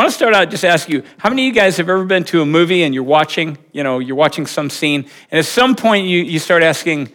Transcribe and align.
want 0.00 0.12
to 0.12 0.16
start 0.16 0.34
out 0.34 0.48
just 0.48 0.64
ask 0.64 0.88
you, 0.88 1.02
how 1.18 1.28
many 1.28 1.42
of 1.42 1.54
you 1.54 1.60
guys 1.60 1.76
have 1.76 1.90
ever 1.90 2.06
been 2.06 2.24
to 2.24 2.40
a 2.40 2.46
movie 2.46 2.84
and 2.84 2.94
you're 2.94 3.02
watching, 3.02 3.58
you 3.72 3.82
know, 3.82 3.98
you're 3.98 4.16
watching 4.16 4.46
some 4.46 4.70
scene, 4.70 5.06
and 5.30 5.38
at 5.38 5.44
some 5.44 5.76
point 5.76 6.06
you, 6.06 6.22
you 6.22 6.38
start 6.38 6.62
asking, 6.62 7.12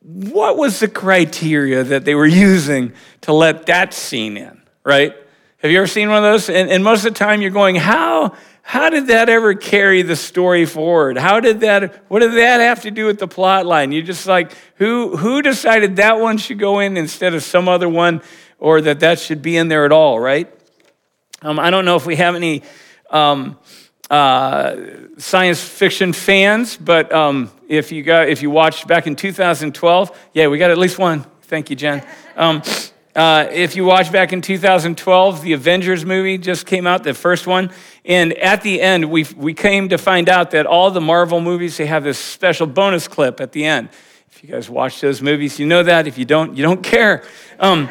what 0.00 0.56
was 0.56 0.80
the 0.80 0.88
criteria 0.88 1.84
that 1.84 2.04
they 2.04 2.16
were 2.16 2.26
using 2.48 2.92
to 3.20 3.32
let 3.32 3.66
that 3.66 3.94
scene 3.94 4.36
in, 4.36 4.60
right? 4.82 5.14
Have 5.58 5.70
you 5.70 5.78
ever 5.78 5.86
seen 5.86 6.08
one 6.08 6.18
of 6.18 6.24
those? 6.24 6.50
And, 6.50 6.68
and 6.68 6.82
most 6.82 7.06
of 7.06 7.12
the 7.12 7.18
time 7.18 7.40
you're 7.40 7.52
going, 7.52 7.76
how, 7.76 8.34
how 8.62 8.90
did 8.90 9.06
that 9.06 9.28
ever 9.28 9.54
carry 9.54 10.02
the 10.02 10.16
story 10.16 10.66
forward? 10.66 11.16
How 11.16 11.38
did 11.38 11.60
that, 11.60 12.02
what 12.08 12.18
did 12.18 12.32
that 12.32 12.58
have 12.58 12.82
to 12.82 12.90
do 12.90 13.06
with 13.06 13.20
the 13.20 13.28
plot 13.28 13.66
line? 13.66 13.92
You're 13.92 14.02
just 14.02 14.26
like, 14.26 14.52
who, 14.74 15.16
who 15.16 15.42
decided 15.42 15.94
that 15.96 16.18
one 16.18 16.38
should 16.38 16.58
go 16.58 16.80
in 16.80 16.96
instead 16.96 17.34
of 17.34 17.44
some 17.44 17.68
other 17.68 17.88
one 17.88 18.20
or 18.58 18.80
that 18.80 18.98
that 18.98 19.20
should 19.20 19.42
be 19.42 19.56
in 19.56 19.68
there 19.68 19.84
at 19.84 19.92
all, 19.92 20.18
right? 20.18 20.52
Um, 21.42 21.58
I 21.58 21.70
don't 21.70 21.84
know 21.84 21.96
if 21.96 22.06
we 22.06 22.16
have 22.16 22.36
any 22.36 22.62
um, 23.10 23.58
uh, 24.08 24.76
science 25.18 25.62
fiction 25.62 26.12
fans, 26.12 26.76
but 26.76 27.12
um, 27.12 27.50
if 27.68 27.90
you 27.90 28.04
got 28.04 28.28
if 28.28 28.42
you 28.42 28.50
watched 28.50 28.86
back 28.86 29.06
in 29.06 29.16
2012, 29.16 30.28
yeah, 30.34 30.46
we 30.46 30.58
got 30.58 30.70
at 30.70 30.78
least 30.78 30.98
one. 30.98 31.24
Thank 31.42 31.68
you, 31.70 31.76
Jen. 31.76 32.06
Um, 32.36 32.62
uh, 33.14 33.46
if 33.50 33.76
you 33.76 33.84
watch 33.84 34.10
back 34.10 34.32
in 34.32 34.40
2012, 34.40 35.42
the 35.42 35.52
Avengers 35.52 36.04
movie 36.04 36.38
just 36.38 36.64
came 36.64 36.86
out, 36.86 37.02
the 37.02 37.12
first 37.12 37.46
one. 37.46 37.70
And 38.04 38.32
at 38.34 38.62
the 38.62 38.80
end, 38.80 39.10
we, 39.10 39.26
we 39.36 39.52
came 39.52 39.90
to 39.90 39.98
find 39.98 40.30
out 40.30 40.52
that 40.52 40.64
all 40.64 40.90
the 40.90 41.00
Marvel 41.00 41.40
movies, 41.40 41.76
they 41.76 41.84
have 41.84 42.04
this 42.04 42.18
special 42.18 42.66
bonus 42.66 43.08
clip 43.08 43.38
at 43.40 43.52
the 43.52 43.66
end. 43.66 43.90
If 44.30 44.42
you 44.42 44.48
guys 44.48 44.70
watch 44.70 45.02
those 45.02 45.20
movies, 45.20 45.58
you 45.58 45.66
know 45.66 45.82
that. 45.82 46.06
If 46.06 46.16
you 46.16 46.24
don't, 46.24 46.56
you 46.56 46.62
don't 46.62 46.82
care. 46.82 47.22
Um, 47.60 47.90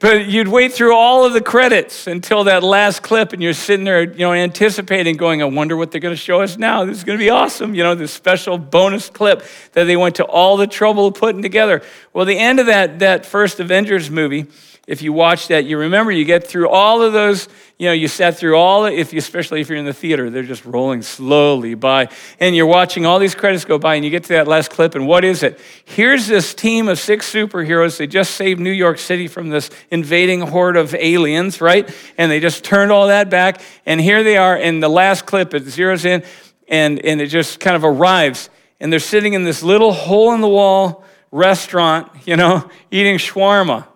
but 0.00 0.26
you'd 0.26 0.48
wait 0.48 0.72
through 0.72 0.96
all 0.96 1.26
of 1.26 1.34
the 1.34 1.42
credits 1.42 2.06
until 2.06 2.44
that 2.44 2.62
last 2.62 3.02
clip, 3.02 3.34
and 3.34 3.42
you're 3.42 3.52
sitting 3.52 3.84
there, 3.84 4.02
you 4.02 4.20
know, 4.20 4.32
anticipating, 4.32 5.16
going, 5.16 5.42
I 5.42 5.44
wonder 5.44 5.76
what 5.76 5.90
they're 5.90 6.00
going 6.00 6.14
to 6.14 6.20
show 6.20 6.40
us 6.40 6.56
now. 6.56 6.86
This 6.86 6.96
is 6.96 7.04
going 7.04 7.18
to 7.18 7.22
be 7.22 7.28
awesome. 7.28 7.74
You 7.74 7.82
know, 7.82 7.94
this 7.94 8.10
special 8.10 8.56
bonus 8.56 9.10
clip 9.10 9.44
that 9.72 9.84
they 9.84 9.98
went 9.98 10.16
to 10.16 10.24
all 10.24 10.56
the 10.56 10.66
trouble 10.66 11.08
of 11.08 11.14
putting 11.14 11.42
together. 11.42 11.82
Well, 12.14 12.24
the 12.24 12.38
end 12.38 12.60
of 12.60 12.66
that, 12.66 13.00
that 13.00 13.26
first 13.26 13.60
Avengers 13.60 14.10
movie, 14.10 14.46
if 14.90 15.02
you 15.02 15.12
watch 15.12 15.46
that, 15.46 15.66
you 15.66 15.78
remember 15.78 16.10
you 16.10 16.24
get 16.24 16.44
through 16.44 16.68
all 16.68 17.00
of 17.00 17.12
those, 17.12 17.48
you 17.78 17.86
know, 17.86 17.92
you 17.92 18.08
sat 18.08 18.36
through 18.36 18.56
all, 18.56 18.86
if 18.86 19.12
you, 19.12 19.20
especially 19.20 19.60
if 19.60 19.68
you're 19.68 19.78
in 19.78 19.84
the 19.84 19.92
theater, 19.92 20.30
they're 20.30 20.42
just 20.42 20.64
rolling 20.64 21.00
slowly 21.02 21.74
by, 21.74 22.08
and 22.40 22.56
you're 22.56 22.66
watching 22.66 23.06
all 23.06 23.20
these 23.20 23.36
credits 23.36 23.64
go 23.64 23.78
by, 23.78 23.94
and 23.94 24.04
you 24.04 24.10
get 24.10 24.24
to 24.24 24.30
that 24.30 24.48
last 24.48 24.72
clip, 24.72 24.96
and 24.96 25.06
what 25.06 25.24
is 25.24 25.44
it? 25.44 25.60
Here's 25.84 26.26
this 26.26 26.54
team 26.54 26.88
of 26.88 26.98
six 26.98 27.32
superheroes. 27.32 27.98
They 27.98 28.08
just 28.08 28.34
saved 28.34 28.58
New 28.58 28.72
York 28.72 28.98
City 28.98 29.28
from 29.28 29.50
this 29.50 29.70
invading 29.92 30.40
horde 30.40 30.76
of 30.76 30.92
aliens, 30.96 31.60
right? 31.60 31.88
And 32.18 32.28
they 32.28 32.40
just 32.40 32.64
turned 32.64 32.90
all 32.90 33.06
that 33.06 33.30
back, 33.30 33.62
and 33.86 34.00
here 34.00 34.24
they 34.24 34.38
are, 34.38 34.56
and 34.56 34.82
the 34.82 34.88
last 34.88 35.24
clip, 35.24 35.54
it 35.54 35.66
zeroes 35.66 36.04
in, 36.04 36.24
and, 36.66 36.98
and 37.04 37.20
it 37.20 37.28
just 37.28 37.60
kind 37.60 37.76
of 37.76 37.84
arrives, 37.84 38.50
and 38.80 38.92
they're 38.92 38.98
sitting 38.98 39.34
in 39.34 39.44
this 39.44 39.62
little 39.62 39.92
hole 39.92 40.34
in 40.34 40.40
the 40.40 40.48
wall 40.48 41.04
restaurant, 41.30 42.10
you 42.26 42.34
know, 42.34 42.68
eating 42.90 43.18
shawarma 43.18 43.86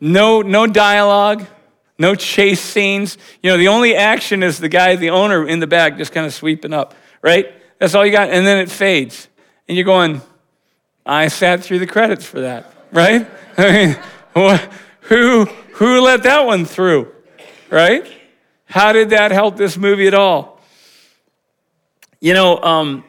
no, 0.00 0.42
no 0.42 0.66
dialogue, 0.66 1.46
no 1.98 2.14
chase 2.14 2.60
scenes. 2.60 3.18
You 3.42 3.50
know, 3.50 3.56
the 3.56 3.68
only 3.68 3.94
action 3.94 4.42
is 4.42 4.58
the 4.58 4.68
guy, 4.68 4.96
the 4.96 5.10
owner 5.10 5.46
in 5.46 5.60
the 5.60 5.66
back, 5.66 5.96
just 5.96 6.12
kind 6.12 6.26
of 6.26 6.32
sweeping 6.32 6.72
up, 6.72 6.94
right? 7.22 7.52
That's 7.78 7.94
all 7.94 8.04
you 8.04 8.12
got. 8.12 8.30
And 8.30 8.46
then 8.46 8.58
it 8.58 8.70
fades. 8.70 9.28
And 9.68 9.76
you're 9.76 9.84
going, 9.84 10.20
I 11.04 11.28
sat 11.28 11.62
through 11.62 11.80
the 11.80 11.86
credits 11.86 12.24
for 12.24 12.40
that, 12.40 12.72
right? 12.92 13.26
I 13.58 13.72
mean, 13.72 14.60
who, 15.02 15.44
who 15.44 16.00
let 16.00 16.22
that 16.24 16.46
one 16.46 16.64
through, 16.64 17.12
right? 17.70 18.06
How 18.66 18.92
did 18.92 19.10
that 19.10 19.30
help 19.30 19.56
this 19.56 19.76
movie 19.76 20.06
at 20.06 20.14
all? 20.14 20.60
You 22.20 22.34
know, 22.34 22.60
um, 22.62 23.04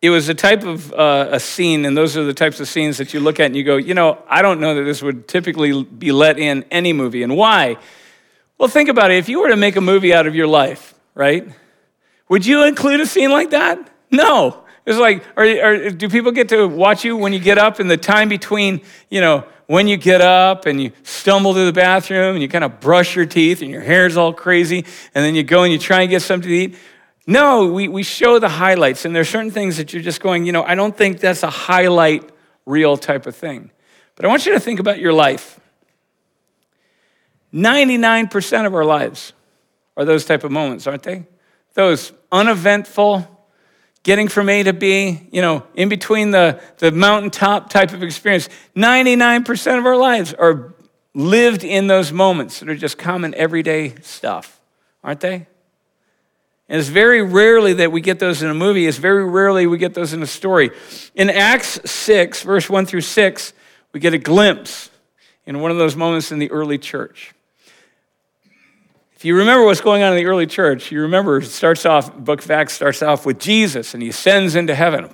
it 0.00 0.10
was 0.10 0.28
a 0.28 0.34
type 0.34 0.62
of 0.62 0.92
uh, 0.92 1.28
a 1.32 1.40
scene, 1.40 1.84
and 1.84 1.96
those 1.96 2.16
are 2.16 2.24
the 2.24 2.34
types 2.34 2.60
of 2.60 2.68
scenes 2.68 2.98
that 2.98 3.12
you 3.12 3.20
look 3.20 3.40
at 3.40 3.46
and 3.46 3.56
you 3.56 3.64
go, 3.64 3.76
you 3.76 3.94
know, 3.94 4.22
I 4.28 4.42
don't 4.42 4.60
know 4.60 4.76
that 4.76 4.84
this 4.84 5.02
would 5.02 5.26
typically 5.26 5.82
be 5.82 6.12
let 6.12 6.38
in 6.38 6.64
any 6.70 6.92
movie. 6.92 7.22
And 7.22 7.36
why? 7.36 7.76
Well, 8.58 8.68
think 8.68 8.88
about 8.88 9.10
it. 9.10 9.18
If 9.18 9.28
you 9.28 9.40
were 9.40 9.48
to 9.48 9.56
make 9.56 9.76
a 9.76 9.80
movie 9.80 10.14
out 10.14 10.26
of 10.26 10.34
your 10.34 10.46
life, 10.46 10.94
right? 11.14 11.48
Would 12.28 12.46
you 12.46 12.64
include 12.64 13.00
a 13.00 13.06
scene 13.06 13.30
like 13.30 13.50
that? 13.50 13.90
No. 14.10 14.64
It's 14.86 14.98
like, 14.98 15.34
do 15.98 16.08
people 16.08 16.32
get 16.32 16.48
to 16.50 16.66
watch 16.66 17.04
you 17.04 17.16
when 17.16 17.32
you 17.32 17.38
get 17.38 17.58
up 17.58 17.78
in 17.78 17.88
the 17.88 17.96
time 17.96 18.28
between, 18.28 18.80
you 19.10 19.20
know, 19.20 19.44
when 19.66 19.86
you 19.86 19.98
get 19.98 20.22
up 20.22 20.64
and 20.64 20.80
you 20.80 20.92
stumble 21.02 21.52
to 21.54 21.64
the 21.66 21.72
bathroom 21.72 22.34
and 22.34 22.42
you 22.42 22.48
kind 22.48 22.64
of 22.64 22.80
brush 22.80 23.14
your 23.14 23.26
teeth 23.26 23.60
and 23.60 23.70
your 23.70 23.82
hair's 23.82 24.16
all 24.16 24.32
crazy 24.32 24.78
and 25.14 25.24
then 25.24 25.34
you 25.34 25.42
go 25.42 25.64
and 25.64 25.72
you 25.72 25.78
try 25.78 26.02
and 26.02 26.10
get 26.10 26.22
something 26.22 26.48
to 26.48 26.54
eat? 26.54 26.76
No, 27.28 27.66
we, 27.66 27.88
we 27.88 28.04
show 28.04 28.38
the 28.38 28.48
highlights, 28.48 29.04
and 29.04 29.14
there 29.14 29.20
are 29.20 29.24
certain 29.26 29.50
things 29.50 29.76
that 29.76 29.92
you're 29.92 30.00
just 30.00 30.22
going, 30.22 30.46
you 30.46 30.52
know, 30.52 30.62
I 30.62 30.74
don't 30.74 30.96
think 30.96 31.20
that's 31.20 31.42
a 31.42 31.50
highlight 31.50 32.26
reel 32.64 32.96
type 32.96 33.26
of 33.26 33.36
thing. 33.36 33.70
But 34.16 34.24
I 34.24 34.28
want 34.28 34.46
you 34.46 34.54
to 34.54 34.60
think 34.60 34.80
about 34.80 34.98
your 34.98 35.12
life. 35.12 35.60
99% 37.52 38.66
of 38.66 38.74
our 38.74 38.84
lives 38.86 39.34
are 39.94 40.06
those 40.06 40.24
type 40.24 40.42
of 40.42 40.50
moments, 40.50 40.86
aren't 40.86 41.02
they? 41.02 41.26
Those 41.74 42.14
uneventful, 42.32 43.28
getting 44.04 44.28
from 44.28 44.48
A 44.48 44.62
to 44.62 44.72
B, 44.72 45.28
you 45.30 45.42
know, 45.42 45.66
in 45.74 45.90
between 45.90 46.30
the, 46.30 46.62
the 46.78 46.92
mountaintop 46.92 47.68
type 47.68 47.92
of 47.92 48.02
experience. 48.02 48.48
99% 48.74 49.78
of 49.78 49.84
our 49.84 49.98
lives 49.98 50.32
are 50.32 50.72
lived 51.12 51.62
in 51.62 51.88
those 51.88 52.10
moments 52.10 52.60
that 52.60 52.70
are 52.70 52.74
just 52.74 52.96
common 52.96 53.34
everyday 53.34 53.96
stuff, 54.00 54.62
aren't 55.04 55.20
they? 55.20 55.46
And 56.68 56.78
it's 56.78 56.88
very 56.88 57.22
rarely 57.22 57.72
that 57.74 57.92
we 57.92 58.00
get 58.00 58.18
those 58.18 58.42
in 58.42 58.50
a 58.50 58.54
movie. 58.54 58.86
It's 58.86 58.98
very 58.98 59.24
rarely 59.24 59.66
we 59.66 59.78
get 59.78 59.94
those 59.94 60.12
in 60.12 60.22
a 60.22 60.26
story. 60.26 60.70
In 61.14 61.30
Acts 61.30 61.80
6, 61.90 62.42
verse 62.42 62.68
1 62.68 62.84
through 62.84 63.00
6, 63.00 63.52
we 63.92 64.00
get 64.00 64.12
a 64.12 64.18
glimpse 64.18 64.90
in 65.46 65.60
one 65.60 65.70
of 65.70 65.78
those 65.78 65.96
moments 65.96 66.30
in 66.30 66.38
the 66.38 66.50
early 66.50 66.76
church. 66.76 67.34
If 69.16 69.24
you 69.24 69.36
remember 69.36 69.64
what's 69.64 69.80
going 69.80 70.02
on 70.02 70.12
in 70.12 70.18
the 70.18 70.26
early 70.26 70.46
church, 70.46 70.92
you 70.92 71.00
remember 71.02 71.38
it 71.38 71.46
starts 71.46 71.86
off, 71.86 72.14
book 72.16 72.44
of 72.44 72.50
Acts 72.50 72.74
starts 72.74 73.02
off 73.02 73.24
with 73.24 73.40
Jesus 73.40 73.94
and 73.94 74.02
he 74.02 74.10
ascends 74.10 74.54
into 74.54 74.74
heaven. 74.74 75.12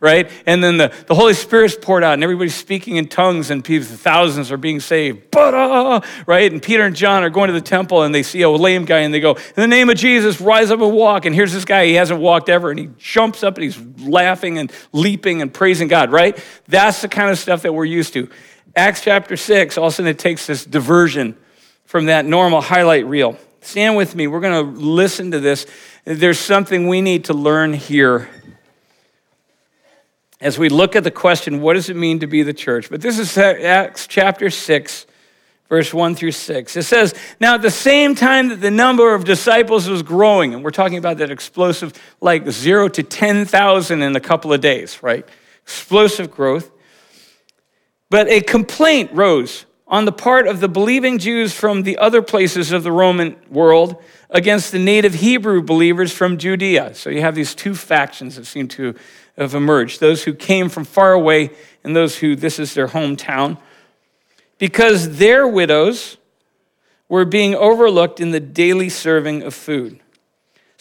Right? 0.00 0.30
And 0.46 0.62
then 0.62 0.76
the, 0.76 0.92
the 1.06 1.14
Holy 1.14 1.34
Spirit's 1.34 1.76
poured 1.80 2.04
out, 2.04 2.14
and 2.14 2.22
everybody's 2.22 2.54
speaking 2.54 2.96
in 2.96 3.08
tongues, 3.08 3.50
and 3.50 3.64
people, 3.64 3.86
thousands 3.86 4.50
are 4.52 4.56
being 4.56 4.80
saved. 4.80 5.34
Right? 5.34 6.52
And 6.52 6.62
Peter 6.62 6.84
and 6.84 6.96
John 6.96 7.22
are 7.22 7.30
going 7.30 7.48
to 7.48 7.54
the 7.54 7.60
temple, 7.60 8.02
and 8.02 8.14
they 8.14 8.22
see 8.22 8.42
a 8.42 8.50
lame 8.50 8.84
guy, 8.84 8.98
and 8.98 9.12
they 9.12 9.20
go, 9.20 9.34
In 9.34 9.54
the 9.56 9.66
name 9.66 9.90
of 9.90 9.96
Jesus, 9.96 10.40
rise 10.40 10.70
up 10.70 10.80
and 10.80 10.92
walk. 10.92 11.24
And 11.24 11.34
here's 11.34 11.52
this 11.52 11.64
guy, 11.64 11.86
he 11.86 11.94
hasn't 11.94 12.20
walked 12.20 12.48
ever, 12.48 12.70
and 12.70 12.78
he 12.78 12.88
jumps 12.98 13.42
up 13.42 13.56
and 13.56 13.64
he's 13.64 13.78
laughing 14.06 14.58
and 14.58 14.72
leaping 14.92 15.42
and 15.42 15.52
praising 15.52 15.88
God, 15.88 16.12
right? 16.12 16.38
That's 16.68 17.02
the 17.02 17.08
kind 17.08 17.30
of 17.30 17.38
stuff 17.38 17.62
that 17.62 17.72
we're 17.72 17.84
used 17.84 18.12
to. 18.14 18.28
Acts 18.74 19.02
chapter 19.02 19.36
6, 19.36 19.76
all 19.76 19.86
of 19.86 19.92
a 19.92 19.96
sudden 19.96 20.10
it 20.10 20.18
takes 20.18 20.46
this 20.46 20.64
diversion 20.64 21.36
from 21.84 22.06
that 22.06 22.24
normal 22.24 22.60
highlight 22.60 23.06
reel. 23.06 23.36
Stand 23.60 23.96
with 23.96 24.14
me. 24.14 24.26
We're 24.26 24.40
going 24.40 24.74
to 24.74 24.80
listen 24.80 25.30
to 25.32 25.40
this. 25.40 25.66
There's 26.04 26.38
something 26.38 26.88
we 26.88 27.00
need 27.00 27.26
to 27.26 27.34
learn 27.34 27.74
here 27.74 28.28
as 30.42 30.58
we 30.58 30.68
look 30.68 30.96
at 30.96 31.04
the 31.04 31.10
question, 31.10 31.60
what 31.60 31.74
does 31.74 31.88
it 31.88 31.94
mean 31.94 32.18
to 32.18 32.26
be 32.26 32.42
the 32.42 32.52
church? 32.52 32.90
But 32.90 33.00
this 33.00 33.18
is 33.18 33.38
Acts 33.38 34.08
chapter 34.08 34.50
6, 34.50 35.06
verse 35.68 35.94
1 35.94 36.16
through 36.16 36.32
6. 36.32 36.76
It 36.76 36.82
says, 36.82 37.14
Now 37.38 37.54
at 37.54 37.62
the 37.62 37.70
same 37.70 38.16
time 38.16 38.48
that 38.48 38.60
the 38.60 38.70
number 38.70 39.14
of 39.14 39.24
disciples 39.24 39.88
was 39.88 40.02
growing, 40.02 40.52
and 40.52 40.64
we're 40.64 40.72
talking 40.72 40.98
about 40.98 41.18
that 41.18 41.30
explosive, 41.30 41.92
like 42.20 42.50
zero 42.50 42.88
to 42.88 43.04
10,000 43.04 44.02
in 44.02 44.16
a 44.16 44.20
couple 44.20 44.52
of 44.52 44.60
days, 44.60 45.00
right? 45.00 45.24
Explosive 45.62 46.28
growth. 46.28 46.72
But 48.10 48.26
a 48.26 48.40
complaint 48.40 49.12
rose 49.12 49.64
on 49.92 50.06
the 50.06 50.12
part 50.12 50.48
of 50.48 50.60
the 50.60 50.68
believing 50.68 51.18
Jews 51.18 51.52
from 51.52 51.82
the 51.82 51.98
other 51.98 52.22
places 52.22 52.72
of 52.72 52.82
the 52.82 52.90
Roman 52.90 53.36
world 53.50 54.02
against 54.30 54.72
the 54.72 54.78
native 54.78 55.12
Hebrew 55.12 55.60
believers 55.60 56.10
from 56.10 56.38
Judea. 56.38 56.94
So 56.94 57.10
you 57.10 57.20
have 57.20 57.34
these 57.34 57.54
two 57.54 57.74
factions 57.74 58.36
that 58.36 58.46
seem 58.46 58.68
to 58.68 58.94
have 59.36 59.54
emerged 59.54 60.00
those 60.00 60.24
who 60.24 60.32
came 60.32 60.70
from 60.70 60.84
far 60.84 61.12
away 61.12 61.50
and 61.84 61.94
those 61.94 62.16
who 62.16 62.34
this 62.34 62.58
is 62.58 62.72
their 62.72 62.88
hometown, 62.88 63.58
because 64.56 65.18
their 65.18 65.46
widows 65.46 66.16
were 67.08 67.26
being 67.26 67.54
overlooked 67.54 68.18
in 68.18 68.30
the 68.30 68.40
daily 68.40 68.88
serving 68.88 69.42
of 69.42 69.52
food. 69.52 70.00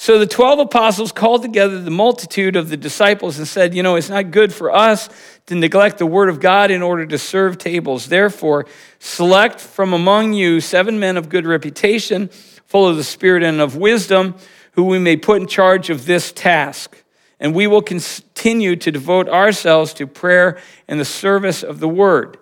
So 0.02 0.18
the 0.18 0.26
12 0.26 0.58
apostles 0.58 1.12
called 1.12 1.44
together 1.44 1.80
the 1.80 1.92
multitude 1.92 2.56
of 2.56 2.70
the 2.70 2.76
disciples 2.76 3.38
and 3.38 3.48
said, 3.48 3.76
You 3.76 3.84
know, 3.84 3.98
it's 3.98 4.10
not 4.10 4.32
good 4.32 4.52
for 4.52 4.72
us 4.72 5.08
to 5.46 5.54
neglect 5.54 6.00
the 6.00 6.08
word 6.08 6.28
of 6.28 6.40
God 6.40 6.72
in 6.72 6.82
order 6.82 7.06
to 7.06 7.20
serve 7.20 7.60
tables. 7.60 8.08
Therefore, 8.08 8.66
select 8.98 9.60
from 9.60 9.94
among 9.94 10.34
you 10.34 10.60
seven 10.60 11.00
men 11.00 11.18
of 11.18 11.30
good 11.30 11.46
reputation, 11.46 12.30
full 12.66 12.88
of 12.88 12.98
the 12.98 13.04
Spirit 13.04 13.44
and 13.44 13.62
of 13.62 13.76
wisdom, 13.76 14.34
who 14.72 14.86
we 14.86 14.98
may 14.98 15.18
put 15.18 15.40
in 15.40 15.48
charge 15.48 15.92
of 15.92 16.08
this 16.08 16.32
task 16.32 17.04
and 17.40 17.54
we 17.54 17.68
will 17.68 17.84
continue 17.84 18.76
to 18.78 18.92
devote 18.92 19.30
ourselves 19.30 19.94
to 19.94 20.08
prayer 20.08 20.60
and 20.88 21.00
the 21.00 21.06
service 21.06 21.62
of 21.62 21.80
the 21.80 21.88
word. 21.88 22.40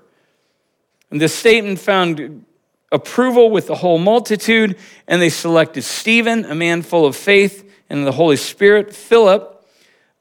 And 1.11 1.19
this 1.19 1.35
statement 1.35 1.79
found 1.79 2.45
approval 2.91 3.51
with 3.51 3.67
the 3.67 3.75
whole 3.75 3.99
multitude, 3.99 4.77
and 5.07 5.21
they 5.21 5.29
selected 5.29 5.83
Stephen, 5.83 6.45
a 6.45 6.55
man 6.55 6.81
full 6.81 7.05
of 7.05 7.15
faith 7.15 7.65
and 7.89 8.05
the 8.05 8.11
Holy 8.11 8.35
Spirit, 8.35 8.93
Philip, 8.93 9.65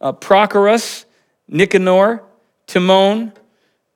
uh, 0.01 0.13
Prochorus, 0.13 1.05
Nicanor, 1.49 2.23
Timon, 2.67 3.33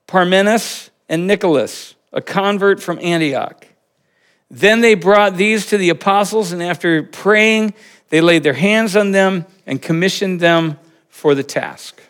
Parmenas, 0.07 0.91
and 1.09 1.27
Nicholas, 1.27 1.95
a 2.13 2.21
convert 2.21 2.83
from 2.83 2.99
Antioch. 3.01 3.67
Then 4.51 4.83
they 4.83 4.95
brought 4.95 5.37
these 5.37 5.67
to 5.67 5.79
the 5.79 5.89
apostles, 5.89 6.53
and 6.53 6.63
after 6.63 7.03
praying, 7.03 7.73
they 8.11 8.21
laid 8.21 8.43
their 8.43 8.53
hands 8.53 8.97
on 8.97 9.13
them 9.13 9.47
and 9.67 9.81
commissioned 9.81 10.41
them 10.41 10.79
for 11.09 11.35
the 11.35 11.43
task. 11.43 12.03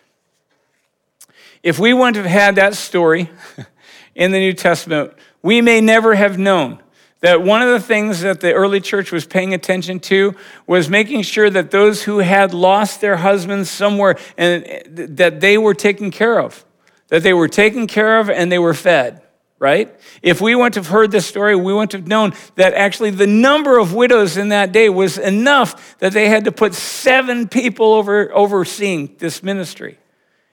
If 1.63 1.79
we 1.79 1.93
wouldn't 1.93 2.17
have 2.17 2.27
had 2.27 2.57
that 2.57 2.75
story 2.75 3.31
in 4.17 4.33
the 4.33 4.41
New 4.41 4.53
Testament, 4.53 5.13
we 5.43 5.61
may 5.61 5.81
never 5.81 6.15
have 6.15 6.39
known. 6.39 6.79
That 7.21 7.43
one 7.43 7.63
of 7.63 7.69
the 7.69 7.81
things 7.81 8.23
that 8.23 8.41
the 8.41 8.53
early 8.53 8.81
church 8.81 9.13
was 9.13 9.25
paying 9.25 9.55
attention 9.55 10.01
to 10.01 10.35
was 10.67 10.89
making 10.89 11.23
sure 11.23 11.49
that 11.51 11.71
those 11.71 12.03
who 12.03 12.19
had 12.19 12.53
lost 12.53 13.01
their 13.01 13.17
husbands 13.17 13.71
somewhere 13.71 14.19
and 14.37 14.65
uh, 14.65 15.07
that 15.11 15.41
they 15.41 15.57
were 15.57 15.75
taken 15.75 16.11
care 16.11 16.41
of. 16.41 16.65
That 17.09 17.23
they 17.23 17.33
were 17.33 17.47
taken 17.47 17.87
care 17.87 18.19
of 18.19 18.29
and 18.29 18.51
they 18.51 18.59
were 18.59 18.75
fed 18.75 19.23
right? 19.63 19.95
If 20.23 20.41
we 20.41 20.57
wouldn't 20.57 20.75
have 20.75 20.89
heard 20.89 21.13
this 21.13 21.25
story 21.25 21.55
we 21.55 21.73
wouldn't 21.73 21.93
have 21.93 22.09
known 22.09 22.33
that 22.57 22.75
actually 22.75 23.11
the 23.11 23.29
number 23.29 23.79
of 23.79 23.95
widows 23.95 24.37
in 24.37 24.49
that 24.49 24.73
day 24.73 24.89
was 24.89 25.19
enough 25.19 25.97
that 26.01 26.13
they 26.13 26.29
had 26.29 26.47
to 26.47 26.53
put 26.53 26.75
seven 26.75 27.47
people 27.47 27.95
over 27.95 28.35
overseeing 28.35 29.15
this 29.19 29.41
ministry. 29.41 30.01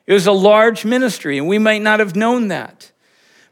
It 0.06 0.14
was 0.14 0.28
a 0.28 0.32
large 0.32 0.86
ministry 0.86 1.40
and 1.40 1.48
we 1.48 1.58
might 1.58 1.82
not 1.82 2.00
have 2.00 2.16
known 2.16 2.50
that 2.50 2.92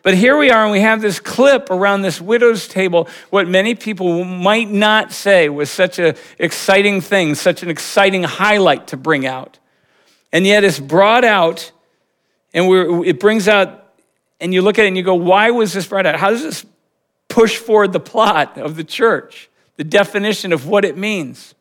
but 0.07 0.15
here 0.15 0.37
we 0.37 0.49
are, 0.51 0.63
and 0.63 0.71
we 0.71 0.79
have 0.79 1.01
this 1.01 1.19
clip 1.19 1.69
around 1.69 2.01
this 2.01 2.21
widow's 2.21 2.69
table, 2.69 3.09
what 3.29 3.45
many 3.45 3.75
people 3.75 4.23
might 4.23 4.69
not 4.69 5.11
say 5.11 5.49
was 5.49 5.69
such 5.69 5.99
an 5.99 6.15
exciting 6.39 7.01
thing, 7.01 7.35
such 7.35 7.61
an 7.61 7.69
exciting 7.69 8.23
highlight 8.23 8.87
to 8.87 8.95
bring 8.95 9.25
out. 9.25 9.59
And 10.31 10.47
yet 10.47 10.63
it's 10.63 10.79
brought 10.79 11.25
out, 11.25 11.73
and 12.53 12.73
it 13.05 13.19
brings 13.19 13.49
out, 13.49 13.83
and 14.39 14.53
you 14.53 14.61
look 14.61 14.79
at 14.79 14.85
it 14.85 14.87
and 14.87 14.95
you 14.95 15.03
go, 15.03 15.15
why 15.15 15.51
was 15.51 15.73
this 15.73 15.87
brought 15.87 16.05
out? 16.05 16.15
How 16.15 16.29
does 16.29 16.41
this 16.41 16.65
push 17.27 17.57
forward 17.57 17.91
the 17.91 17.99
plot 17.99 18.57
of 18.57 18.77
the 18.77 18.85
church, 18.85 19.49
the 19.75 19.83
definition 19.83 20.53
of 20.53 20.65
what 20.65 20.85
it 20.85 20.95
means? 20.95 21.53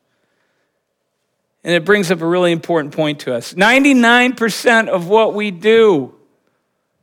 And 1.65 1.75
it 1.75 1.85
brings 1.85 2.13
up 2.13 2.21
a 2.21 2.27
really 2.27 2.53
important 2.53 2.95
point 2.95 3.19
to 3.23 3.35
us 3.35 3.55
99% 3.55 4.87
of 4.87 5.09
what 5.09 5.35
we 5.35 5.51
do 5.51 6.16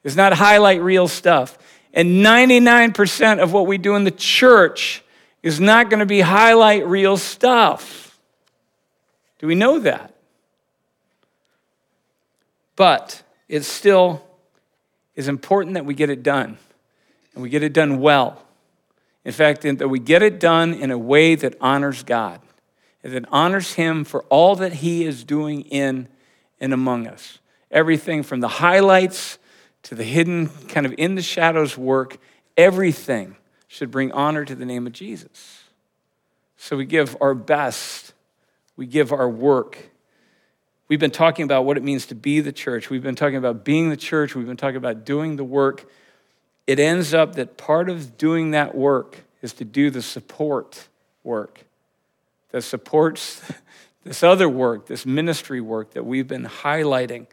is 0.04 0.16
not 0.16 0.34
highlight 0.34 0.82
reel 0.82 1.08
stuff. 1.08 1.58
And 1.94 2.26
99% 2.26 3.40
of 3.40 3.54
what 3.54 3.68
we 3.68 3.78
do 3.78 3.96
in 3.96 4.04
the 4.04 4.12
church 4.12 5.04
is 5.44 5.60
not 5.60 5.90
going 5.90 6.00
to 6.00 6.06
be 6.06 6.22
highlight 6.22 6.88
reel 6.88 7.18
stuff. 7.18 8.18
Do 9.40 9.48
we 9.48 9.56
know 9.56 9.80
that? 9.80 10.14
But 12.76 13.22
it 13.48 13.64
still 13.64 14.26
is 15.16 15.28
important 15.28 15.76
that 15.76 15.86
we 15.86 15.94
get 15.94 16.10
it 16.10 16.24
done, 16.24 16.58
and 17.34 17.44
we 17.44 17.50
get 17.50 17.62
it 17.62 17.74
done 17.74 18.00
well. 18.00 18.42
In 19.26 19.32
fact, 19.32 19.62
that 19.62 19.90
we 19.90 20.00
get 20.00 20.24
it 20.24 20.40
done 20.40 20.74
in 20.74 20.92
a 20.92 20.98
way 20.98 21.36
that 21.36 21.56
honors 21.62 22.04
God, 22.04 22.42
and 23.04 23.14
that 23.14 23.26
honors 23.32 23.74
Him 23.74 24.04
for 24.04 24.24
all 24.24 24.56
that 24.56 24.74
He 24.74 25.06
is 25.06 25.24
doing 25.24 25.62
in 25.64 26.08
and 26.60 26.74
among 26.74 27.06
us. 27.06 27.40
Everything 27.70 28.24
from 28.24 28.40
the 28.40 28.48
highlights 28.48 29.38
to 29.84 29.96
the 29.96 30.04
hidden, 30.04 30.50
kind 30.68 30.86
of 30.86 30.94
in 30.98 31.16
the 31.16 31.22
shadows 31.22 31.78
work, 31.78 32.18
everything 32.58 33.36
should 33.68 33.92
bring 33.92 34.12
honor 34.12 34.46
to 34.46 34.56
the 34.56 34.66
name 34.66 34.88
of 34.88 34.94
Jesus. 34.94 35.64
So 36.58 36.78
we 36.78 36.86
give 36.86 37.18
our 37.20 37.34
best, 37.34 38.14
we 38.78 38.86
give 38.86 39.12
our 39.12 39.30
work. 39.30 39.90
We've 40.88 41.00
been 41.00 41.12
talking 41.12 41.44
about 41.44 41.66
what 41.66 41.78
it 41.78 41.84
means 41.84 42.06
to 42.08 42.16
be 42.16 42.40
the 42.40 42.52
church. 42.52 42.90
We've 42.90 43.04
been 43.04 43.16
talking 43.16 43.38
about 43.38 43.64
being 43.64 43.90
the 43.90 43.98
church. 43.98 44.36
We've 44.36 44.46
been 44.46 44.58
talking 44.58 44.78
about 44.78 45.06
doing 45.06 45.38
the 45.38 45.44
work. 45.44 45.90
It 46.68 46.80
ends 46.80 47.14
up 47.14 47.36
that 47.36 47.58
part 47.58 47.90
of 47.90 48.18
doing 48.18 48.52
that 48.52 48.76
work 48.76 49.24
is 49.42 49.54
to 49.54 49.66
do 49.66 49.90
the 49.90 50.02
support 50.02 50.88
work 51.24 51.66
that 52.52 52.62
supports 52.62 53.42
this 54.04 54.24
other 54.24 54.48
work, 54.48 54.86
this 54.86 55.06
ministry 55.06 55.60
work 55.60 55.92
that 55.92 56.06
we've 56.06 56.28
been 56.28 56.46
highlighting 56.46 57.28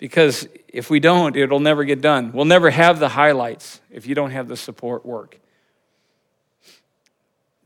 because 0.00 0.48
if 0.66 0.88
we 0.88 0.98
don't, 0.98 1.36
it'll 1.36 1.60
never 1.60 1.84
get 1.84 2.00
done. 2.00 2.32
We'll 2.32 2.46
never 2.46 2.70
have 2.70 2.98
the 2.98 3.10
highlights 3.10 3.82
if 3.90 4.06
you 4.06 4.14
don't 4.14 4.30
have 4.30 4.48
the 4.48 4.56
support 4.56 5.04
work. 5.04 5.38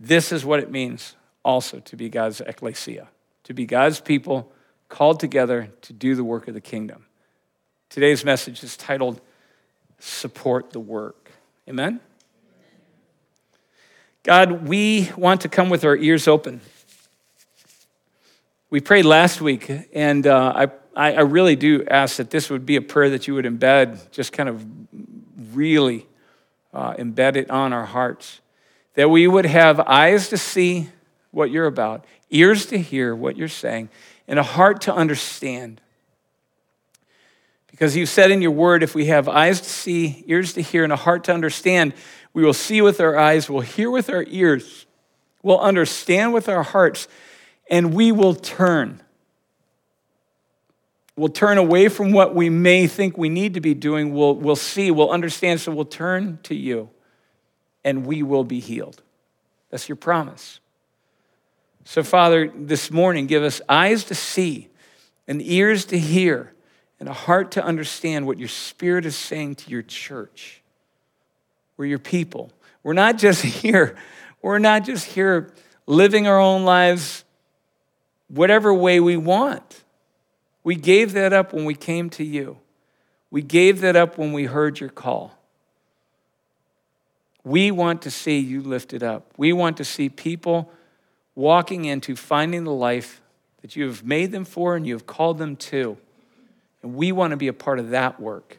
This 0.00 0.32
is 0.32 0.44
what 0.44 0.58
it 0.58 0.69
means 0.69 1.14
also 1.44 1.78
to 1.78 1.96
be 1.96 2.08
God's 2.08 2.40
ecclesia, 2.40 3.08
to 3.44 3.54
be 3.54 3.66
God's 3.66 4.00
people 4.00 4.52
called 4.88 5.20
together 5.20 5.70
to 5.82 5.92
do 5.92 6.16
the 6.16 6.25
work 6.25 6.48
of 6.48 6.54
the 6.54 6.60
kingdom. 6.60 7.06
Today's 7.88 8.25
message 8.25 8.64
is 8.64 8.76
titled 8.76 9.20
Support 10.00 10.70
the 10.70 10.81
Work. 10.81 11.31
Amen? 11.69 12.00
God, 14.25 14.66
we 14.66 15.12
want 15.16 15.42
to 15.42 15.48
come 15.48 15.70
with 15.70 15.84
our 15.84 15.96
ears 15.96 16.26
open. 16.26 16.60
We 18.70 18.81
prayed 18.81 19.05
last 19.05 19.41
week, 19.41 19.70
and 19.93 20.26
uh, 20.26 20.53
I 20.56 20.67
I, 20.96 21.15
I 21.15 21.20
really 21.20 21.56
do 21.56 21.84
ask 21.86 22.17
that 22.17 22.31
this 22.31 22.51
would 22.51 22.65
be 22.65 22.77
a 22.77 22.82
prayer 22.82 23.10
that 23.10 23.27
you 23.27 23.34
would 23.34 23.44
embed, 23.44 24.10
just 24.10 24.32
kind 24.32 24.48
of 24.48 24.65
really 25.55 26.06
uh, 26.72 26.94
embed 26.94 27.36
it 27.36 27.51
on 27.51 27.72
our 27.72 27.86
hearts. 27.86 28.41
That 28.94 29.10
we 29.10 29.27
would 29.27 29.46
have 29.46 29.81
eyes 29.81 30.29
to 30.29 30.36
see 30.36 30.91
what 31.31 31.51
you're 31.51 31.67
about, 31.67 32.05
ears 32.31 32.67
to 32.67 32.79
hear 32.79 33.15
what 33.15 33.36
you're 33.36 33.48
saying, 33.48 33.89
and 34.29 34.39
a 34.39 34.44
heart 34.44 34.82
to 34.82 34.94
understand. 34.94 35.81
Because 37.70 37.96
you 37.96 38.06
said 38.06 38.31
in 38.31 38.41
your 38.41 38.53
word, 38.53 38.84
if 38.84 38.94
we 38.94 39.06
have 39.06 39.29
eyes 39.29 39.60
to 39.60 39.69
see, 39.69 40.22
ears 40.29 40.53
to 40.53 40.63
hear, 40.63 40.84
and 40.84 40.93
a 40.93 40.96
heart 40.96 41.24
to 41.24 41.34
understand, 41.34 41.93
we 42.32 42.44
will 42.44 42.53
see 42.53 42.81
with 42.81 43.01
our 43.01 43.19
eyes, 43.19 43.51
we'll 43.51 43.63
hear 43.63 43.91
with 43.91 44.08
our 44.08 44.24
ears, 44.29 44.86
we'll 45.43 45.58
understand 45.58 46.32
with 46.32 46.48
our 46.48 46.63
hearts, 46.63 47.08
and 47.69 47.93
we 47.93 48.13
will 48.13 48.34
turn. 48.34 49.01
We'll 51.17 51.29
turn 51.29 51.59
away 51.59 51.89
from 51.89 52.11
what 52.11 52.35
we 52.35 52.51
may 52.51 52.87
think 52.87 53.17
we 53.17 53.29
need 53.29 53.55
to 53.55 53.61
be 53.61 53.75
doing. 53.75 54.13
We'll, 54.13 54.35
we'll 54.35 54.56
see, 54.56 54.91
we'll 54.91 55.11
understand, 55.11 55.61
so 55.61 55.73
we'll 55.73 55.85
turn 55.85 56.41
to 56.44 56.55
you 56.55 56.91
and 57.85 58.05
we 58.05 58.23
will 58.23 58.44
be 58.44 58.59
healed. 58.59 59.03
That's 59.71 59.89
your 59.89 59.97
promise. 59.97 60.61
So, 61.85 62.03
Father, 62.03 62.51
this 62.55 62.91
morning, 62.91 63.27
give 63.27 63.43
us 63.43 63.61
eyes 63.69 64.05
to 64.05 64.15
see 64.15 64.69
and 65.29 65.41
ears 65.43 65.85
to 65.87 65.99
hear 65.99 66.55
and 66.99 67.09
a 67.09 67.13
heart 67.13 67.53
to 67.53 67.65
understand 67.65 68.27
what 68.27 68.39
your 68.39 68.49
Spirit 68.49 69.05
is 69.05 69.15
saying 69.15 69.56
to 69.56 69.71
your 69.71 69.83
church. 69.83 70.63
We're 71.77 71.87
your 71.87 71.99
people. 71.99 72.51
We're 72.83 72.94
not 72.94 73.19
just 73.19 73.43
here, 73.44 73.97
we're 74.43 74.59
not 74.59 74.85
just 74.85 75.06
here 75.06 75.53
living 75.87 76.27
our 76.27 76.41
own 76.41 76.65
lives 76.65 77.25
whatever 78.29 78.73
way 78.73 79.01
we 79.01 79.17
want. 79.17 79.83
We 80.65 80.75
gave 80.75 81.13
that 81.13 81.33
up 81.33 81.53
when 81.53 81.65
we 81.67 81.75
came 81.75 82.11
to 82.11 82.25
you. 82.25 82.59
We 83.31 83.43
gave 83.43 83.81
that 83.83 83.94
up 83.94 84.17
when 84.19 84.33
we 84.33 84.44
heard 84.44 84.81
your 84.81 84.89
call. 84.89 85.39
We 87.44 87.71
want 87.71 88.03
to 88.03 88.11
see 88.11 88.39
you 88.39 88.63
lifted 88.63 89.03
up. 89.03 89.27
We 89.37 89.53
want 89.53 89.77
to 89.77 89.85
see 89.85 90.09
people 90.09 90.73
walking 91.35 91.85
into 91.85 92.17
finding 92.17 92.65
the 92.65 92.73
life 92.73 93.21
that 93.61 93.77
you 93.77 93.87
have 93.87 94.05
made 94.05 94.33
them 94.33 94.44
for 94.44 94.77
and 94.77 94.87
you 94.87 94.94
have 94.94 95.06
called 95.06 95.39
them 95.39 95.56
to. 95.56 95.99
And 96.83 96.94
we 96.94 97.13
want 97.13 97.33
to 97.33 97.37
be 97.37 97.49
a 97.49 97.53
part 97.53 97.79
of 97.79 97.91
that 97.91 98.19
work. 98.19 98.59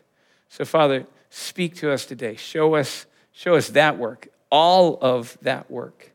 So, 0.50 0.66
Father, 0.66 1.08
speak 1.30 1.76
to 1.78 1.92
us 1.92 2.06
today. 2.06 2.36
Show 2.36 2.76
us, 2.76 3.08
show 3.32 3.56
us 3.56 3.70
that 3.70 3.98
work, 3.98 4.28
all 4.52 5.00
of 5.02 5.38
that 5.42 5.70
work, 5.72 6.12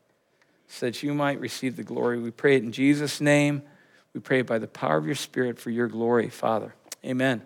so 0.67 0.85
that 0.85 1.03
you 1.03 1.13
might 1.13 1.39
receive 1.39 1.75
the 1.75 1.83
glory. 1.83 2.19
We 2.19 2.31
pray 2.31 2.55
it 2.55 2.63
in 2.63 2.71
Jesus' 2.71 3.19
name. 3.19 3.63
We 4.13 4.19
pray 4.19 4.41
by 4.41 4.59
the 4.59 4.67
power 4.67 4.97
of 4.97 5.05
your 5.05 5.15
Spirit 5.15 5.59
for 5.59 5.69
your 5.69 5.87
glory, 5.87 6.29
Father. 6.29 6.73
Amen. 7.05 7.41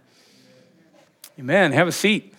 Amen. 1.39 1.72
Have 1.72 1.88
a 1.88 1.91
seat. 1.91 2.34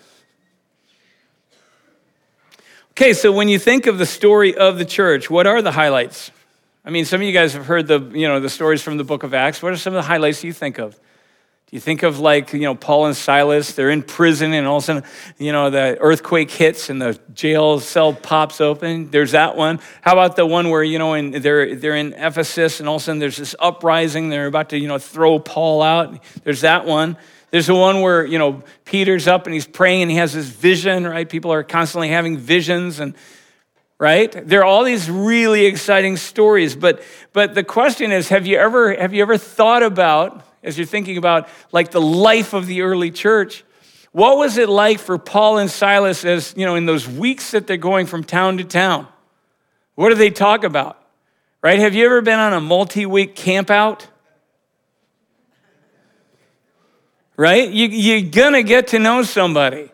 Okay, 2.93 3.13
so 3.13 3.31
when 3.31 3.49
you 3.49 3.59
think 3.59 3.87
of 3.87 3.99
the 3.99 4.07
story 4.07 4.57
of 4.57 4.79
the 4.79 4.85
church, 4.85 5.29
what 5.29 5.47
are 5.47 5.61
the 5.61 5.73
highlights? 5.73 6.31
I 6.85 6.91
mean, 6.91 7.05
some 7.05 7.21
of 7.21 7.27
you 7.27 7.33
guys 7.33 7.53
have 7.53 7.67
heard 7.67 7.87
the, 7.87 8.01
you 8.01 8.27
know, 8.27 8.41
the 8.41 8.49
stories 8.49 8.81
from 8.83 8.97
the 8.97 9.05
book 9.05 9.23
of 9.23 9.35
Acts. 9.35 9.63
What 9.63 9.73
are 9.73 9.77
some 9.77 9.93
of 9.93 10.03
the 10.03 10.09
highlights 10.09 10.43
you 10.43 10.53
think 10.53 10.79
of? 10.79 10.99
Do 11.69 11.75
you 11.75 11.81
think 11.81 12.05
of 12.05 12.21
like, 12.21 12.53
you 12.53 12.61
know, 12.61 12.77
Paul 12.77 13.07
and 13.07 13.17
Silas, 13.17 13.73
they're 13.73 13.91
in 13.91 14.05
prison 14.05 14.53
and 14.53 14.69
all 14.69 14.77
of 14.77 14.85
a 14.85 14.87
sudden, 14.87 15.03
you 15.37 15.51
know, 15.51 15.69
the 15.69 15.99
earthquake 16.01 16.49
hits 16.49 16.91
and 16.91 17.03
the 17.03 17.19
jail 17.35 17.81
cell 17.81 18.13
pops 18.13 18.61
open? 18.61 19.11
There's 19.11 19.33
that 19.33 19.57
one. 19.57 19.81
How 20.01 20.13
about 20.13 20.37
the 20.37 20.47
one 20.47 20.71
where, 20.71 20.85
you 20.85 21.01
know, 21.01 21.15
in, 21.15 21.33
they're, 21.33 21.75
they're 21.75 21.97
in 21.97 22.13
Ephesus 22.13 22.79
and 22.79 22.89
all 22.89 22.97
of 22.97 23.03
a 23.03 23.05
sudden 23.07 23.19
there's 23.19 23.37
this 23.37 23.57
uprising. 23.59 24.29
They're 24.29 24.47
about 24.47 24.69
to, 24.69 24.79
you 24.79 24.87
know, 24.87 24.99
throw 24.99 25.41
Paul 25.41 25.83
out. 25.83 26.23
There's 26.45 26.61
that 26.61 26.87
one. 26.87 27.17
There's 27.51 27.67
the 27.67 27.75
one 27.75 28.01
where, 28.01 28.25
you 28.25 28.39
know, 28.39 28.63
Peter's 28.85 29.27
up 29.27 29.47
and 29.47 29.55
he's 29.55 29.67
praying 29.67 30.03
and 30.03 30.11
he 30.11 30.19
has 30.19 30.35
this 30.35 30.47
vision, 30.47 31.05
right? 31.05 31.29
People 31.29 31.53
are 31.53 31.65
constantly 31.65 32.11
having 32.11 32.39
visions 32.39 33.01
and 33.01 33.17
right? 33.99 34.31
There 34.31 34.61
are 34.61 34.65
all 34.65 34.85
these 34.85 35.11
really 35.11 35.65
exciting 35.65 36.17
stories, 36.17 36.77
but 36.77 37.03
but 37.33 37.55
the 37.55 37.65
question 37.65 38.13
is, 38.13 38.29
have 38.29 38.47
you 38.47 38.59
ever 38.59 38.95
have 38.95 39.15
you 39.15 39.23
ever 39.23 39.39
thought 39.39 39.83
about 39.83 40.45
as 40.67 40.77
you're 40.77 40.87
thinking 40.87 41.17
about 41.17 41.49
like 41.73 41.91
the 41.91 42.01
life 42.01 42.53
of 42.53 42.67
the 42.67 42.83
early 42.83 43.11
church? 43.11 43.65
What 44.13 44.37
was 44.37 44.59
it 44.59 44.69
like 44.69 44.99
for 44.99 45.17
Paul 45.17 45.59
and 45.59 45.71
Silas 45.71 46.25
as, 46.25 46.55
you 46.57 46.67
know, 46.67 46.75
in 46.75 46.85
those 46.85 47.09
weeks 47.09 47.53
that 47.53 47.67
they're 47.67 47.77
going 47.77 48.07
from 48.07 48.25
town 48.25 48.59
to 48.59 48.65
town? 48.65 49.07
What 49.95 50.11
do 50.11 50.15
they 50.15 50.31
talk 50.31 50.65
about? 50.65 51.03
Right? 51.63 51.79
Have 51.79 51.95
you 51.95 52.05
ever 52.05 52.21
been 52.21 52.39
on 52.39 52.53
a 52.53 52.61
multi-week 52.61 53.35
camp 53.35 53.71
out? 53.71 54.07
Right? 57.37 57.71
You, 57.71 57.89
you're 57.89 58.31
gonna 58.31 58.63
get 58.63 58.89
to 58.89 58.99
know 58.99 59.23
somebody. 59.23 59.91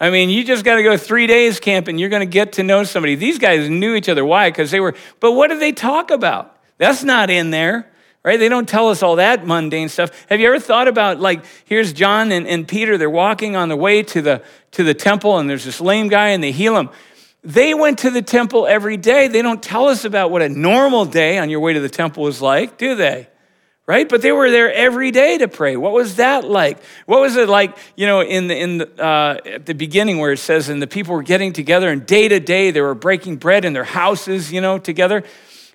I 0.00 0.08
mean, 0.08 0.30
you 0.30 0.44
just 0.44 0.64
got 0.64 0.76
to 0.76 0.82
go 0.82 0.96
three 0.96 1.26
days 1.26 1.60
camping. 1.60 1.98
You're 1.98 2.08
going 2.08 2.26
to 2.26 2.32
get 2.32 2.54
to 2.54 2.62
know 2.62 2.84
somebody. 2.84 3.16
These 3.16 3.38
guys 3.38 3.68
knew 3.68 3.94
each 3.94 4.08
other. 4.08 4.24
Why? 4.24 4.48
Because 4.48 4.70
they 4.70 4.80
were, 4.80 4.94
but 5.20 5.32
what 5.32 5.48
did 5.48 5.60
they 5.60 5.72
talk 5.72 6.10
about? 6.10 6.56
That's 6.78 7.04
not 7.04 7.28
in 7.28 7.50
there, 7.50 7.92
right? 8.24 8.38
They 8.38 8.48
don't 8.48 8.68
tell 8.68 8.88
us 8.88 9.02
all 9.02 9.16
that 9.16 9.46
mundane 9.46 9.88
stuff. 9.88 10.10
Have 10.28 10.40
you 10.40 10.46
ever 10.48 10.60
thought 10.60 10.88
about, 10.88 11.20
like, 11.20 11.44
here's 11.64 11.92
John 11.92 12.32
and, 12.32 12.46
and 12.46 12.66
Peter, 12.66 12.98
they're 12.98 13.10
walking 13.10 13.56
on 13.56 13.68
the 13.68 13.76
way 13.76 14.02
to 14.02 14.22
the, 14.22 14.42
to 14.72 14.84
the 14.84 14.94
temple, 14.94 15.38
and 15.38 15.48
there's 15.48 15.64
this 15.64 15.80
lame 15.80 16.08
guy, 16.08 16.28
and 16.28 16.42
they 16.42 16.52
heal 16.52 16.76
him. 16.76 16.90
They 17.42 17.72
went 17.72 18.00
to 18.00 18.10
the 18.10 18.22
temple 18.22 18.66
every 18.66 18.96
day. 18.96 19.28
They 19.28 19.40
don't 19.40 19.62
tell 19.62 19.88
us 19.88 20.04
about 20.04 20.30
what 20.30 20.42
a 20.42 20.48
normal 20.48 21.06
day 21.06 21.38
on 21.38 21.48
your 21.48 21.60
way 21.60 21.72
to 21.72 21.80
the 21.80 21.88
temple 21.88 22.24
was 22.24 22.42
like, 22.42 22.76
do 22.76 22.94
they? 22.94 23.28
right? 23.90 24.08
But 24.08 24.22
they 24.22 24.30
were 24.30 24.52
there 24.52 24.72
every 24.72 25.10
day 25.10 25.38
to 25.38 25.48
pray. 25.48 25.76
What 25.76 25.92
was 25.92 26.14
that 26.14 26.44
like? 26.44 26.78
What 27.06 27.20
was 27.20 27.34
it 27.34 27.48
like, 27.48 27.76
you 27.96 28.06
know, 28.06 28.22
in 28.22 28.46
the, 28.46 28.56
in 28.56 28.78
the, 28.78 29.04
uh, 29.04 29.38
at 29.44 29.66
the 29.66 29.74
beginning 29.74 30.18
where 30.18 30.30
it 30.30 30.38
says, 30.38 30.68
and 30.68 30.80
the 30.80 30.86
people 30.86 31.12
were 31.12 31.24
getting 31.24 31.52
together, 31.52 31.90
and 31.90 32.06
day 32.06 32.28
to 32.28 32.38
day 32.38 32.70
they 32.70 32.80
were 32.80 32.94
breaking 32.94 33.38
bread 33.38 33.64
in 33.64 33.72
their 33.72 33.82
houses, 33.82 34.52
you 34.52 34.60
know, 34.60 34.78
together. 34.78 35.24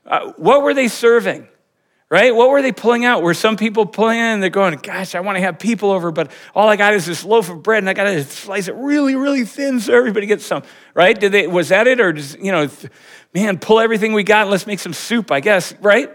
Uh, 0.05 0.31
what 0.37 0.63
were 0.63 0.73
they 0.73 0.87
serving? 0.87 1.45
Right? 2.15 2.33
What 2.33 2.49
were 2.49 2.61
they 2.61 2.71
pulling 2.71 3.03
out? 3.03 3.23
Were 3.23 3.33
some 3.33 3.57
people 3.57 3.85
pulling 3.85 4.19
in 4.19 4.23
and 4.23 4.41
they're 4.41 4.49
going, 4.49 4.73
Gosh, 4.77 5.15
I 5.15 5.19
want 5.19 5.35
to 5.35 5.41
have 5.41 5.59
people 5.59 5.91
over, 5.91 6.11
but 6.11 6.31
all 6.55 6.69
I 6.69 6.77
got 6.77 6.93
is 6.93 7.05
this 7.05 7.25
loaf 7.25 7.49
of 7.49 7.61
bread 7.61 7.79
and 7.79 7.89
I 7.89 7.93
got 7.93 8.05
to 8.05 8.23
slice 8.23 8.69
it 8.69 8.75
really, 8.75 9.17
really 9.17 9.43
thin 9.43 9.81
so 9.81 9.93
everybody 9.93 10.25
gets 10.25 10.45
some. 10.45 10.63
Right? 10.93 11.19
Did 11.19 11.33
they, 11.33 11.45
was 11.45 11.67
that 11.67 11.87
it? 11.87 11.99
Or 11.99 12.13
just, 12.13 12.39
you 12.39 12.53
know, 12.53 12.69
man, 13.33 13.59
pull 13.59 13.81
everything 13.81 14.13
we 14.13 14.23
got 14.23 14.43
and 14.43 14.49
let's 14.49 14.65
make 14.65 14.79
some 14.79 14.93
soup, 14.93 15.29
I 15.29 15.41
guess, 15.41 15.73
right? 15.81 16.09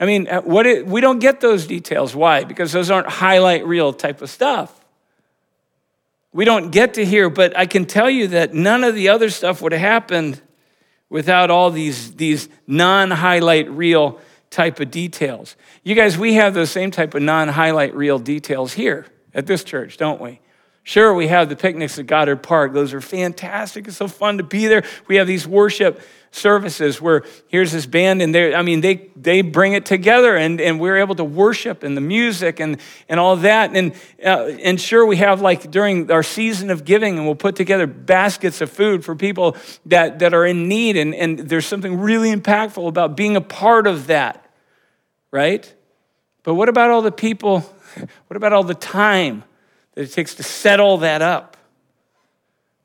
I 0.00 0.06
mean, 0.06 0.28
uh, 0.28 0.40
what 0.40 0.64
it, 0.64 0.86
we 0.86 1.02
don't 1.02 1.18
get 1.18 1.42
those 1.42 1.66
details. 1.66 2.16
Why? 2.16 2.44
Because 2.44 2.72
those 2.72 2.90
aren't 2.90 3.10
highlight 3.10 3.66
reel 3.66 3.92
type 3.92 4.22
of 4.22 4.30
stuff. 4.30 4.74
We 6.32 6.46
don't 6.46 6.70
get 6.70 6.94
to 6.94 7.04
hear, 7.04 7.28
but 7.28 7.54
I 7.54 7.66
can 7.66 7.84
tell 7.84 8.08
you 8.08 8.28
that 8.28 8.54
none 8.54 8.82
of 8.82 8.94
the 8.94 9.10
other 9.10 9.28
stuff 9.28 9.60
would 9.60 9.72
have 9.72 9.80
happened 9.82 10.40
without 11.10 11.50
all 11.50 11.70
these, 11.70 12.14
these 12.14 12.48
non 12.66 13.10
highlight 13.10 13.70
reel 13.70 14.22
type 14.50 14.80
of 14.80 14.90
details. 14.90 15.56
You 15.82 15.94
guys, 15.94 16.16
we 16.18 16.34
have 16.34 16.54
those 16.54 16.70
same 16.70 16.90
type 16.90 17.14
of 17.14 17.22
non 17.22 17.48
highlight 17.48 17.94
reel 17.94 18.18
details 18.18 18.72
here 18.72 19.06
at 19.34 19.46
this 19.46 19.64
church, 19.64 19.96
don't 19.96 20.20
we? 20.20 20.40
Sure, 20.88 21.12
we 21.12 21.26
have 21.28 21.50
the 21.50 21.56
picnics 21.56 21.98
at 21.98 22.06
Goddard 22.06 22.42
Park. 22.42 22.72
Those 22.72 22.94
are 22.94 23.00
fantastic. 23.02 23.86
It's 23.86 23.98
so 23.98 24.08
fun 24.08 24.38
to 24.38 24.42
be 24.42 24.66
there. 24.66 24.84
We 25.06 25.16
have 25.16 25.26
these 25.26 25.46
worship 25.46 26.00
services 26.30 27.00
where 27.00 27.24
here's 27.48 27.72
this 27.72 27.86
band 27.86 28.22
and 28.22 28.34
they 28.34 28.54
I 28.54 28.62
mean 28.62 28.80
they 28.80 29.10
they 29.16 29.42
bring 29.42 29.72
it 29.72 29.86
together 29.86 30.36
and, 30.36 30.60
and 30.60 30.78
we're 30.78 30.98
able 30.98 31.14
to 31.16 31.24
worship 31.24 31.82
and 31.82 31.96
the 31.96 32.00
music 32.00 32.60
and 32.60 32.78
and 33.08 33.18
all 33.18 33.36
that. 33.36 33.74
And 33.74 33.94
uh, 34.24 34.56
and 34.62 34.80
sure 34.80 35.04
we 35.06 35.16
have 35.16 35.40
like 35.40 35.70
during 35.70 36.10
our 36.10 36.22
season 36.22 36.70
of 36.70 36.84
giving 36.84 37.16
and 37.16 37.26
we'll 37.26 37.34
put 37.34 37.56
together 37.56 37.86
baskets 37.86 38.60
of 38.60 38.70
food 38.70 39.04
for 39.04 39.14
people 39.14 39.56
that 39.86 40.18
that 40.20 40.34
are 40.34 40.46
in 40.46 40.68
need. 40.68 40.96
And 40.96 41.14
and 41.14 41.38
there's 41.38 41.66
something 41.66 41.98
really 42.00 42.34
impactful 42.34 42.86
about 42.86 43.16
being 43.16 43.36
a 43.36 43.40
part 43.40 43.86
of 43.86 44.06
that 44.08 44.44
right? 45.30 45.72
But 46.42 46.54
what 46.54 46.68
about 46.68 46.90
all 46.90 47.02
the 47.02 47.12
people 47.12 47.60
what 48.26 48.36
about 48.36 48.52
all 48.52 48.64
the 48.64 48.74
time 48.74 49.44
that 49.94 50.02
it 50.02 50.12
takes 50.12 50.34
to 50.36 50.42
set 50.42 50.80
all 50.80 50.98
that 50.98 51.22
up 51.22 51.56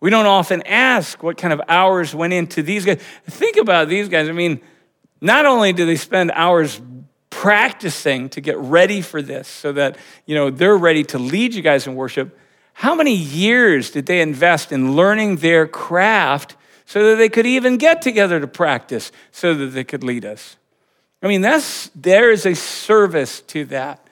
we 0.04 0.10
don't 0.10 0.26
often 0.26 0.62
ask 0.64 1.24
what 1.24 1.38
kind 1.38 1.54
of 1.54 1.62
hours 1.70 2.14
went 2.14 2.34
into 2.34 2.62
these 2.62 2.84
guys. 2.84 3.00
Think 3.26 3.56
about 3.56 3.88
these 3.88 4.10
guys. 4.10 4.28
I 4.28 4.34
mean, 4.34 4.60
not 5.22 5.46
only 5.46 5.72
do 5.72 5.86
they 5.86 5.96
spend 5.96 6.30
hours 6.32 6.82
practicing 7.30 8.28
to 8.32 8.42
get 8.42 8.58
ready 8.58 9.00
for 9.00 9.22
this 9.22 9.48
so 9.48 9.72
that, 9.72 9.98
you 10.26 10.36
know, 10.36 10.50
they're 10.50 10.76
ready 10.76 11.06
to 11.06 11.18
lead 11.18 11.54
you 11.54 11.62
guys 11.62 11.88
in 11.88 11.96
worship, 11.96 12.38
how 12.74 12.94
many 12.94 13.16
years 13.16 13.92
did 13.92 14.06
they 14.06 14.20
invest 14.20 14.74
in 14.74 14.94
learning 14.94 15.38
their 15.38 15.66
craft 15.68 16.58
so 16.84 17.08
that 17.08 17.16
they 17.16 17.30
could 17.30 17.46
even 17.46 17.78
get 17.78 18.02
together 18.02 18.42
to 18.42 18.48
practice 18.48 19.10
so 19.32 19.54
that 19.54 19.68
they 19.68 19.86
could 19.86 20.04
lead 20.04 20.26
us? 20.26 20.58
I 21.22 21.30
mean, 21.30 21.40
that's 21.40 21.90
there 21.96 22.30
is 22.30 22.46
a 22.46 22.56
service 22.56 23.40
to 23.44 23.64
that 23.68 24.03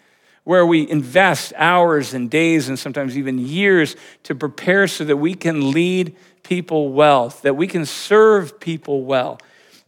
where 0.43 0.65
we 0.65 0.89
invest 0.89 1.53
hours 1.55 2.13
and 2.13 2.29
days 2.29 2.67
and 2.67 2.77
sometimes 2.77 3.17
even 3.17 3.37
years 3.37 3.95
to 4.23 4.33
prepare 4.33 4.87
so 4.87 5.03
that 5.03 5.17
we 5.17 5.35
can 5.35 5.71
lead 5.71 6.15
people 6.43 6.91
well, 6.91 7.29
that 7.43 7.55
we 7.55 7.67
can 7.67 7.85
serve 7.85 8.59
people 8.59 9.03
well. 9.03 9.39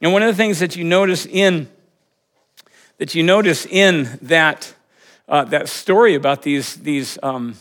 And 0.02 0.14
one 0.14 0.22
of 0.22 0.28
the 0.28 0.36
things 0.36 0.60
that 0.60 0.76
you 0.76 0.84
notice 0.84 1.26
in 1.26 1.70
that 2.98 3.16
you 3.16 3.24
notice 3.24 3.66
in 3.66 4.20
that 4.22 4.74
uh, 5.28 5.46
that 5.46 5.68
story 5.70 6.16
about 6.16 6.44
these 6.44 6.76
these 6.76 7.18
um, 7.24 7.56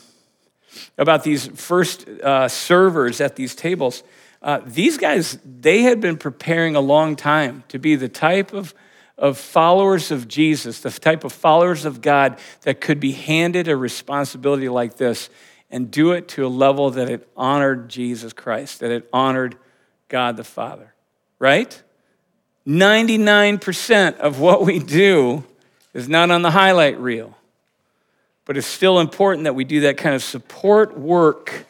about 0.98 1.24
these 1.24 1.46
first 1.48 2.08
uh, 2.08 2.48
servers 2.48 3.20
at 3.20 3.36
these 3.36 3.54
tables, 3.54 4.02
uh, 4.42 4.60
these 4.66 4.98
guys 4.98 5.38
they 5.44 5.82
had 5.82 6.00
been 6.00 6.16
preparing 6.16 6.76
a 6.76 6.80
long 6.80 7.16
time 7.16 7.64
to 7.68 7.78
be 7.78 7.96
the 7.96 8.08
type 8.08 8.52
of 8.52 8.74
of 9.22 9.38
followers 9.38 10.10
of 10.10 10.26
Jesus, 10.26 10.80
the 10.80 10.90
type 10.90 11.22
of 11.22 11.32
followers 11.32 11.84
of 11.84 12.02
God 12.02 12.38
that 12.62 12.80
could 12.80 12.98
be 12.98 13.12
handed 13.12 13.68
a 13.68 13.76
responsibility 13.76 14.68
like 14.68 14.96
this 14.96 15.30
and 15.70 15.92
do 15.92 16.10
it 16.10 16.26
to 16.28 16.44
a 16.44 16.48
level 16.48 16.90
that 16.90 17.08
it 17.08 17.26
honored 17.36 17.88
Jesus 17.88 18.32
Christ, 18.32 18.80
that 18.80 18.90
it 18.90 19.08
honored 19.12 19.56
God 20.08 20.36
the 20.36 20.42
Father, 20.42 20.92
right? 21.38 21.80
99% 22.66 24.18
of 24.18 24.40
what 24.40 24.66
we 24.66 24.80
do 24.80 25.44
is 25.94 26.08
not 26.08 26.32
on 26.32 26.42
the 26.42 26.50
highlight 26.50 26.98
reel, 26.98 27.36
but 28.44 28.56
it's 28.56 28.66
still 28.66 28.98
important 28.98 29.44
that 29.44 29.54
we 29.54 29.62
do 29.62 29.82
that 29.82 29.96
kind 29.96 30.16
of 30.16 30.22
support 30.22 30.98
work 30.98 31.66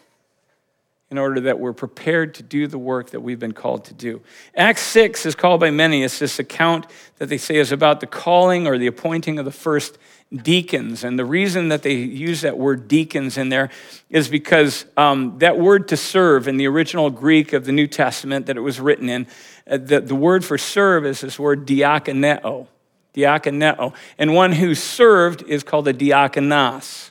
in 1.12 1.19
order 1.19 1.42
that 1.42 1.61
we're 1.61 1.75
prepared 1.75 2.35
to 2.35 2.42
do 2.42 2.66
the 2.66 2.78
work 2.78 3.11
that 3.11 3.21
we've 3.21 3.38
been 3.38 3.52
called 3.52 3.85
to 3.85 3.92
do. 3.92 4.23
Acts 4.57 4.81
6 4.81 5.26
is 5.26 5.35
called 5.35 5.61
by 5.61 5.71
many, 5.71 6.02
it's 6.02 6.19
this 6.19 6.38
account 6.38 6.87
that 7.19 7.28
they 7.28 7.37
say 7.37 7.57
is 7.57 7.71
about 7.71 8.00
the 8.00 8.07
calling 8.07 8.66
or 8.66 8.78
the 8.78 8.87
appointing 8.87 9.38
of 9.38 9.45
the 9.45 9.52
first 9.52 9.99
deacons. 10.35 11.04
And 11.04 11.19
the 11.19 11.26
reason 11.26 11.69
that 11.69 11.83
they 11.83 11.92
use 11.95 12.40
that 12.40 12.57
word 12.57 12.88
deacons 12.88 13.37
in 13.37 13.50
there 13.50 13.69
is 14.09 14.28
because 14.28 14.87
um, 14.97 15.38
that 15.40 15.59
word 15.59 15.88
to 15.88 15.99
serve 15.99 16.49
in 16.49 16.57
the 16.57 16.66
original 16.66 17.11
Greek 17.11 17.52
of 17.52 17.66
the 17.66 17.73
New 17.73 17.87
Testament 17.87 18.47
that 18.47 18.57
it 18.57 18.61
was 18.61 18.81
written 18.81 19.11
in, 19.11 19.26
uh, 19.71 19.76
the, 19.76 20.00
the 20.00 20.14
word 20.14 20.47
for 20.47 20.57
serve 20.57 21.04
is 21.04 21.21
this 21.21 21.38
word 21.38 21.66
diakoneo. 21.66 22.69
Diakoneo. 23.12 23.95
And 24.16 24.33
one 24.33 24.52
who 24.52 24.75
served 24.75 25.42
is 25.42 25.62
called 25.62 25.87
a 25.88 25.92
diakonos, 25.92 27.11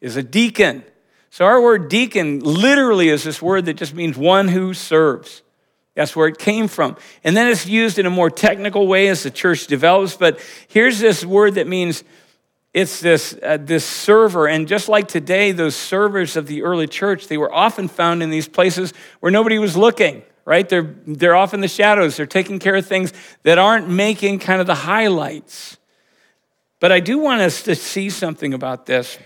is 0.00 0.16
a 0.16 0.22
deacon. 0.22 0.84
So, 1.32 1.46
our 1.46 1.62
word 1.62 1.88
deacon 1.88 2.40
literally 2.40 3.08
is 3.08 3.24
this 3.24 3.40
word 3.40 3.64
that 3.64 3.78
just 3.78 3.94
means 3.94 4.18
one 4.18 4.48
who 4.48 4.74
serves. 4.74 5.40
That's 5.94 6.14
where 6.14 6.28
it 6.28 6.36
came 6.36 6.68
from. 6.68 6.98
And 7.24 7.34
then 7.34 7.46
it's 7.46 7.64
used 7.64 7.98
in 7.98 8.04
a 8.04 8.10
more 8.10 8.28
technical 8.28 8.86
way 8.86 9.08
as 9.08 9.22
the 9.22 9.30
church 9.30 9.66
develops. 9.66 10.14
But 10.14 10.40
here's 10.68 10.98
this 11.00 11.24
word 11.24 11.54
that 11.54 11.66
means 11.66 12.04
it's 12.74 13.00
this, 13.00 13.34
uh, 13.42 13.56
this 13.58 13.82
server. 13.82 14.46
And 14.46 14.68
just 14.68 14.90
like 14.90 15.08
today, 15.08 15.52
those 15.52 15.74
servers 15.74 16.36
of 16.36 16.48
the 16.48 16.64
early 16.64 16.86
church, 16.86 17.28
they 17.28 17.38
were 17.38 17.50
often 17.50 17.88
found 17.88 18.22
in 18.22 18.28
these 18.28 18.46
places 18.46 18.92
where 19.20 19.32
nobody 19.32 19.58
was 19.58 19.74
looking, 19.74 20.22
right? 20.44 20.68
They're, 20.68 20.94
they're 21.06 21.34
off 21.34 21.54
in 21.54 21.62
the 21.62 21.66
shadows. 21.68 22.18
They're 22.18 22.26
taking 22.26 22.58
care 22.58 22.76
of 22.76 22.84
things 22.84 23.10
that 23.44 23.56
aren't 23.56 23.88
making 23.88 24.40
kind 24.40 24.60
of 24.60 24.66
the 24.66 24.74
highlights. 24.74 25.78
But 26.78 26.92
I 26.92 27.00
do 27.00 27.18
want 27.18 27.40
us 27.40 27.62
to 27.62 27.74
see 27.74 28.10
something 28.10 28.52
about 28.52 28.84
this. 28.84 29.16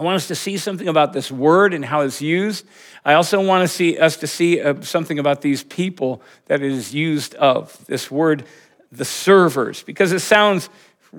I 0.00 0.02
want 0.02 0.16
us 0.16 0.28
to 0.28 0.34
see 0.34 0.56
something 0.56 0.88
about 0.88 1.12
this 1.12 1.30
word 1.30 1.74
and 1.74 1.84
how 1.84 2.00
it's 2.00 2.22
used. 2.22 2.66
I 3.04 3.12
also 3.12 3.44
want 3.44 3.68
to 3.68 3.68
see 3.68 3.98
us 3.98 4.16
to 4.16 4.26
see 4.26 4.58
uh, 4.58 4.80
something 4.80 5.18
about 5.18 5.42
these 5.42 5.62
people 5.62 6.22
that 6.46 6.62
it 6.62 6.72
is 6.72 6.94
used 6.94 7.34
of. 7.34 7.84
This 7.84 8.10
word, 8.10 8.46
the 8.90 9.04
servers, 9.04 9.82
because 9.82 10.12
it 10.12 10.20
sounds 10.20 10.70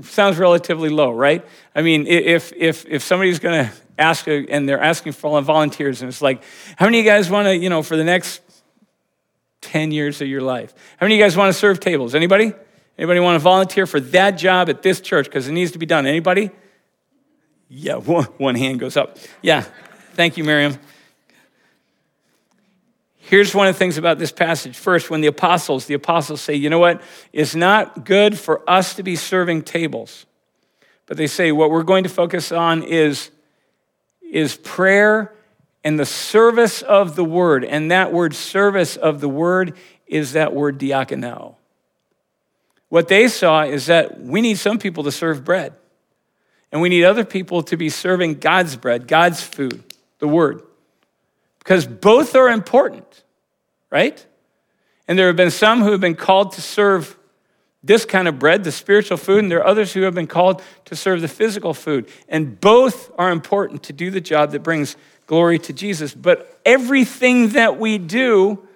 sounds 0.02 0.40
relatively 0.40 0.90
low, 0.90 1.12
right? 1.12 1.46
I 1.76 1.84
mean, 1.84 2.08
if 2.08 2.52
if 2.54 2.88
if 2.88 3.04
somebody's 3.04 3.38
going 3.38 3.66
to 3.66 3.72
ask 4.00 4.28
a, 4.28 4.48
and 4.50 4.68
they're 4.68 4.82
asking 4.82 5.12
for 5.12 5.40
volunteers, 5.44 6.02
and 6.02 6.10
it's 6.10 6.24
like, 6.24 6.42
how 6.76 6.88
many 6.88 7.02
of 7.02 7.06
you 7.06 7.12
guys 7.12 7.30
want 7.30 7.50
to, 7.50 7.56
you 7.56 7.70
know, 7.70 7.84
for 7.84 7.96
the 7.96 8.04
next 8.04 8.42
ten 9.62 9.92
years 9.92 10.22
of 10.22 10.28
your 10.28 10.42
life, 10.42 10.74
how 10.98 11.06
many 11.06 11.14
of 11.14 11.20
you 11.20 11.24
guys 11.24 11.38
want 11.38 11.54
to 11.54 11.60
serve 11.60 11.80
tables? 11.80 12.16
Anybody? 12.16 12.52
Anybody 12.98 13.20
want 13.20 13.36
to 13.36 13.44
volunteer 13.44 13.86
for 13.86 14.00
that 14.00 14.32
job 14.32 14.70
at 14.70 14.82
this 14.82 15.02
church 15.02 15.26
because 15.26 15.48
it 15.48 15.52
needs 15.52 15.74
to 15.74 15.78
be 15.78 15.86
done? 15.86 16.08
Anybody? 16.08 16.50
Yeah, 17.74 17.96
one, 17.96 18.26
one 18.38 18.56
hand 18.56 18.80
goes 18.80 18.98
up. 18.98 19.18
Yeah, 19.42 19.64
thank 20.14 20.38
you, 20.38 20.44
Miriam. 20.44 20.78
Here's 23.16 23.56
one 23.56 23.68
of 23.68 23.76
the 23.76 23.80
things 23.80 23.98
about 23.98 24.20
this 24.20 24.32
passage. 24.32 24.78
First, 24.78 25.10
when 25.10 25.22
the 25.22 25.28
apostles, 25.28 25.86
the 25.86 25.94
apostles 25.94 26.42
say, 26.42 26.54
you 26.54 26.70
know 26.70 26.80
what? 26.80 27.02
It's 27.32 27.56
not 27.56 28.04
good 28.04 28.38
for 28.38 28.70
us 28.70 28.96
to 28.96 29.04
be 29.04 29.16
serving 29.16 29.62
tables. 29.62 30.26
But 31.06 31.16
they 31.16 31.28
say 31.28 31.54
what 31.54 31.72
we're 31.72 31.84
going 31.84 32.04
to 32.04 32.10
focus 32.10 32.52
on 32.52 32.84
is, 32.84 33.32
is 34.22 34.58
prayer 34.58 35.34
and 35.82 35.98
the 35.98 36.06
service 36.06 36.82
of 36.82 37.16
the 37.16 37.24
word. 37.24 37.64
And 37.64 37.90
that 37.90 38.12
word 38.12 38.36
service 38.36 38.98
of 38.98 39.22
the 39.22 39.30
word 39.30 39.78
is 40.08 40.34
that 40.34 40.54
word 40.54 40.78
diakoneo. 40.78 41.56
What 42.90 43.08
they 43.08 43.30
saw 43.30 43.64
is 43.64 43.86
that 43.86 44.20
we 44.20 44.42
need 44.42 44.58
some 44.58 44.78
people 44.78 45.06
to 45.06 45.12
serve 45.12 45.46
bread. 45.46 45.74
And 46.72 46.82
we 46.82 46.90
need 46.90 47.04
other 47.04 47.26
people 47.26 47.64
to 47.64 47.78
be 47.78 47.90
serving 47.90 48.36
God's 48.36 48.76
bread, 48.76 49.08
God's 49.08 49.42
food, 49.42 49.84
the 50.20 50.28
word. 50.28 50.62
Because 51.60 51.86
both 51.86 52.36
are 52.36 52.50
important, 52.50 53.24
right? 53.90 54.26
And 55.08 55.20
there 55.20 55.28
have 55.28 55.36
been 55.36 55.52
some 55.52 55.82
who 55.82 55.92
have 55.92 56.02
been 56.02 56.16
called 56.16 56.54
to 56.54 56.62
serve 56.62 57.18
this 57.84 58.06
kind 58.06 58.28
of 58.28 58.40
bread, 58.40 58.64
the 58.64 58.72
spiritual 58.72 59.18
food, 59.18 59.40
and 59.40 59.52
there 59.52 59.60
are 59.60 59.68
others 59.68 59.92
who 59.94 60.02
have 60.04 60.14
been 60.14 60.28
called 60.28 60.62
to 60.86 60.96
serve 60.96 61.22
the 61.22 61.28
physical 61.28 61.74
food. 61.74 62.08
And 62.30 62.60
both 62.62 63.12
are 63.18 63.32
important 63.32 63.84
to 63.84 63.94
do 63.94 64.12
the 64.12 64.22
job 64.22 64.52
that 64.52 64.64
brings 64.64 64.96
glory 65.26 65.60
to 65.60 65.74
Jesus. 65.74 66.14
But 66.14 66.60
everything 66.66 67.50
that 67.50 67.80
we 67.80 67.98
do 67.98 68.68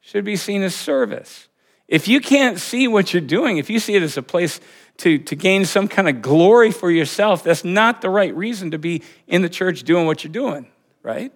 should 0.00 0.24
be 0.24 0.36
seen 0.36 0.62
as 0.62 0.74
service. 0.74 1.47
If 1.88 2.06
you 2.06 2.20
can't 2.20 2.58
see 2.58 2.86
what 2.86 3.14
you're 3.14 3.22
doing, 3.22 3.56
if 3.56 3.70
you 3.70 3.80
see 3.80 3.94
it 3.94 4.02
as 4.02 4.18
a 4.18 4.22
place 4.22 4.60
to, 4.98 5.18
to 5.18 5.34
gain 5.34 5.64
some 5.64 5.88
kind 5.88 6.08
of 6.08 6.20
glory 6.20 6.70
for 6.70 6.90
yourself, 6.90 7.42
that's 7.42 7.64
not 7.64 8.02
the 8.02 8.10
right 8.10 8.34
reason 8.36 8.70
to 8.72 8.78
be 8.78 9.02
in 9.26 9.40
the 9.40 9.48
church 9.48 9.84
doing 9.84 10.06
what 10.06 10.22
you're 10.22 10.32
doing, 10.32 10.66
right? 11.02 11.32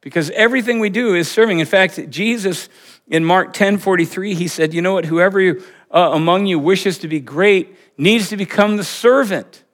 Because 0.00 0.30
everything 0.30 0.78
we 0.78 0.90
do 0.90 1.14
is 1.14 1.28
serving. 1.28 1.58
In 1.58 1.66
fact, 1.66 2.08
Jesus 2.08 2.68
in 3.08 3.24
Mark 3.24 3.52
10 3.52 3.78
43, 3.78 4.34
he 4.34 4.46
said, 4.46 4.72
You 4.72 4.80
know 4.80 4.92
what? 4.92 5.06
Whoever 5.06 5.58
uh, 5.90 6.10
among 6.12 6.46
you 6.46 6.58
wishes 6.58 6.98
to 6.98 7.08
be 7.08 7.18
great 7.18 7.74
needs 7.96 8.28
to 8.28 8.36
become 8.36 8.76
the 8.76 8.84
servant. 8.84 9.64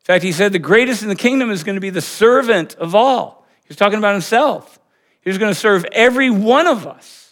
In 0.00 0.04
fact, 0.04 0.24
he 0.24 0.32
said, 0.32 0.52
The 0.52 0.58
greatest 0.58 1.02
in 1.02 1.08
the 1.08 1.14
kingdom 1.14 1.50
is 1.50 1.62
going 1.62 1.76
to 1.76 1.80
be 1.80 1.90
the 1.90 2.00
servant 2.00 2.74
of 2.76 2.96
all. 2.96 3.46
He 3.62 3.68
was 3.68 3.76
talking 3.76 3.98
about 3.98 4.14
himself. 4.14 4.80
He 5.20 5.30
was 5.30 5.38
going 5.38 5.52
to 5.52 5.58
serve 5.58 5.84
every 5.92 6.30
one 6.30 6.66
of 6.66 6.86
us. 6.86 7.27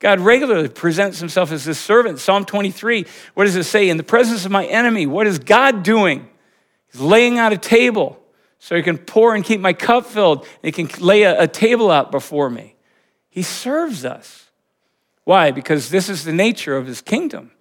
God 0.00 0.18
regularly 0.18 0.68
presents 0.68 1.20
himself 1.20 1.52
as 1.52 1.66
this 1.66 1.78
servant. 1.78 2.18
Psalm 2.18 2.46
23, 2.46 3.04
what 3.34 3.44
does 3.44 3.54
it 3.54 3.64
say? 3.64 3.88
In 3.90 3.98
the 3.98 4.02
presence 4.02 4.46
of 4.46 4.50
my 4.50 4.64
enemy, 4.64 5.06
what 5.06 5.26
is 5.26 5.38
God 5.38 5.82
doing? 5.82 6.28
He's 6.90 7.02
laying 7.02 7.38
out 7.38 7.52
a 7.52 7.58
table 7.58 8.18
so 8.58 8.74
he 8.74 8.82
can 8.82 8.96
pour 8.96 9.34
and 9.34 9.44
keep 9.44 9.60
my 9.60 9.74
cup 9.74 10.06
filled, 10.06 10.46
and 10.62 10.74
he 10.74 10.84
can 10.84 11.04
lay 11.04 11.22
a, 11.22 11.42
a 11.42 11.46
table 11.46 11.90
out 11.90 12.10
before 12.10 12.48
me. 12.48 12.76
He 13.28 13.42
serves 13.42 14.04
us. 14.04 14.50
Why? 15.24 15.50
Because 15.50 15.90
this 15.90 16.08
is 16.08 16.24
the 16.24 16.32
nature 16.32 16.76
of 16.76 16.86
his 16.86 17.02
kingdom. 17.02 17.52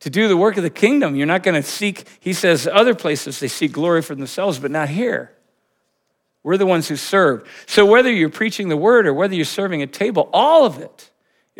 To 0.00 0.10
do 0.10 0.28
the 0.28 0.36
work 0.36 0.56
of 0.56 0.64
the 0.64 0.70
kingdom, 0.70 1.14
you're 1.14 1.26
not 1.26 1.42
going 1.42 1.60
to 1.60 1.68
seek, 1.68 2.06
he 2.18 2.32
says, 2.32 2.66
other 2.66 2.94
places 2.94 3.38
they 3.38 3.48
seek 3.48 3.72
glory 3.72 4.02
for 4.02 4.14
themselves, 4.14 4.58
but 4.58 4.70
not 4.70 4.88
here. 4.88 5.32
We're 6.42 6.56
the 6.56 6.66
ones 6.66 6.88
who 6.88 6.96
serve. 6.96 7.48
So 7.66 7.86
whether 7.86 8.10
you're 8.10 8.28
preaching 8.28 8.70
the 8.70 8.76
word 8.76 9.06
or 9.06 9.14
whether 9.14 9.34
you're 9.34 9.44
serving 9.44 9.82
a 9.82 9.86
table, 9.86 10.30
all 10.32 10.64
of 10.64 10.78
it 10.78 11.09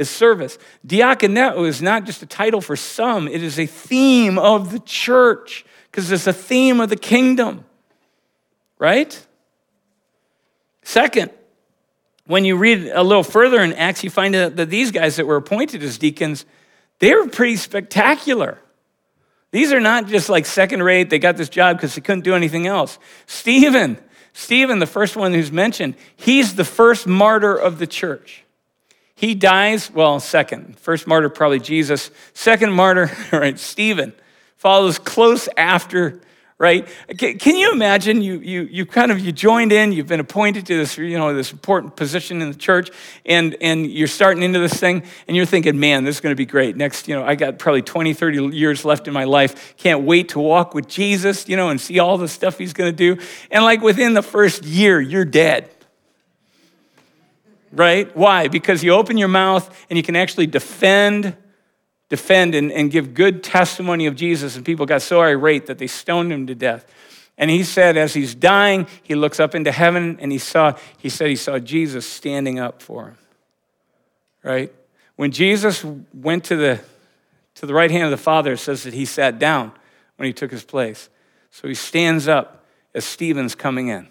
is 0.00 0.08
service. 0.08 0.58
Diakoneo 0.86 1.68
is 1.68 1.82
not 1.82 2.04
just 2.06 2.22
a 2.22 2.26
title 2.26 2.60
for 2.60 2.74
some, 2.74 3.28
it 3.28 3.42
is 3.42 3.58
a 3.58 3.66
theme 3.66 4.38
of 4.38 4.72
the 4.72 4.80
church 4.80 5.64
because 5.90 6.10
it's 6.10 6.26
a 6.26 6.32
theme 6.32 6.80
of 6.80 6.88
the 6.88 6.96
kingdom, 6.96 7.64
right? 8.78 9.26
Second, 10.82 11.30
when 12.26 12.46
you 12.46 12.56
read 12.56 12.90
a 12.94 13.02
little 13.02 13.22
further 13.22 13.60
in 13.60 13.74
Acts, 13.74 14.02
you 14.02 14.08
find 14.08 14.34
out 14.34 14.56
that 14.56 14.70
these 14.70 14.90
guys 14.90 15.16
that 15.16 15.26
were 15.26 15.36
appointed 15.36 15.82
as 15.82 15.98
deacons, 15.98 16.46
they 16.98 17.14
were 17.14 17.28
pretty 17.28 17.56
spectacular. 17.56 18.58
These 19.50 19.72
are 19.72 19.80
not 19.80 20.06
just 20.06 20.30
like 20.30 20.46
second 20.46 20.82
rate, 20.82 21.10
they 21.10 21.18
got 21.18 21.36
this 21.36 21.48
job 21.50 21.76
because 21.76 21.94
they 21.94 22.00
couldn't 22.00 22.24
do 22.24 22.34
anything 22.34 22.66
else. 22.66 22.98
Stephen, 23.26 23.98
Stephen, 24.32 24.78
the 24.78 24.86
first 24.86 25.16
one 25.16 25.34
who's 25.34 25.52
mentioned, 25.52 25.94
he's 26.16 26.54
the 26.54 26.64
first 26.64 27.06
martyr 27.06 27.54
of 27.54 27.78
the 27.78 27.86
church. 27.86 28.44
He 29.20 29.34
dies, 29.34 29.90
well, 29.90 30.18
second. 30.18 30.78
First 30.78 31.06
martyr, 31.06 31.28
probably 31.28 31.60
Jesus. 31.60 32.10
Second 32.32 32.72
martyr, 32.72 33.10
right, 33.32 33.58
Stephen, 33.58 34.14
follows 34.56 34.98
close 34.98 35.46
after, 35.58 36.22
right? 36.56 36.88
Can 37.18 37.56
you 37.56 37.70
imagine 37.70 38.22
you, 38.22 38.38
you, 38.38 38.62
you 38.62 38.86
kind 38.86 39.12
of, 39.12 39.20
you 39.20 39.30
joined 39.30 39.72
in, 39.72 39.92
you've 39.92 40.06
been 40.06 40.20
appointed 40.20 40.64
to 40.68 40.76
this, 40.78 40.96
you 40.96 41.18
know, 41.18 41.34
this 41.34 41.52
important 41.52 41.96
position 41.96 42.40
in 42.40 42.48
the 42.48 42.56
church, 42.56 42.88
and, 43.26 43.58
and 43.60 43.86
you're 43.92 44.08
starting 44.08 44.42
into 44.42 44.58
this 44.58 44.72
thing, 44.72 45.02
and 45.28 45.36
you're 45.36 45.44
thinking, 45.44 45.78
man, 45.78 46.04
this 46.04 46.16
is 46.16 46.20
going 46.22 46.32
to 46.32 46.34
be 46.34 46.46
great. 46.46 46.74
Next, 46.74 47.06
you 47.06 47.14
know, 47.14 47.22
I 47.22 47.34
got 47.34 47.58
probably 47.58 47.82
20, 47.82 48.14
30 48.14 48.56
years 48.56 48.86
left 48.86 49.06
in 49.06 49.12
my 49.12 49.24
life. 49.24 49.76
Can't 49.76 50.04
wait 50.04 50.30
to 50.30 50.40
walk 50.40 50.72
with 50.72 50.88
Jesus, 50.88 51.46
you 51.46 51.58
know, 51.58 51.68
and 51.68 51.78
see 51.78 51.98
all 51.98 52.16
the 52.16 52.26
stuff 52.26 52.56
he's 52.56 52.72
going 52.72 52.90
to 52.90 52.96
do. 52.96 53.22
And 53.50 53.64
like 53.64 53.82
within 53.82 54.14
the 54.14 54.22
first 54.22 54.64
year, 54.64 54.98
you're 54.98 55.26
dead 55.26 55.68
right? 57.72 58.14
Why? 58.16 58.48
Because 58.48 58.82
you 58.82 58.92
open 58.92 59.16
your 59.16 59.28
mouth 59.28 59.86
and 59.88 59.96
you 59.96 60.02
can 60.02 60.16
actually 60.16 60.46
defend, 60.46 61.36
defend 62.08 62.54
and, 62.54 62.72
and 62.72 62.90
give 62.90 63.14
good 63.14 63.42
testimony 63.42 64.06
of 64.06 64.16
Jesus. 64.16 64.56
And 64.56 64.64
people 64.64 64.86
got 64.86 65.02
so 65.02 65.20
irate 65.20 65.66
that 65.66 65.78
they 65.78 65.86
stoned 65.86 66.32
him 66.32 66.46
to 66.46 66.54
death. 66.54 66.86
And 67.38 67.50
he 67.50 67.64
said, 67.64 67.96
as 67.96 68.12
he's 68.12 68.34
dying, 68.34 68.86
he 69.02 69.14
looks 69.14 69.40
up 69.40 69.54
into 69.54 69.72
heaven 69.72 70.18
and 70.20 70.30
he 70.30 70.38
saw, 70.38 70.76
he 70.98 71.08
said 71.08 71.28
he 71.28 71.36
saw 71.36 71.58
Jesus 71.58 72.06
standing 72.06 72.58
up 72.58 72.82
for 72.82 73.08
him. 73.08 73.18
Right? 74.42 74.72
When 75.16 75.30
Jesus 75.30 75.84
went 76.14 76.44
to 76.44 76.56
the 76.56 76.80
to 77.56 77.66
the 77.66 77.74
right 77.74 77.90
hand 77.90 78.04
of 78.04 78.10
the 78.10 78.16
Father, 78.16 78.52
it 78.52 78.58
says 78.58 78.84
that 78.84 78.94
he 78.94 79.04
sat 79.04 79.38
down 79.38 79.70
when 80.16 80.26
he 80.26 80.32
took 80.32 80.50
his 80.50 80.64
place. 80.64 81.10
So 81.50 81.68
he 81.68 81.74
stands 81.74 82.26
up 82.26 82.64
as 82.94 83.04
Stephen's 83.04 83.54
coming 83.54 83.88
in 83.88 84.08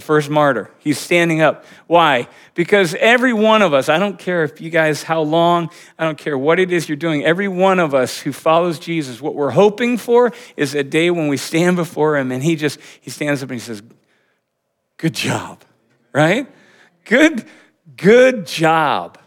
the 0.00 0.06
first 0.06 0.30
martyr. 0.30 0.70
He's 0.78 0.98
standing 0.98 1.42
up. 1.42 1.64
Why? 1.86 2.26
Because 2.54 2.94
every 2.94 3.34
one 3.34 3.60
of 3.60 3.74
us, 3.74 3.90
I 3.90 3.98
don't 3.98 4.18
care 4.18 4.44
if 4.44 4.60
you 4.60 4.70
guys 4.70 5.02
how 5.02 5.20
long, 5.20 5.68
I 5.98 6.04
don't 6.04 6.16
care 6.16 6.38
what 6.38 6.58
it 6.58 6.72
is 6.72 6.88
you're 6.88 6.96
doing, 6.96 7.22
every 7.22 7.48
one 7.48 7.78
of 7.78 7.94
us 7.94 8.18
who 8.18 8.32
follows 8.32 8.78
Jesus, 8.78 9.20
what 9.20 9.34
we're 9.34 9.50
hoping 9.50 9.98
for 9.98 10.32
is 10.56 10.74
a 10.74 10.82
day 10.82 11.10
when 11.10 11.28
we 11.28 11.36
stand 11.36 11.76
before 11.76 12.16
him 12.16 12.32
and 12.32 12.42
he 12.42 12.56
just 12.56 12.80
he 13.02 13.10
stands 13.10 13.42
up 13.42 13.50
and 13.50 13.60
he 13.60 13.64
says, 13.64 13.82
"Good 14.96 15.14
job." 15.14 15.62
Right? 16.12 16.48
Good 17.04 17.44
good 17.96 18.46
job. 18.46 19.18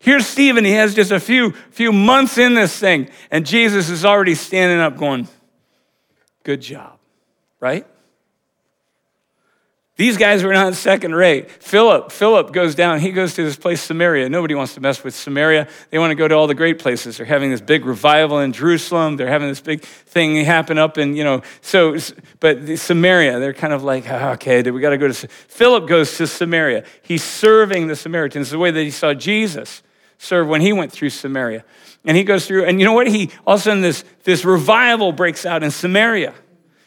Here's 0.00 0.26
Stephen, 0.26 0.64
he 0.64 0.72
has 0.72 0.94
just 0.94 1.12
a 1.12 1.20
few 1.20 1.52
few 1.70 1.92
months 1.92 2.36
in 2.36 2.54
this 2.54 2.76
thing 2.76 3.08
and 3.30 3.46
Jesus 3.46 3.88
is 3.90 4.04
already 4.04 4.34
standing 4.34 4.80
up 4.80 4.96
going, 4.98 5.28
"Good 6.42 6.62
job." 6.62 6.98
Right? 7.60 7.86
These 9.96 10.16
guys 10.16 10.42
were 10.42 10.52
not 10.52 10.74
second 10.74 11.14
rate. 11.14 11.48
Philip, 11.48 12.10
Philip 12.10 12.52
goes 12.52 12.74
down. 12.74 12.98
He 12.98 13.12
goes 13.12 13.34
to 13.34 13.44
this 13.44 13.54
place, 13.54 13.80
Samaria. 13.80 14.28
Nobody 14.28 14.56
wants 14.56 14.74
to 14.74 14.80
mess 14.80 15.04
with 15.04 15.14
Samaria. 15.14 15.68
They 15.90 16.00
want 16.00 16.10
to 16.10 16.16
go 16.16 16.26
to 16.26 16.34
all 16.34 16.48
the 16.48 16.54
great 16.54 16.80
places. 16.80 17.16
They're 17.16 17.26
having 17.26 17.52
this 17.52 17.60
big 17.60 17.84
revival 17.84 18.40
in 18.40 18.52
Jerusalem. 18.52 19.16
They're 19.16 19.28
having 19.28 19.46
this 19.46 19.60
big 19.60 19.82
thing 19.82 20.44
happen 20.44 20.78
up 20.78 20.98
in, 20.98 21.14
you 21.14 21.22
know, 21.22 21.42
so, 21.60 21.96
but 22.40 22.66
the 22.66 22.74
Samaria, 22.76 23.38
they're 23.38 23.54
kind 23.54 23.72
of 23.72 23.84
like, 23.84 24.10
oh, 24.10 24.30
okay, 24.30 24.68
we 24.68 24.80
got 24.80 24.90
to 24.90 24.98
go 24.98 25.06
to. 25.06 25.28
Philip 25.28 25.86
goes 25.86 26.16
to 26.16 26.26
Samaria. 26.26 26.82
He's 27.02 27.22
serving 27.22 27.86
the 27.86 27.96
Samaritans 27.96 28.50
the 28.50 28.58
way 28.58 28.72
that 28.72 28.82
he 28.82 28.90
saw 28.90 29.14
Jesus 29.14 29.84
serve 30.18 30.48
when 30.48 30.60
he 30.60 30.72
went 30.72 30.90
through 30.90 31.10
Samaria. 31.10 31.64
And 32.04 32.16
he 32.16 32.24
goes 32.24 32.46
through, 32.46 32.64
and 32.64 32.80
you 32.80 32.84
know 32.84 32.92
what? 32.92 33.06
He 33.06 33.30
all 33.46 33.54
of 33.54 33.60
a 33.60 33.62
sudden 33.62 33.80
this, 33.80 34.04
this 34.24 34.44
revival 34.44 35.12
breaks 35.12 35.46
out 35.46 35.62
in 35.62 35.70
Samaria. 35.70 36.34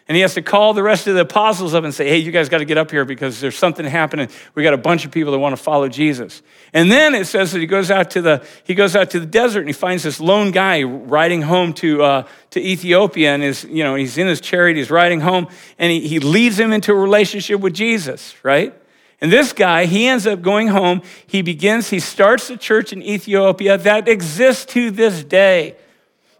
And 0.08 0.16
he 0.16 0.22
has 0.22 0.36
to 0.36 0.42
call 0.42 0.74
the 0.74 0.84
rest 0.84 1.06
of 1.08 1.16
the 1.16 1.22
apostles 1.22 1.74
up 1.74 1.84
and 1.84 1.94
say, 1.94 2.08
hey, 2.08 2.18
you 2.18 2.32
guys 2.32 2.48
got 2.48 2.60
to 2.60 2.66
get 2.66 2.78
up 2.78 2.92
here 2.92 3.04
because 3.04 3.42
there's 3.42 3.58
something 3.58 3.86
happening. 3.86 4.30
We 4.56 4.64
got 4.64 4.74
a 4.74 4.78
bunch 4.78 5.04
of 5.04 5.12
people 5.12 5.34
that 5.34 5.40
want 5.40 5.56
to 5.56 5.62
follow 5.62 5.90
Jesus. 5.90 6.42
And 6.72 6.90
then 6.90 7.14
it 7.14 7.26
says 7.26 7.52
that 7.52 7.60
he 7.60 7.66
goes 7.66 7.92
out 7.92 8.12
to 8.12 8.22
the, 8.22 8.46
he 8.64 8.74
goes 8.74 8.96
out 8.96 9.10
to 9.12 9.20
the 9.20 9.26
desert 9.26 9.60
and 9.60 9.68
he 9.68 9.74
finds 9.74 10.04
this 10.04 10.22
lone 10.22 10.52
guy 10.52 10.84
riding 10.84 11.42
home 11.42 11.74
to, 11.74 12.04
uh, 12.04 12.28
to 12.52 12.62
Ethiopia. 12.62 13.34
And 13.34 13.44
is, 13.44 13.66
you 13.66 13.84
know, 13.84 13.96
he's 13.96 14.18
in 14.18 14.28
his 14.28 14.40
chariot, 14.40 14.78
he's 14.78 14.90
riding 14.90 15.20
home, 15.20 15.48
and 15.78 15.92
he, 15.92 16.08
he 16.08 16.20
leads 16.20 16.58
him 16.58 16.72
into 16.72 16.94
a 16.94 16.96
relationship 16.96 17.60
with 17.60 17.74
Jesus, 17.74 18.34
right? 18.44 18.74
And 19.20 19.30
this 19.30 19.52
guy, 19.52 19.88
he 19.88 20.08
ends 20.08 20.26
up 20.26 20.42
going 20.42 20.70
home. 20.70 21.02
He 21.26 21.42
begins, 21.42 21.90
he 21.90 22.00
starts 22.00 22.50
a 22.50 22.56
church 22.56 22.94
in 22.94 23.02
Ethiopia 23.02 23.78
that 23.78 24.08
exists 24.08 24.66
to 24.74 24.90
this 24.90 25.24
day 25.26 25.76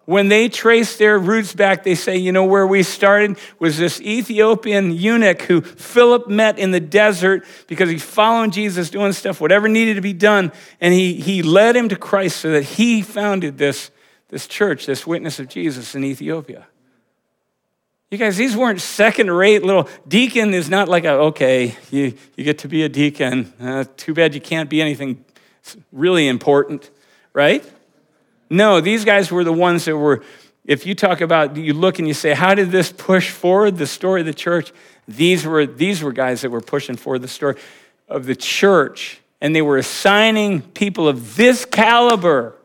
when 0.08 0.30
they 0.30 0.48
trace 0.48 0.96
their 0.96 1.20
roots 1.20 1.54
back, 1.54 1.84
they 1.84 1.94
say, 1.94 2.16
you 2.16 2.32
know, 2.32 2.46
where 2.46 2.66
we 2.66 2.82
started 2.82 3.38
was 3.60 3.78
this 3.78 4.00
Ethiopian 4.00 4.90
eunuch 4.92 5.42
who 5.42 5.60
Philip 5.60 6.30
met 6.30 6.58
in 6.58 6.72
the 6.72 6.80
desert 6.80 7.46
because 7.68 7.90
he's 7.90 8.06
following 8.06 8.52
Jesus 8.52 8.90
doing 8.90 9.12
stuff, 9.12 9.42
whatever 9.42 9.68
needed 9.68 9.96
to 9.96 10.02
be 10.02 10.14
done. 10.14 10.54
And 10.80 10.94
he, 10.94 11.16
he 11.16 11.44
led 11.44 11.76
him 11.76 11.90
to 11.90 11.98
Christ 11.98 12.38
so 12.38 12.52
that 12.52 12.64
he 12.64 13.02
founded 13.02 13.58
this, 13.58 13.92
this 14.30 14.48
church, 14.48 14.86
this 14.86 15.06
witness 15.06 15.40
of 15.40 15.50
Jesus 15.50 15.94
in 15.94 16.06
Ethiopia. 16.06 16.66
You 18.10 18.18
guys, 18.18 18.38
these 18.38 18.56
weren't 18.56 18.80
second 18.80 19.30
rate 19.30 19.62
little. 19.62 19.90
Deacon 20.08 20.54
is 20.54 20.70
not 20.70 20.88
like 20.88 21.04
a, 21.04 21.12
okay, 21.12 21.76
you, 21.92 22.14
you 22.38 22.46
get 22.46 22.60
to 22.60 22.70
be 22.70 22.84
a 22.84 22.90
deacon. 22.90 23.52
Uh, 23.60 23.84
too 23.98 24.14
bad 24.14 24.34
you 24.34 24.40
can't 24.40 24.70
be 24.70 24.82
anything 24.82 25.26
really 25.92 26.30
important, 26.30 26.90
right? 27.34 27.62
No, 28.50 28.82
these 28.82 29.06
guys 29.06 29.32
were 29.32 29.44
the 29.44 29.54
ones 29.54 29.86
that 29.86 29.98
were, 29.98 30.24
if 30.66 30.86
you 30.86 30.96
talk 30.96 31.22
about, 31.22 31.58
you 31.58 31.74
look 31.74 32.00
and 32.00 32.08
you 32.08 32.14
say, 32.14 32.34
how 32.34 32.54
did 32.54 32.72
this 32.72 32.92
push 32.92 33.30
forward 33.30 33.78
the 33.78 33.88
story 33.88 34.22
of 34.22 34.26
the 34.26 34.34
church? 34.34 34.72
These 35.08 35.46
were, 35.46 35.66
these 35.66 36.02
were 36.04 36.12
guys 36.12 36.42
that 36.42 36.50
were 36.50 36.62
pushing 36.62 36.96
forward 36.96 37.22
the 37.22 37.28
story 37.28 37.56
of 38.08 38.26
the 38.26 38.36
church. 38.36 39.20
And 39.42 39.56
they 39.56 39.62
were 39.62 39.78
assigning 39.78 40.62
people 40.62 41.08
of 41.08 41.36
this 41.36 41.66
caliber 41.66 42.56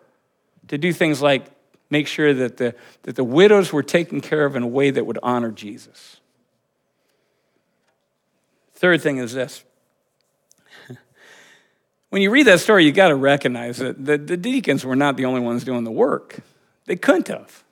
to 0.68 0.79
do 0.79 0.92
things 0.92 1.21
like 1.21 1.45
make 1.90 2.07
sure 2.07 2.33
that 2.33 2.57
the, 2.57 2.75
that 3.03 3.16
the 3.16 3.25
widows 3.25 3.73
were 3.73 3.83
taken 3.83 4.21
care 4.21 4.47
of 4.47 4.57
in 4.57 4.62
a 4.62 4.66
way 4.66 4.90
that 4.90 5.05
would 5.05 5.18
honor 5.23 5.51
Jesus. 5.51 6.16
Third 8.75 9.03
thing 9.03 9.18
is 9.18 9.35
this. 9.35 9.62
When 12.12 12.20
you 12.20 12.31
read 12.31 12.46
that 12.46 12.61
story, 12.61 12.85
you 12.85 12.92
got 12.92 13.09
to 13.09 13.16
recognize 13.16 13.79
that 13.79 14.05
the, 14.05 14.18
the 14.18 14.37
deacons 14.37 14.85
were 14.85 14.94
not 14.94 15.16
the 15.16 15.25
only 15.25 15.40
ones 15.40 15.64
doing 15.64 15.85
the 15.85 15.90
work. 15.90 16.40
They 16.85 16.94
couldn't 16.94 17.29
have. 17.29 17.64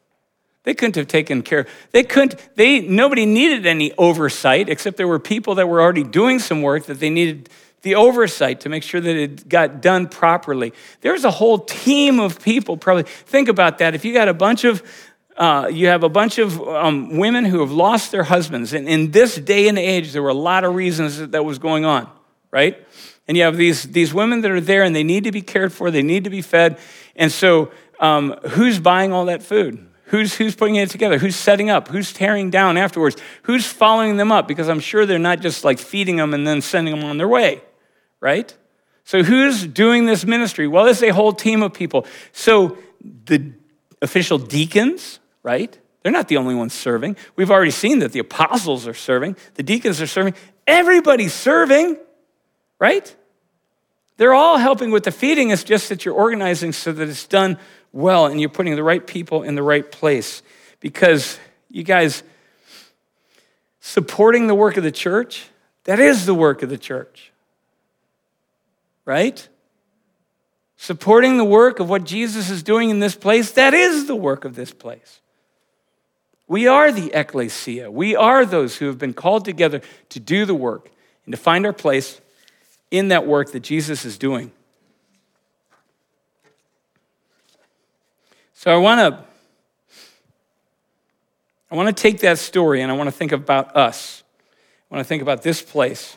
They 0.63 0.73
couldn't 0.73 0.95
have 0.95 1.09
taken 1.09 1.43
care. 1.43 1.67
They 1.91 2.05
couldn't. 2.05 2.37
They 2.55 2.81
nobody 2.81 3.27
needed 3.27 3.67
any 3.67 3.93
oversight 3.99 4.71
except 4.71 4.97
there 4.97 5.07
were 5.07 5.19
people 5.19 5.57
that 5.57 5.69
were 5.69 5.83
already 5.83 6.05
doing 6.05 6.39
some 6.39 6.63
work 6.63 6.87
that 6.87 7.01
they 7.01 7.11
needed 7.11 7.51
the 7.83 7.97
oversight 7.97 8.61
to 8.61 8.71
make 8.71 8.83
sure 8.83 8.99
that 8.99 9.15
it 9.15 9.47
got 9.47 9.83
done 9.83 10.09
properly. 10.09 10.73
There's 11.03 11.25
a 11.25 11.31
whole 11.31 11.59
team 11.59 12.19
of 12.19 12.43
people, 12.43 12.79
probably. 12.79 13.03
Think 13.03 13.51
about 13.51 13.77
that. 13.79 13.95
If 13.95 14.07
you 14.07 14.15
got 14.15 14.29
a 14.29 14.35
bunch 14.35 14.65
of, 14.65 14.83
uh, 15.37 15.69
you 15.71 15.89
have 15.89 16.03
a 16.03 16.09
bunch 16.09 16.39
of 16.39 16.59
um, 16.63 17.19
women 17.19 17.45
who 17.45 17.61
have 17.61 17.73
lost 17.73 18.11
their 18.11 18.25
husbands, 18.25 18.73
and 18.73 18.89
in 18.89 19.11
this 19.11 19.37
day 19.37 19.69
and 19.69 19.79
age, 19.79 20.13
there 20.15 20.23
were 20.23 20.31
a 20.31 20.35
lot 20.35 20.65
of 20.65 20.75
reasons 20.75 21.19
that, 21.19 21.33
that 21.33 21.45
was 21.45 21.59
going 21.59 21.85
on, 21.85 22.11
right? 22.51 22.87
And 23.31 23.37
you 23.37 23.45
have 23.45 23.57
these, 23.57 23.85
these 23.85 24.13
women 24.13 24.41
that 24.41 24.51
are 24.51 24.61
there 24.61 24.83
and 24.83 24.97
they 24.97 25.05
need 25.05 25.23
to 25.23 25.31
be 25.31 25.43
cared 25.43 25.73
for, 25.73 25.91
they 25.93 26.03
need 26.03 26.25
to 26.25 26.31
be 26.31 26.43
fed. 26.43 26.79
And 27.15 27.31
so, 27.31 27.71
um, 28.01 28.33
who's 28.51 28.81
buying 28.81 29.13
all 29.13 29.27
that 29.27 29.43
food? 29.43 29.87
Who's, 30.07 30.35
who's 30.35 30.57
putting 30.57 30.75
it 30.75 30.91
together? 30.91 31.19
Who's 31.19 31.37
setting 31.37 31.71
up? 31.71 31.87
Who's 31.87 32.13
tearing 32.13 32.51
down 32.51 32.77
afterwards? 32.77 33.17
Who's 33.45 33.67
following 33.67 34.17
them 34.17 34.33
up? 34.33 34.49
Because 34.49 34.69
I'm 34.69 34.81
sure 34.81 35.07
they're 35.07 35.21
not 35.21 35.41
just 35.41 35.63
like 35.63 35.79
feeding 35.79 36.17
them 36.17 36.35
and 36.35 36.45
then 36.45 36.61
sending 36.61 36.97
them 36.97 37.05
on 37.05 37.19
their 37.19 37.29
way 37.29 37.63
right? 38.21 38.57
So, 39.05 39.23
who's 39.23 39.67
doing 39.67 40.07
this 40.07 40.25
ministry? 40.25 40.69
Well, 40.69 40.87
it's 40.87 41.03
a 41.03 41.09
whole 41.09 41.33
team 41.33 41.63
of 41.63 41.73
people. 41.73 42.07
So, 42.33 42.79
the 43.01 43.53
official 44.03 44.39
deacons, 44.39 45.19
right? 45.43 45.77
They're 46.03 46.13
not 46.13 46.29
the 46.29 46.37
only 46.37 46.55
ones 46.55 46.73
serving. 46.73 47.17
We've 47.37 47.51
already 47.51 47.71
seen 47.71 47.99
that 48.01 48.13
the 48.13 48.21
apostles 48.21 48.87
are 48.87 48.95
serving, 48.95 49.37
the 49.55 49.63
deacons 49.63 50.01
are 50.01 50.07
serving. 50.07 50.35
Everybody's 50.67 51.35
serving, 51.35 51.97
right? 52.79 53.15
They're 54.21 54.35
all 54.35 54.59
helping 54.59 54.91
with 54.91 55.05
the 55.05 55.11
feeding. 55.11 55.49
It's 55.49 55.65
just 55.65 55.89
that 55.89 56.05
you're 56.05 56.15
organizing 56.15 56.73
so 56.73 56.93
that 56.93 57.09
it's 57.09 57.27
done 57.27 57.59
well 57.91 58.27
and 58.27 58.39
you're 58.39 58.51
putting 58.51 58.77
the 58.77 58.83
right 58.83 59.05
people 59.05 59.43
in 59.43 59.55
the 59.55 59.63
right 59.63 59.91
place. 59.91 60.43
Because 60.79 61.39
you 61.71 61.85
guys, 61.85 62.23
supporting 63.81 64.47
the 64.47 64.55
work 64.55 64.77
of 64.77 64.85
the 64.85 64.93
church, 64.93 65.47
that 65.85 65.99
is 65.99 66.27
the 66.27 66.35
work 66.35 66.63
of 66.63 66.69
the 66.69 66.77
church 66.77 67.31
right? 69.11 69.49
Supporting 70.77 71.37
the 71.37 71.45
work 71.45 71.81
of 71.81 71.91
what 71.91 72.05
Jesus 72.05 72.49
is 72.49 72.63
doing 72.63 72.91
in 72.91 73.01
this 73.01 73.17
place, 73.17 73.51
that 73.53 73.75
is 73.75 74.07
the 74.07 74.15
work 74.15 74.45
of 74.45 74.55
this 74.55 74.73
place. 74.73 75.21
We 76.47 76.69
are 76.69 76.93
the 76.93 77.11
ecclesia. 77.13 77.91
We 77.91 78.15
are 78.15 78.47
those 78.47 78.77
who 78.77 78.87
have 78.87 78.99
been 78.99 79.15
called 79.15 79.45
together 79.45 79.83
to 80.11 80.21
do 80.21 80.47
the 80.47 80.55
work 80.55 80.91
and 81.25 81.33
to 81.33 81.37
find 81.37 81.67
our 81.67 81.73
place 81.73 82.21
in 82.91 83.09
that 83.09 83.27
work 83.27 83.53
that 83.53 83.61
Jesus 83.61 84.05
is 84.05 84.19
doing. 84.19 84.53
So 88.55 88.71
I 88.71 88.77
want 88.77 89.01
to 89.01 89.25
I 91.71 91.77
want 91.77 91.97
to 91.97 92.03
take 92.03 92.21
that 92.21 92.39
story 92.39 92.83
and 92.83 92.91
I 92.91 92.97
want 92.97 93.07
to 93.07 93.13
think 93.13 93.33
about 93.33 93.77
us. 93.77 94.25
I 94.91 94.95
want 94.95 95.05
to 95.05 95.09
think 95.09 95.23
about 95.23 95.43
this 95.43 95.63
place. 95.63 96.17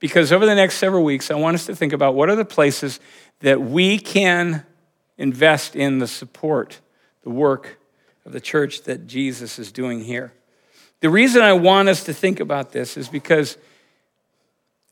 Because 0.00 0.32
over 0.32 0.46
the 0.46 0.54
next 0.54 0.76
several 0.76 1.04
weeks, 1.04 1.30
I 1.30 1.34
want 1.34 1.54
us 1.54 1.66
to 1.66 1.76
think 1.76 1.92
about 1.92 2.14
what 2.14 2.30
are 2.30 2.36
the 2.36 2.44
places 2.44 2.98
that 3.40 3.60
we 3.60 3.98
can 3.98 4.64
invest 5.18 5.76
in 5.76 5.98
the 5.98 6.06
support, 6.06 6.80
the 7.24 7.30
work 7.30 7.78
of 8.24 8.32
the 8.32 8.40
church 8.40 8.82
that 8.82 9.06
Jesus 9.06 9.58
is 9.58 9.70
doing 9.70 10.02
here. 10.02 10.32
The 11.00 11.10
reason 11.10 11.42
I 11.42 11.52
want 11.52 11.88
us 11.88 12.04
to 12.04 12.14
think 12.14 12.40
about 12.40 12.72
this 12.72 12.96
is 12.96 13.08
because 13.08 13.58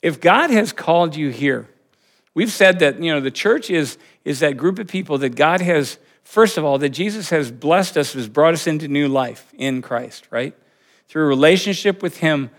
if 0.07 0.21
God 0.21 0.51
has 0.51 0.73
called 0.73 1.17
you 1.17 1.31
here, 1.31 1.69
we've 2.33 2.53
said 2.53 2.79
that 2.79 3.03
you 3.03 3.13
know 3.13 3.21
the 3.21 3.29
church 3.33 3.71
is, 3.71 3.99
is 4.25 4.39
that 4.39 4.57
group 4.57 4.79
of 4.79 4.87
people 4.87 5.19
that 5.19 5.35
God 5.35 5.61
has, 5.61 5.99
first 6.23 6.57
of 6.57 6.65
all, 6.65 6.79
that 6.79 6.91
Jesus 6.91 7.31
has 7.31 7.51
blessed 7.51 7.97
us, 7.97 8.13
has 8.13 8.29
brought 8.29 8.55
us 8.55 8.69
into 8.69 8.87
new 8.87 9.09
life 9.09 9.53
in 9.59 9.83
Christ, 9.83 10.29
right? 10.31 10.57
Through 11.09 11.25
a 11.25 11.27
relationship 11.27 12.05
with 12.05 12.19
Him 12.19 12.51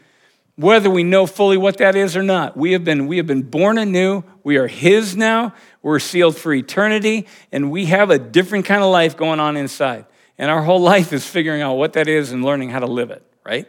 whether 0.58 0.90
we 0.90 1.04
know 1.04 1.26
fully 1.26 1.56
what 1.56 1.78
that 1.78 1.96
is 1.96 2.18
or 2.18 2.24
not. 2.24 2.58
We 2.58 2.74
have 2.74 2.84
been, 2.84 3.08
we 3.08 3.16
have 3.16 3.28
been 3.28 3.44
born 3.44 3.78
anew. 3.78 4.24
We 4.44 4.58
are 4.58 4.68
His 4.68 5.16
now. 5.16 5.54
We're 5.82 6.00
sealed 6.00 6.36
for 6.36 6.52
eternity, 6.54 7.28
and 7.54 7.72
we 7.72 7.86
have 7.86 8.10
a 8.10 8.20
different 8.20 8.66
kind 8.66 8.84
of 8.84 8.92
life 8.92 9.16
going 9.16 9.40
on 9.40 9.56
inside. 9.56 10.06
And 10.38 10.52
our 10.52 10.64
whole 10.64 10.82
life 10.82 11.14
is 11.14 11.26
figuring 11.26 11.62
out 11.62 11.76
what 11.76 11.94
that 11.94 12.10
is 12.10 12.34
and 12.34 12.44
learning 12.44 12.72
how 12.72 12.80
to 12.80 12.88
live 12.88 13.10
it, 13.10 13.24
right? 13.46 13.68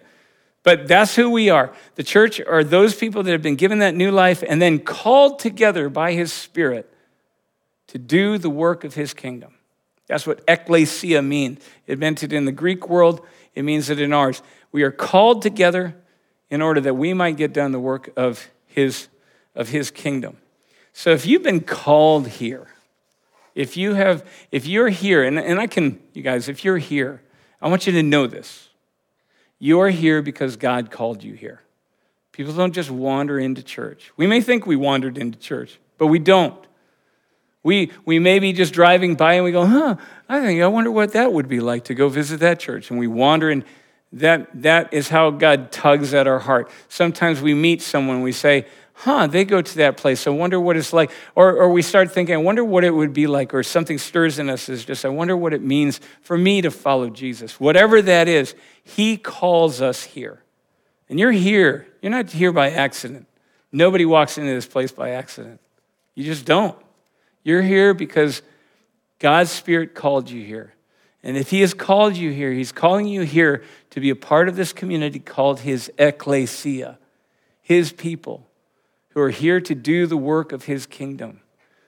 But 0.68 0.86
that's 0.86 1.16
who 1.16 1.30
we 1.30 1.48
are. 1.48 1.72
The 1.94 2.02
church 2.02 2.42
are 2.42 2.62
those 2.62 2.94
people 2.94 3.22
that 3.22 3.32
have 3.32 3.40
been 3.40 3.56
given 3.56 3.78
that 3.78 3.94
new 3.94 4.10
life 4.10 4.44
and 4.46 4.60
then 4.60 4.80
called 4.80 5.38
together 5.38 5.88
by 5.88 6.12
His 6.12 6.30
Spirit 6.30 6.92
to 7.86 7.96
do 7.96 8.36
the 8.36 8.50
work 8.50 8.84
of 8.84 8.92
His 8.92 9.14
kingdom. 9.14 9.54
That's 10.08 10.26
what 10.26 10.42
ecclesia 10.46 11.22
means. 11.22 11.64
It 11.86 11.98
meant 11.98 12.22
it 12.22 12.34
in 12.34 12.44
the 12.44 12.52
Greek 12.52 12.86
world, 12.86 13.26
it 13.54 13.62
means 13.62 13.88
it 13.88 13.98
in 13.98 14.12
ours. 14.12 14.42
We 14.70 14.82
are 14.82 14.90
called 14.90 15.40
together 15.40 15.96
in 16.50 16.60
order 16.60 16.82
that 16.82 16.92
we 16.92 17.14
might 17.14 17.38
get 17.38 17.54
done 17.54 17.72
the 17.72 17.80
work 17.80 18.10
of 18.14 18.50
his, 18.66 19.08
of 19.54 19.70
his 19.70 19.90
kingdom. 19.90 20.36
So 20.92 21.12
if 21.12 21.24
you've 21.24 21.42
been 21.42 21.62
called 21.62 22.28
here, 22.28 22.66
if 23.54 23.78
you 23.78 23.94
have, 23.94 24.22
if 24.52 24.66
you're 24.66 24.90
here, 24.90 25.24
and, 25.24 25.38
and 25.38 25.58
I 25.58 25.66
can, 25.66 25.98
you 26.12 26.20
guys, 26.20 26.46
if 26.46 26.62
you're 26.62 26.76
here, 26.76 27.22
I 27.62 27.68
want 27.68 27.86
you 27.86 27.94
to 27.94 28.02
know 28.02 28.26
this. 28.26 28.67
You're 29.58 29.90
here 29.90 30.22
because 30.22 30.56
God 30.56 30.90
called 30.90 31.22
you 31.22 31.34
here. 31.34 31.62
People 32.32 32.52
don't 32.52 32.72
just 32.72 32.90
wander 32.90 33.38
into 33.38 33.62
church. 33.62 34.12
We 34.16 34.26
may 34.26 34.40
think 34.40 34.66
we 34.66 34.76
wandered 34.76 35.18
into 35.18 35.38
church, 35.38 35.80
but 35.98 36.06
we 36.06 36.18
don't. 36.18 36.54
We, 37.64 37.90
we 38.04 38.20
may 38.20 38.38
be 38.38 38.52
just 38.52 38.72
driving 38.72 39.16
by 39.16 39.34
and 39.34 39.44
we 39.44 39.50
go, 39.50 39.66
huh, 39.66 39.96
I 40.28 40.40
think, 40.40 40.62
I 40.62 40.68
wonder 40.68 40.90
what 40.90 41.12
that 41.12 41.32
would 41.32 41.48
be 41.48 41.60
like 41.60 41.84
to 41.84 41.94
go 41.94 42.08
visit 42.08 42.40
that 42.40 42.60
church. 42.60 42.90
And 42.90 42.98
we 42.98 43.08
wander 43.08 43.50
in, 43.50 43.64
that, 44.12 44.48
that 44.62 44.94
is 44.94 45.08
how 45.08 45.30
God 45.30 45.70
tugs 45.72 46.14
at 46.14 46.26
our 46.26 46.38
heart. 46.38 46.70
Sometimes 46.88 47.42
we 47.42 47.54
meet 47.54 47.82
someone, 47.82 48.22
we 48.22 48.32
say, 48.32 48.66
huh, 48.98 49.28
they 49.28 49.44
go 49.44 49.62
to 49.62 49.76
that 49.76 49.96
place. 49.96 50.26
I 50.26 50.30
wonder 50.30 50.58
what 50.58 50.76
it's 50.76 50.92
like. 50.92 51.12
Or, 51.36 51.56
or 51.56 51.70
we 51.70 51.82
start 51.82 52.10
thinking, 52.10 52.34
I 52.34 52.38
wonder 52.38 52.64
what 52.64 52.82
it 52.82 52.90
would 52.90 53.12
be 53.12 53.28
like. 53.28 53.54
Or 53.54 53.62
something 53.62 53.96
stirs 53.96 54.40
in 54.40 54.50
us 54.50 54.68
is 54.68 54.84
just, 54.84 55.04
I 55.04 55.08
wonder 55.08 55.36
what 55.36 55.54
it 55.54 55.62
means 55.62 56.00
for 56.20 56.36
me 56.36 56.62
to 56.62 56.70
follow 56.70 57.08
Jesus. 57.08 57.60
Whatever 57.60 58.02
that 58.02 58.26
is, 58.26 58.56
He 58.82 59.16
calls 59.16 59.80
us 59.80 60.02
here. 60.02 60.42
And 61.08 61.18
you're 61.18 61.32
here. 61.32 61.86
You're 62.02 62.10
not 62.10 62.30
here 62.30 62.50
by 62.50 62.70
accident. 62.70 63.26
Nobody 63.70 64.04
walks 64.04 64.36
into 64.36 64.52
this 64.52 64.66
place 64.66 64.90
by 64.90 65.10
accident. 65.10 65.60
You 66.16 66.24
just 66.24 66.44
don't. 66.44 66.76
You're 67.44 67.62
here 67.62 67.94
because 67.94 68.42
God's 69.20 69.50
Spirit 69.50 69.94
called 69.94 70.28
you 70.28 70.44
here. 70.44 70.74
And 71.22 71.36
if 71.36 71.50
He 71.50 71.60
has 71.60 71.72
called 71.72 72.16
you 72.16 72.32
here, 72.32 72.52
He's 72.52 72.72
calling 72.72 73.06
you 73.06 73.22
here 73.22 73.62
to 73.90 74.00
be 74.00 74.10
a 74.10 74.16
part 74.16 74.48
of 74.48 74.56
this 74.56 74.72
community 74.72 75.20
called 75.20 75.60
His 75.60 75.90
ecclesia, 75.98 76.98
His 77.62 77.92
people 77.92 78.47
who 79.18 79.24
are 79.24 79.30
here 79.30 79.60
to 79.60 79.74
do 79.74 80.06
the 80.06 80.16
work 80.16 80.52
of 80.52 80.64
His 80.64 80.86
kingdom. 80.86 81.40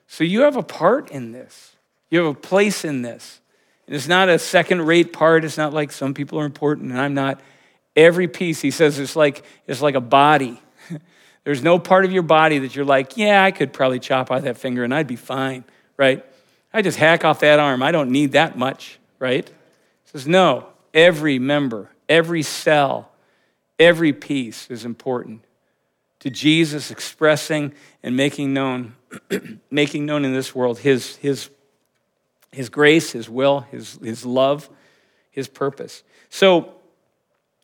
So 0.07 0.25
you 0.25 0.43
have 0.43 0.57
a 0.57 0.62
part 0.62 1.11
in 1.11 1.33
this, 1.33 1.77
you 2.11 2.19
have 2.19 2.29
a 2.29 2.38
place 2.38 2.85
in 2.85 3.03
this. 3.03 3.40
And 3.87 3.97
it's 3.97 4.09
not 4.09 4.29
a 4.29 4.38
second 4.38 4.83
rate 4.83 5.12
part, 5.12 5.45
it's 5.45 5.57
not 5.57 5.73
like 5.73 5.93
some 5.93 6.14
people 6.14 6.38
are 6.40 6.47
important 6.47 6.90
and 6.90 7.01
I'm 7.01 7.14
not. 7.14 7.40
Every 7.97 8.29
piece, 8.29 8.61
He 8.61 8.71
says, 8.71 8.99
it's 8.99 9.16
like, 9.16 9.45
it's 9.66 9.83
like 9.83 9.97
a 9.97 10.01
body. 10.01 10.61
There's 11.45 11.62
no 11.62 11.79
part 11.79 12.05
of 12.05 12.12
your 12.12 12.23
body 12.23 12.59
that 12.61 12.77
you're 12.77 12.85
like, 12.85 13.16
yeah, 13.16 13.43
I 13.43 13.51
could 13.51 13.73
probably 13.73 13.99
chop 13.99 14.31
off 14.31 14.43
that 14.43 14.57
finger 14.57 14.85
and 14.85 14.95
I'd 14.95 15.09
be 15.09 15.16
fine, 15.16 15.64
right? 15.97 16.25
I 16.73 16.83
just 16.83 16.99
hack 16.99 17.25
off 17.25 17.40
that 17.40 17.59
arm. 17.59 17.83
I 17.83 17.90
don't 17.90 18.11
need 18.11 18.33
that 18.33 18.57
much 18.57 19.01
right? 19.21 19.47
He 19.47 20.11
says, 20.11 20.27
no, 20.27 20.66
every 20.93 21.38
member, 21.38 21.90
every 22.09 22.43
cell, 22.43 23.12
every 23.79 24.12
piece 24.12 24.69
is 24.69 24.85
important 24.85 25.45
to 26.21 26.31
Jesus 26.31 26.91
expressing 26.91 27.73
and 28.03 28.17
making 28.17 28.53
known, 28.53 28.95
making 29.71 30.07
known 30.07 30.25
in 30.25 30.33
this 30.33 30.55
world 30.55 30.79
his, 30.79 31.17
his, 31.17 31.51
his 32.53 32.69
grace, 32.69 33.13
his 33.13 33.29
will, 33.29 33.61
his, 33.61 33.99
his 34.03 34.25
love, 34.25 34.69
his 35.31 35.49
purpose. 35.49 36.03
So 36.29 36.75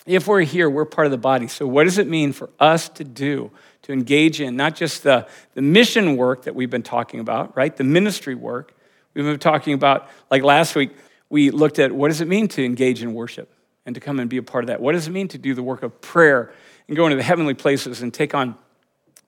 if 0.07 0.29
we're 0.29 0.43
here, 0.43 0.71
we're 0.71 0.85
part 0.85 1.07
of 1.07 1.11
the 1.11 1.19
body. 1.19 1.49
So, 1.49 1.67
what 1.67 1.85
does 1.85 1.99
it 1.99 2.07
mean 2.07 2.33
for 2.33 2.49
us 2.61 2.89
to 2.91 3.05
do 3.05 3.51
to 3.83 3.93
engage 3.93 4.41
in 4.41 4.57
not 4.57 4.77
just 4.77 5.03
the, 5.03 5.27
the 5.55 5.63
mission 5.63 6.17
work 6.17 6.43
that 6.43 6.55
we've 6.55 6.71
been 6.71 6.83
talking 6.83 7.21
about, 7.21 7.57
right? 7.57 7.77
The 7.77 7.85
ministry 7.85 8.35
work. 8.35 8.73
We've 9.15 9.25
been 9.25 9.39
talking 9.39 9.75
about, 9.75 10.09
like 10.31 10.43
last 10.43 10.75
week, 10.75 10.91
we 11.29 11.51
looked 11.51 11.79
at 11.79 11.93
what 11.93 12.09
does 12.09 12.21
it 12.21 12.29
mean 12.29 12.49
to 12.49 12.65
engage 12.65 13.03
in 13.03 13.15
worship 13.15 13.53
and 13.85 13.95
to 13.95 14.01
come 14.01 14.21
and 14.21 14.31
be 14.31 14.37
a 14.37 14.43
part 14.43 14.65
of 14.65 14.69
that? 14.69 14.81
What 14.81 14.93
does 14.93 15.09
it 15.09 15.11
mean 15.11 15.29
to 15.29 15.39
do 15.39 15.55
the 15.55 15.63
work 15.63 15.83
of 15.83 16.01
prayer 16.01 16.53
and 16.89 16.97
go 16.97 17.07
into 17.07 17.17
the 17.17 17.23
heavenly 17.23 17.55
places 17.55 18.03
and 18.03 18.13
take 18.13 18.35
on 18.35 18.57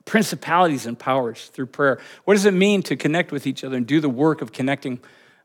principalities 0.04 0.86
and 0.86 0.98
powers 0.98 1.46
through 1.48 1.66
prayer? 1.66 2.00
What 2.24 2.34
does 2.34 2.44
it 2.44 2.54
mean 2.54 2.82
to 2.84 2.96
connect 2.96 3.32
with 3.32 3.46
each 3.46 3.64
other 3.64 3.76
and 3.76 3.86
do 3.86 4.00
the 4.00 4.08
work 4.08 4.42
of 4.42 4.52
connecting 4.52 5.00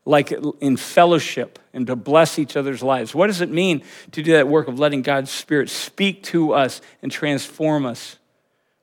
like 0.06 0.32
in 0.60 0.78
fellowship 0.78 1.60
and 1.74 1.88
to 1.88 1.96
bless 1.96 2.38
each 2.38 2.56
other's 2.56 2.84
lives? 2.84 3.16
What 3.16 3.28
does 3.28 3.42
it 3.42 3.50
mean 3.50 3.84
to 4.12 4.22
do 4.22 4.34
that 4.34 4.48
work 4.48 4.68
of 4.68 4.80
letting 4.80 5.02
God's 5.02 5.32
Spirit 5.32 5.70
speak 5.70 6.24
to 6.24 6.54
us 6.54 6.82
and 7.02 7.12
transform 7.12 7.86
us 7.86 8.18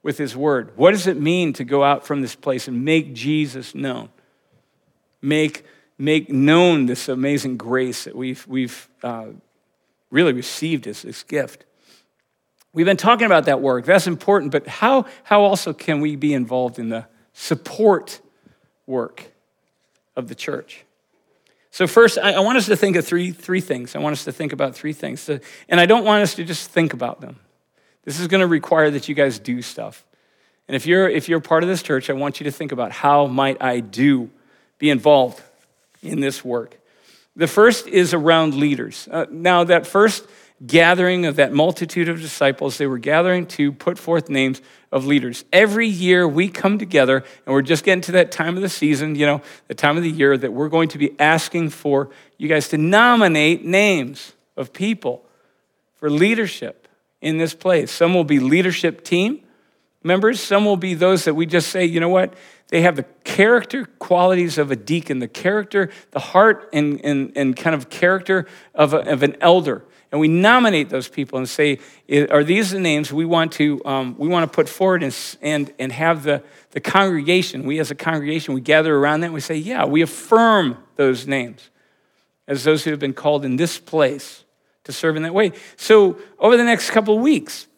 with 0.03 0.19
His 0.19 0.37
Word? 0.37 0.73
What 0.77 0.93
does 0.93 1.07
it 1.07 1.21
mean 1.21 1.53
to 1.55 1.65
go 1.65 1.85
out 1.85 2.07
from 2.07 2.23
this 2.23 2.35
place 2.35 2.69
and 2.69 2.85
make 2.85 3.15
Jesus 3.15 3.75
known? 3.75 4.09
Make, 5.23 5.65
make 5.99 6.31
known 6.31 6.87
this 6.87 7.09
amazing 7.09 7.59
grace 7.59 8.05
that 8.05 8.17
we've, 8.17 8.47
we've 8.47 8.89
uh, 9.03 9.27
really 10.11 10.33
received 10.33 10.87
as 10.87 11.03
this 11.03 11.23
gift. 11.23 11.65
We've 12.73 12.87
been 12.87 12.97
talking 12.97 13.27
about 13.27 13.47
that 13.47 13.61
work. 13.61 13.85
That's 13.85 14.07
important, 14.07 14.53
but 14.53 14.67
how, 14.67 15.07
how 15.25 15.43
also 15.43 15.73
can 15.73 16.01
we 16.01 16.15
be 16.17 16.33
involved 16.33 16.79
in 16.79 16.89
the 16.89 17.07
support 17.33 18.21
work 18.87 19.33
of 20.15 20.29
the 20.29 20.35
church? 20.35 20.85
So, 21.73 21.87
first, 21.87 22.19
I, 22.19 22.33
I 22.33 22.41
want 22.41 22.59
us 22.59 22.67
to 22.67 22.77
think 22.77 22.97
of 22.97 23.07
three, 23.07 23.31
three 23.33 23.61
things. 23.61 23.95
I 23.95 24.01
want 24.01 24.13
us 24.13 24.25
to 24.25 24.33
think 24.33 24.53
about 24.53 24.75
three 24.75 24.93
things. 24.93 25.21
So, 25.21 25.39
and 25.69 25.81
I 25.81 25.87
don't 25.87 26.05
want 26.05 26.23
us 26.23 26.35
to 26.35 26.45
just 26.45 26.71
think 26.71 26.93
about 26.93 27.21
them. 27.21 27.39
This 28.05 28.19
is 28.19 28.27
going 28.27 28.41
to 28.41 28.47
require 28.47 28.91
that 28.91 29.09
you 29.09 29.15
guys 29.15 29.39
do 29.39 29.63
stuff. 29.63 30.05
And 30.67 30.77
if 30.77 30.87
you're, 30.87 31.09
if 31.09 31.29
you're 31.29 31.41
part 31.41 31.63
of 31.63 31.69
this 31.69 31.83
church, 31.83 32.11
I 32.11 32.13
want 32.13 32.41
you 32.41 32.45
to 32.45 32.51
think 32.51 32.73
about 32.73 32.93
how 32.93 33.27
might 33.27 33.61
I 33.63 33.81
do, 33.81 34.31
be 34.79 34.91
involved 34.91 35.43
in 36.03 36.21
this 36.21 36.45
work. 36.45 36.79
The 37.37 37.47
first 37.47 37.87
is 37.87 38.15
around 38.15 38.55
leaders. 38.55 39.09
Uh, 39.11 39.27
now, 39.31 39.65
that 39.65 39.87
first 39.87 40.27
gathering 40.67 41.25
of 41.25 41.37
that 41.37 41.53
multitude 41.53 42.09
of 42.09 42.21
disciples, 42.21 42.79
they 42.79 42.87
were 42.87 42.99
gathering 42.99 43.47
to 43.47 43.73
put 43.73 43.99
forth 43.99 44.29
names 44.29 44.61
of 44.93 45.07
leaders. 45.07 45.45
Every 45.53 45.87
year 45.87 46.29
we 46.29 46.49
come 46.49 46.79
together, 46.79 47.25
and 47.47 47.55
we're 47.55 47.63
just 47.63 47.85
getting 47.85 48.03
to 48.03 48.13
that 48.13 48.31
time 48.31 48.57
of 48.57 48.63
the 48.63 48.69
season, 48.69 49.15
you 49.15 49.25
know, 49.25 49.41
the 49.69 49.75
time 49.75 49.97
of 49.97 50.03
the 50.03 50.11
year 50.11 50.37
that 50.37 50.53
we're 50.53 50.69
going 50.69 50.89
to 50.91 50.99
be 50.99 51.19
asking 51.19 51.71
for 51.71 52.11
you 52.37 52.49
guys 52.49 52.69
to 52.69 52.79
nominate 52.79 53.65
names 53.65 54.35
of 54.57 54.73
people 54.73 55.25
for 55.95 56.11
leadership 56.11 56.89
in 57.23 57.39
this 57.39 57.55
place. 57.55 57.91
Some 57.91 58.13
will 58.13 58.25
be 58.25 58.39
leadership 58.39 59.03
team 59.05 59.43
members, 60.03 60.41
some 60.41 60.65
will 60.65 60.77
be 60.77 60.95
those 60.95 61.25
that 61.25 61.35
we 61.35 61.47
just 61.47 61.69
say, 61.69 61.85
you 61.85 62.01
know 62.01 62.09
what, 62.09 62.35
they 62.69 62.83
have 62.83 62.97
the 62.97 63.03
character 63.25 63.85
qualities 63.99 64.59
of 64.59 64.71
a 64.71 64.77
deacon, 64.77 65.19
the 65.19 65.29
character, 65.29 65.91
the 66.13 66.19
heart, 66.19 66.69
and, 66.73 67.05
and, 67.05 67.33
and 67.37 67.57
kind 67.57 67.75
of 67.75 67.91
character 67.91 68.47
of, 68.75 68.95
a, 68.95 68.99
of 69.11 69.23
an 69.23 69.37
elder 69.41 69.85
and 70.13 70.21
we 70.21 70.29
nominate 70.29 70.89
those 70.89 71.09
people 71.09 71.39
and 71.39 71.49
say, 71.49 71.79
are 72.31 72.43
these 72.43 72.71
the 72.73 72.81
names 72.81 73.13
we 73.13 73.25
want 73.25 73.53
to, 73.53 73.81
um, 73.85 74.17
we 74.19 74.29
want 74.29 74.51
to 74.51 74.55
put 74.55 74.69
forward 74.69 75.03
and, 75.03 75.17
and, 75.41 75.73
and 75.79 75.93
have 75.93 76.25
the, 76.25 76.43
the 76.73 76.81
congregation, 76.81 77.65
we 77.65 77.79
as 77.79 77.91
a 77.91 77.95
congregation, 77.95 78.55
we 78.55 78.61
gather 78.61 78.95
around 78.97 79.21
that 79.21 79.27
and 79.27 79.35
we 79.35 79.41
say, 79.41 79.55
yeah, 79.55 79.85
we 79.85 80.03
affirm 80.03 80.77
those 80.97 81.27
names 81.27 81.71
as 82.49 82.65
those 82.65 82.83
who 82.83 82.91
have 82.91 82.99
been 82.99 83.15
called 83.15 83.45
in 83.45 83.55
this 83.55 83.79
place 83.79 84.45
to 84.83 84.93
serve 84.93 85.15
in 85.15 85.23
that 85.23 85.35
way. 85.35 85.53
So 85.77 86.19
over 86.41 86.57
the 86.57 86.65
next 86.65 86.91
couple 86.91 87.15
of 87.15 87.21
weeks, 87.21 87.69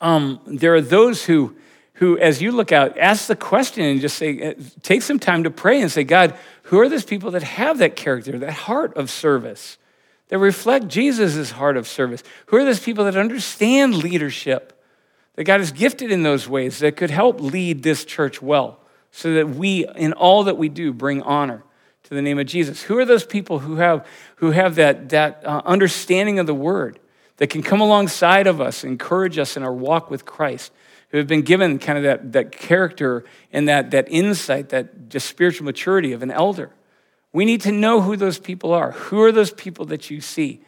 um, 0.00 0.40
there 0.46 0.74
are 0.74 0.80
those 0.80 1.24
who, 1.24 1.54
who, 1.94 2.18
as 2.18 2.42
you 2.42 2.50
look 2.50 2.72
out, 2.72 2.98
ask 2.98 3.28
the 3.28 3.36
question 3.36 3.84
and 3.84 4.00
just 4.00 4.16
say, 4.16 4.50
uh, 4.50 4.54
take 4.82 5.02
some 5.02 5.20
time 5.20 5.44
to 5.44 5.50
pray 5.50 5.80
and 5.80 5.90
say, 5.92 6.02
God, 6.02 6.36
who 6.64 6.80
are 6.80 6.88
those 6.88 7.04
people 7.04 7.30
that 7.30 7.44
have 7.44 7.78
that 7.78 7.94
character, 7.94 8.36
that 8.40 8.52
heart 8.52 8.96
of 8.96 9.08
service? 9.08 9.78
That 10.28 10.38
reflect 10.38 10.88
Jesus' 10.88 11.52
heart 11.52 11.76
of 11.76 11.86
service? 11.86 12.22
Who 12.46 12.56
are 12.56 12.64
those 12.64 12.80
people 12.80 13.04
that 13.04 13.16
understand 13.16 13.94
leadership, 13.96 14.72
that 15.34 15.44
God 15.44 15.60
has 15.60 15.72
gifted 15.72 16.10
in 16.10 16.22
those 16.22 16.48
ways, 16.48 16.78
that 16.78 16.96
could 16.96 17.10
help 17.10 17.40
lead 17.40 17.82
this 17.82 18.04
church 18.04 18.40
well, 18.40 18.80
so 19.10 19.34
that 19.34 19.50
we, 19.50 19.86
in 19.96 20.12
all 20.12 20.44
that 20.44 20.56
we 20.56 20.68
do, 20.68 20.92
bring 20.92 21.22
honor 21.22 21.62
to 22.04 22.14
the 22.14 22.22
name 22.22 22.38
of 22.38 22.46
Jesus? 22.46 22.82
Who 22.82 22.98
are 22.98 23.04
those 23.04 23.24
people 23.24 23.60
who 23.60 23.76
have, 23.76 24.06
who 24.36 24.50
have 24.50 24.74
that, 24.76 25.10
that 25.10 25.42
uh, 25.44 25.62
understanding 25.64 26.38
of 26.38 26.46
the 26.46 26.54
word, 26.54 27.00
that 27.36 27.48
can 27.48 27.62
come 27.62 27.80
alongside 27.80 28.46
of 28.46 28.60
us, 28.60 28.84
encourage 28.84 29.38
us 29.38 29.56
in 29.56 29.62
our 29.62 29.72
walk 29.72 30.10
with 30.10 30.24
Christ? 30.24 30.72
Who 31.10 31.18
have 31.18 31.26
been 31.28 31.42
given 31.42 31.78
kind 31.78 31.96
of 31.96 32.04
that, 32.04 32.32
that 32.32 32.50
character 32.50 33.24
and 33.52 33.68
that, 33.68 33.92
that 33.92 34.08
insight, 34.10 34.70
that 34.70 35.08
just 35.08 35.28
spiritual 35.28 35.64
maturity 35.64 36.12
of 36.12 36.22
an 36.24 36.32
elder. 36.32 36.72
We 37.34 37.44
need 37.44 37.62
to 37.62 37.72
know 37.72 38.00
who 38.00 38.16
those 38.16 38.38
people 38.38 38.72
are. 38.72 38.92
Who 38.92 39.20
are 39.22 39.32
those 39.32 39.50
people 39.50 39.86
that 39.86 40.08
you 40.08 40.20
see? 40.20 40.62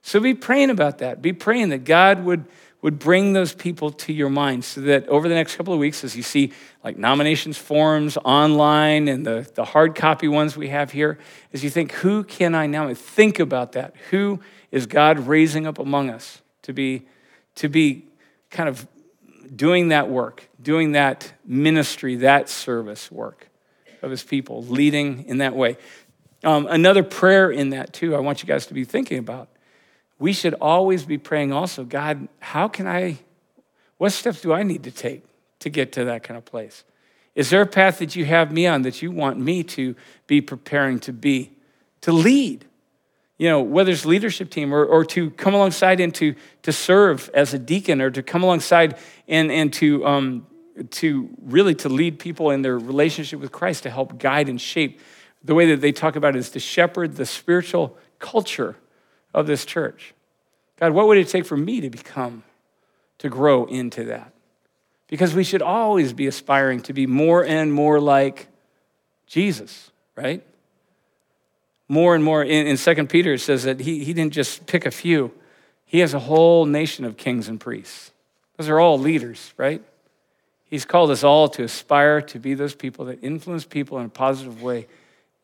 So 0.00 0.18
be 0.18 0.34
praying 0.34 0.70
about 0.70 0.98
that. 0.98 1.20
Be 1.20 1.34
praying 1.34 1.68
that 1.68 1.84
God 1.84 2.24
would, 2.24 2.46
would 2.80 2.98
bring 2.98 3.34
those 3.34 3.52
people 3.52 3.90
to 3.90 4.14
your 4.14 4.30
mind 4.30 4.64
so 4.64 4.80
that 4.80 5.06
over 5.08 5.28
the 5.28 5.34
next 5.34 5.56
couple 5.56 5.74
of 5.74 5.78
weeks, 5.78 6.04
as 6.04 6.16
you 6.16 6.22
see 6.22 6.52
like 6.82 6.96
nominations 6.96 7.58
forms 7.58 8.16
online 8.24 9.08
and 9.08 9.26
the, 9.26 9.48
the 9.54 9.64
hard 9.66 9.94
copy 9.94 10.26
ones 10.26 10.56
we 10.56 10.70
have 10.70 10.90
here, 10.90 11.18
as 11.52 11.62
you 11.62 11.68
think, 11.68 11.92
who 11.92 12.24
can 12.24 12.54
I 12.54 12.66
now 12.66 12.92
think 12.94 13.38
about 13.38 13.72
that? 13.72 13.94
Who 14.10 14.40
is 14.72 14.86
God 14.86 15.18
raising 15.18 15.66
up 15.66 15.78
among 15.78 16.08
us 16.08 16.40
to 16.62 16.72
be, 16.72 17.06
to 17.56 17.68
be 17.68 18.06
kind 18.50 18.70
of 18.70 18.88
doing 19.54 19.88
that 19.88 20.08
work, 20.08 20.48
doing 20.62 20.92
that 20.92 21.30
ministry, 21.44 22.16
that 22.16 22.48
service 22.48 23.12
work 23.12 23.50
of 24.02 24.10
his 24.10 24.22
people, 24.22 24.62
leading 24.64 25.24
in 25.24 25.38
that 25.38 25.54
way. 25.54 25.76
Um, 26.44 26.66
another 26.68 27.02
prayer 27.02 27.50
in 27.50 27.70
that, 27.70 27.92
too, 27.92 28.14
I 28.14 28.20
want 28.20 28.42
you 28.42 28.46
guys 28.46 28.66
to 28.66 28.74
be 28.74 28.84
thinking 28.84 29.18
about. 29.18 29.48
We 30.18 30.32
should 30.32 30.54
always 30.54 31.04
be 31.04 31.18
praying 31.18 31.52
also, 31.52 31.84
God, 31.84 32.28
how 32.40 32.68
can 32.68 32.86
I, 32.86 33.18
what 33.98 34.12
steps 34.12 34.40
do 34.40 34.52
I 34.52 34.62
need 34.62 34.84
to 34.84 34.90
take 34.90 35.24
to 35.60 35.70
get 35.70 35.92
to 35.92 36.04
that 36.06 36.22
kind 36.22 36.38
of 36.38 36.44
place? 36.44 36.84
Is 37.34 37.50
there 37.50 37.60
a 37.60 37.66
path 37.66 37.98
that 37.98 38.16
you 38.16 38.24
have 38.24 38.50
me 38.50 38.66
on 38.66 38.82
that 38.82 39.02
you 39.02 39.10
want 39.10 39.38
me 39.38 39.62
to 39.64 39.94
be 40.26 40.40
preparing 40.40 40.98
to 41.00 41.12
be, 41.12 41.52
to 42.00 42.12
lead? 42.12 42.64
You 43.36 43.50
know, 43.50 43.60
whether 43.60 43.92
it's 43.92 44.06
leadership 44.06 44.48
team 44.48 44.72
or, 44.72 44.84
or 44.84 45.04
to 45.06 45.30
come 45.30 45.52
alongside 45.52 46.00
and 46.00 46.14
to, 46.14 46.34
to 46.62 46.72
serve 46.72 47.28
as 47.34 47.52
a 47.52 47.58
deacon 47.58 48.00
or 48.00 48.10
to 48.10 48.22
come 48.22 48.42
alongside 48.42 48.96
and, 49.28 49.52
and 49.52 49.70
to, 49.74 50.06
um, 50.06 50.46
to 50.92 51.28
really 51.42 51.74
to 51.74 51.90
lead 51.90 52.18
people 52.18 52.50
in 52.50 52.62
their 52.62 52.78
relationship 52.78 53.40
with 53.40 53.52
Christ 53.52 53.82
to 53.82 53.90
help 53.90 54.18
guide 54.18 54.48
and 54.48 54.58
shape 54.58 55.00
the 55.46 55.54
way 55.54 55.66
that 55.66 55.80
they 55.80 55.92
talk 55.92 56.16
about 56.16 56.34
it 56.34 56.40
is 56.40 56.50
to 56.50 56.60
shepherd 56.60 57.16
the 57.16 57.24
spiritual 57.24 57.96
culture 58.18 58.76
of 59.32 59.46
this 59.46 59.64
church. 59.64 60.12
God, 60.78 60.92
what 60.92 61.06
would 61.06 61.18
it 61.18 61.28
take 61.28 61.46
for 61.46 61.56
me 61.56 61.80
to 61.80 61.88
become, 61.88 62.42
to 63.18 63.28
grow 63.28 63.64
into 63.64 64.04
that? 64.04 64.32
Because 65.06 65.34
we 65.34 65.44
should 65.44 65.62
always 65.62 66.12
be 66.12 66.26
aspiring 66.26 66.80
to 66.82 66.92
be 66.92 67.06
more 67.06 67.44
and 67.44 67.72
more 67.72 68.00
like 68.00 68.48
Jesus, 69.26 69.92
right? 70.16 70.44
More 71.88 72.16
and 72.16 72.24
more. 72.24 72.42
In, 72.42 72.66
in 72.66 72.76
2 72.76 73.06
Peter, 73.06 73.34
it 73.34 73.40
says 73.40 73.62
that 73.62 73.78
he, 73.78 74.02
he 74.04 74.12
didn't 74.12 74.32
just 74.32 74.66
pick 74.66 74.84
a 74.84 74.90
few, 74.90 75.32
he 75.84 76.00
has 76.00 76.12
a 76.12 76.18
whole 76.18 76.66
nation 76.66 77.04
of 77.04 77.16
kings 77.16 77.48
and 77.48 77.60
priests. 77.60 78.10
Those 78.56 78.68
are 78.68 78.80
all 78.80 78.98
leaders, 78.98 79.54
right? 79.56 79.80
He's 80.64 80.84
called 80.84 81.12
us 81.12 81.22
all 81.22 81.48
to 81.50 81.62
aspire 81.62 82.20
to 82.22 82.40
be 82.40 82.54
those 82.54 82.74
people 82.74 83.04
that 83.04 83.22
influence 83.22 83.64
people 83.64 84.00
in 84.00 84.06
a 84.06 84.08
positive 84.08 84.60
way 84.60 84.88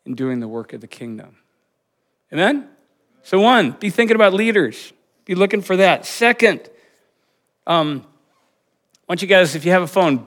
in 0.07 0.15
doing 0.15 0.41
the 0.41 0.49
work 0.49 0.73
of 0.73 0.81
the 0.81 0.87
kingdom. 0.87 1.37
Amen? 2.33 2.69
So, 3.23 3.41
one, 3.41 3.73
be 3.73 3.91
thinking 3.91 4.15
about 4.17 4.33
leaders, 4.35 4.93
be 5.25 5.35
looking 5.35 5.63
for 5.63 5.77
that. 5.77 6.07
Second, 6.07 6.69
um, 7.67 8.05
I 8.05 9.13
want 9.13 9.23
you 9.23 9.29
guys, 9.29 9.55
if 9.55 9.65
you 9.65 9.71
have 9.73 9.83
a 9.83 9.87
phone, 9.87 10.27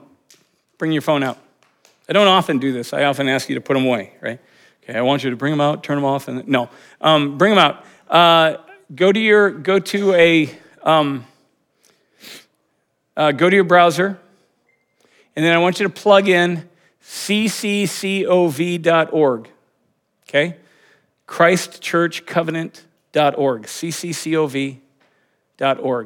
bring 0.78 0.92
your 0.92 1.02
phone 1.02 1.22
out. 1.22 1.38
I 2.08 2.12
don't 2.12 2.28
often 2.28 2.58
do 2.58 2.72
this. 2.72 2.92
I 2.92 3.04
often 3.04 3.28
ask 3.28 3.48
you 3.48 3.56
to 3.56 3.60
put 3.60 3.74
them 3.74 3.84
away, 3.84 4.12
right? 4.20 4.40
Okay, 4.82 4.96
I 4.96 5.02
want 5.02 5.24
you 5.24 5.30
to 5.30 5.36
bring 5.36 5.52
them 5.52 5.60
out, 5.60 5.82
turn 5.82 5.96
them 5.96 6.04
off, 6.04 6.28
and 6.28 6.46
no, 6.46 6.70
um, 7.00 7.36
bring 7.36 7.54
them 7.54 7.58
out. 7.58 7.84
Uh, 8.08 8.58
go 8.94 9.10
to 9.10 9.18
your 9.18 9.50
go 9.50 9.80
to 9.80 10.14
a 10.14 10.48
um, 10.82 11.26
uh, 13.16 13.32
go 13.32 13.50
to 13.50 13.56
your 13.56 13.64
browser, 13.64 14.20
and 15.34 15.44
then 15.44 15.52
I 15.52 15.58
want 15.58 15.80
you 15.80 15.88
to 15.88 15.92
plug 15.92 16.28
in 16.28 16.68
cccov.org. 17.02 18.30
Okay? 20.28 20.56
ChristChurchCovenant.org, 21.26 23.62
cccov.org. 23.62 24.80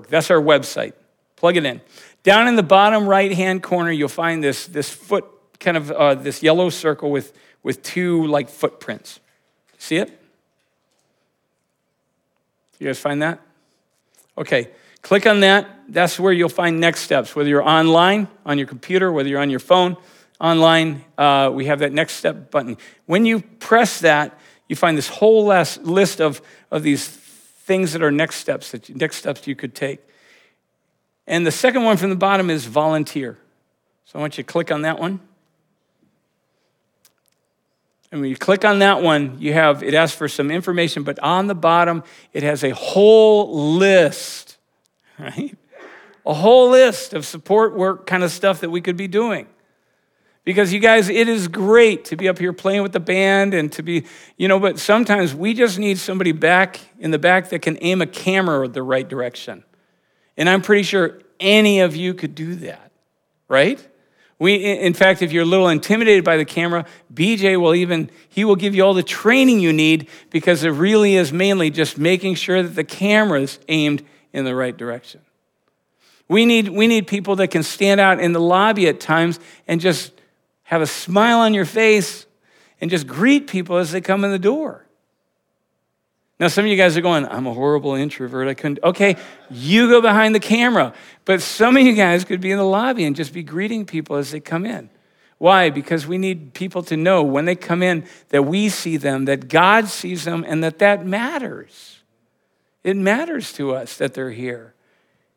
That's 0.09 0.31
our 0.31 0.41
website. 0.41 0.93
Plug 1.37 1.57
it 1.57 1.65
in. 1.65 1.81
Down 2.23 2.49
in 2.49 2.57
the 2.57 2.63
bottom 2.63 3.07
right 3.07 3.33
hand 3.33 3.63
corner, 3.63 3.91
you'll 3.91 4.09
find 4.09 4.45
this, 4.45 4.67
this 4.67 4.91
foot, 4.91 5.25
kind 5.59 5.77
of 5.77 5.91
uh, 5.91 6.15
this 6.15 6.43
yellow 6.43 6.71
circle 6.71 7.11
with, 7.11 7.33
with 7.63 7.83
two 7.83 8.27
like 8.27 8.49
footprints. 8.49 9.21
See 9.79 9.97
it? 9.97 10.17
You 12.79 12.87
guys 12.87 12.99
find 12.99 13.23
that? 13.23 13.41
Okay. 14.37 14.69
Click 15.03 15.27
on 15.27 15.41
that. 15.41 15.67
That's 15.89 16.21
where 16.21 16.33
you'll 16.33 16.49
find 16.49 16.79
next 16.79 17.01
steps, 17.01 17.35
whether 17.35 17.49
you're 17.49 17.67
online, 17.67 18.29
on 18.45 18.59
your 18.59 18.67
computer, 18.67 19.11
whether 19.11 19.29
you're 19.29 19.41
on 19.41 19.51
your 19.51 19.61
phone, 19.61 19.97
online, 20.41 21.05
uh, 21.19 21.51
we 21.53 21.67
have 21.67 21.81
that 21.81 21.93
next 21.93 22.15
step 22.15 22.51
button. 22.51 22.77
When 23.07 23.27
you 23.27 23.41
press 23.41 24.01
that, 24.01 24.39
you 24.69 24.77
find 24.77 24.97
this 24.97 25.09
whole 25.09 25.47
list 25.47 26.21
of, 26.21 26.41
of 26.71 26.83
these 26.83 27.07
things 27.07 27.93
that 27.93 28.03
are 28.03 28.11
next 28.11 28.37
steps, 28.37 28.71
that 28.71 28.89
you, 28.89 28.95
next 28.95 29.17
steps 29.17 29.47
you 29.47 29.55
could 29.55 29.75
take. 29.75 30.01
And 31.27 31.47
the 31.47 31.53
second 31.53 31.85
one 31.85 31.97
from 31.97 32.11
the 32.11 32.17
bottom 32.17 32.51
is 32.51 32.65
volunteer. 32.65 33.39
So 34.05 34.19
I 34.19 34.23
want 34.23 34.39
you 34.39 34.45
to 34.45 34.51
click 34.51 34.73
on 34.73 34.83
that 34.83 34.99
one. 34.99 35.21
And 38.11 38.21
when 38.21 38.31
you 38.31 38.37
click 38.37 38.65
on 38.65 38.81
that 38.81 39.03
one, 39.03 39.37
you 39.41 39.53
have, 39.53 39.85
it 39.85 39.95
asks 39.95 40.17
for 40.17 40.27
some 40.27 40.51
information, 40.51 41.05
but 41.05 41.19
on 41.21 41.47
the 41.47 41.55
bottom, 41.55 42.03
it 42.33 42.43
has 42.43 42.65
a 42.65 42.71
whole 42.71 43.77
list, 43.77 44.57
right? 45.19 45.57
A 46.27 46.35
whole 46.35 46.71
list 46.71 47.15
of 47.15 47.25
support 47.25 47.77
work 47.77 48.07
kind 48.07 48.25
of 48.25 48.33
stuff 48.33 48.61
that 48.61 48.71
we 48.71 48.81
could 48.81 48.97
be 48.97 49.07
doing. 49.07 49.47
Because 50.45 50.73
you 50.73 50.81
guys, 50.81 51.09
it 51.09 51.29
is 51.29 51.49
great 51.49 52.07
to 52.07 52.17
be 52.17 52.29
up 52.29 52.39
here 52.39 52.53
playing 52.53 52.83
with 52.83 52.93
the 52.93 53.01
band 53.01 53.53
and 53.53 53.71
to 53.73 53.83
be, 53.83 54.05
you 54.39 54.49
know, 54.49 54.59
but 54.59 54.79
sometimes 54.79 55.35
we 55.35 55.53
just 55.53 55.79
need 55.79 55.99
somebody 55.99 56.33
back 56.33 56.81
in 56.99 57.11
the 57.11 57.19
back 57.19 57.51
that 57.51 57.61
can 57.61 57.77
aim 57.83 58.01
a 58.01 58.07
camera 58.07 58.67
the 58.67 58.83
right 58.83 59.07
direction. 59.07 59.65
And 60.37 60.49
I'm 60.49 60.63
pretty 60.63 60.83
sure 60.83 61.21
any 61.39 61.81
of 61.81 61.95
you 61.95 62.15
could 62.15 62.35
do 62.35 62.55
that, 62.57 62.91
right? 63.49 63.87
We, 64.39 64.55
in 64.55 64.95
fact, 64.95 65.21
if 65.21 65.33
you're 65.33 65.43
a 65.43 65.47
little 65.47 65.69
intimidated 65.69 66.25
by 66.25 66.39
the 66.39 66.47
camera, 66.47 66.87
BJ 67.13 67.61
will 67.61 67.75
even, 67.75 68.11
he 68.31 68.43
will 68.43 68.57
give 68.57 68.75
you 68.75 68.83
all 68.83 68.95
the 68.95 69.03
training 69.03 69.61
you 69.61 69.71
need 69.71 70.09
because 70.31 70.65
it 70.65 70.71
really 70.71 71.17
is 71.17 71.31
mainly 71.31 71.69
just 71.69 71.99
making 71.99 72.37
sure 72.37 72.63
that 72.63 72.75
the 72.75 72.85
camera 72.85 73.43
is 73.43 73.59
aimed 73.69 74.03
in 74.33 74.47
the 74.47 74.55
right 74.55 74.75
direction. 74.75 75.21
We 76.27 76.47
need, 76.47 76.71
we 76.71 76.87
need 76.87 77.07
people 77.07 77.37
that 77.37 77.49
can 77.49 77.63
stand 77.63 78.01
out 78.01 78.19
in 78.19 78.33
the 78.33 78.41
lobby 78.41 78.89
at 78.89 78.99
times 78.99 79.39
and 79.69 79.79
just 79.79 80.13
have 80.71 80.83
a 80.83 80.87
smile 80.87 81.41
on 81.41 81.53
your 81.53 81.65
face 81.65 82.27
and 82.81 82.93
just 82.93 83.05
greet 83.05 83.49
people 83.49 83.79
as 83.79 83.91
they 83.91 84.01
come 84.01 84.23
in 84.23 84.31
the 84.31 84.39
door. 84.39 84.87
Now, 86.39 86.47
some 86.47 86.65
of 86.65 86.71
you 86.71 86.77
guys 86.77 86.97
are 86.97 87.01
going, 87.01 87.27
I'm 87.27 87.49
a 87.49 87.53
horrible 87.53 87.95
introvert. 87.95 88.47
I 88.47 88.55
couldn't. 88.55 88.79
Okay, 88.85 89.17
you 89.51 89.89
go 89.89 90.01
behind 90.01 90.33
the 90.33 90.41
camera. 90.41 90.95
But 91.25 91.43
some 91.43 91.77
of 91.77 91.83
you 91.83 91.95
guys 91.95 92.25
could 92.25 92.41
be 92.41 92.53
in 92.53 92.57
the 92.57 92.65
lobby 92.65 93.05
and 93.05 93.17
just 93.17 93.33
be 93.33 93.43
greeting 93.43 93.85
people 93.85 94.15
as 94.15 94.31
they 94.31 94.39
come 94.39 94.65
in. 94.65 94.91
Why? 95.39 95.71
Because 95.71 96.07
we 96.07 96.19
need 96.19 96.55
people 96.55 96.85
to 96.85 96.97
know 96.97 97.25
when 97.25 97.47
they 97.47 97.57
come 97.57 97.83
in 97.83 98.07
that 98.29 98.45
we 98.45 98.69
see 98.69 98.97
them, 98.97 99.25
that 99.25 99.49
God 99.49 99.89
sees 99.89 100.25
them, 100.25 100.45
and 100.47 100.63
that 100.63 100.79
that 100.79 101.05
matters. 101.05 101.99
It 102.85 102.97
matters 102.97 103.53
to 103.55 103.75
us 103.75 103.97
that 103.97 104.15
they're 104.15 104.31
here 104.31 104.75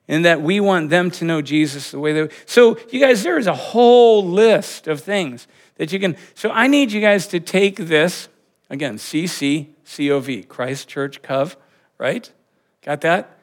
and 0.07 0.25
that 0.25 0.41
we 0.41 0.59
want 0.59 0.89
them 0.89 1.09
to 1.11 1.25
know 1.25 1.41
Jesus 1.41 1.91
the 1.91 1.99
way 1.99 2.13
they. 2.13 2.29
So, 2.45 2.77
you 2.91 2.99
guys, 2.99 3.23
there 3.23 3.37
is 3.37 3.47
a 3.47 3.53
whole 3.53 4.25
list 4.25 4.87
of 4.87 5.01
things 5.01 5.47
that 5.75 5.91
you 5.91 5.99
can. 5.99 6.17
So, 6.35 6.51
I 6.51 6.67
need 6.67 6.91
you 6.91 7.01
guys 7.01 7.27
to 7.27 7.39
take 7.39 7.77
this 7.77 8.27
again, 8.69 8.97
CC 8.97 9.67
COV, 9.85 10.47
Christ 10.47 10.87
Church 10.87 11.21
Cov, 11.21 11.55
right? 11.97 12.31
Got 12.81 13.01
that? 13.01 13.37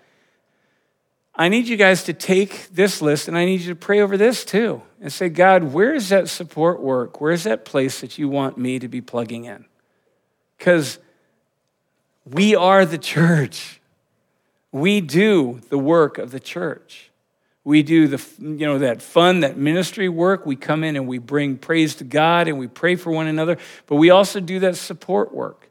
I 1.35 1.49
need 1.49 1.68
you 1.68 1.77
guys 1.77 2.05
to 2.05 2.12
take 2.12 2.68
this 2.68 3.01
list 3.01 3.29
and 3.29 3.38
I 3.38 3.44
need 3.44 3.61
you 3.61 3.68
to 3.68 3.79
pray 3.79 4.01
over 4.01 4.16
this 4.16 4.44
too 4.44 4.83
and 5.01 5.12
say, 5.12 5.29
God, 5.29 5.64
where 5.64 5.94
is 5.94 6.09
that 6.11 6.29
support 6.29 6.83
work? 6.83 7.20
Where 7.20 7.33
is 7.33 7.44
that 7.44 7.64
place 7.64 8.01
that 8.01 8.18
you 8.18 8.29
want 8.29 8.59
me 8.59 8.79
to 8.79 8.88
be 8.88 9.01
plugging 9.01 9.44
in? 9.44 9.64
Because 10.59 10.99
we 12.27 12.55
are 12.55 12.85
the 12.85 12.99
church. 12.99 13.80
We 14.73 15.01
do 15.01 15.61
the 15.69 15.79
work 15.79 16.19
of 16.19 16.31
the 16.31 16.41
church. 16.41 17.11
We 17.65 17.83
do 17.83 18.09
the, 18.09 18.25
you 18.39 18.67
know, 18.67 18.79
that 18.79 19.03
fun, 19.03 19.41
that 19.41 19.57
ministry 19.57 20.09
work. 20.09 20.47
We 20.47 20.57
come 20.57 20.83
in 20.83 20.97
and 20.97 21.07
we 21.07 21.19
bring 21.19 21.59
praise 21.59 21.95
to 21.97 22.05
God 22.05 22.49
and 22.49 22.59
we 22.59 22.67
pray 22.67 22.97
for 22.97 23.11
one 23.11 23.27
another, 23.27 23.59
but 23.87 23.97
we 23.97 24.11
also 24.11 24.41
do 24.41 24.61
that 24.61 24.77
support 24.77 25.35
work. 25.35 25.71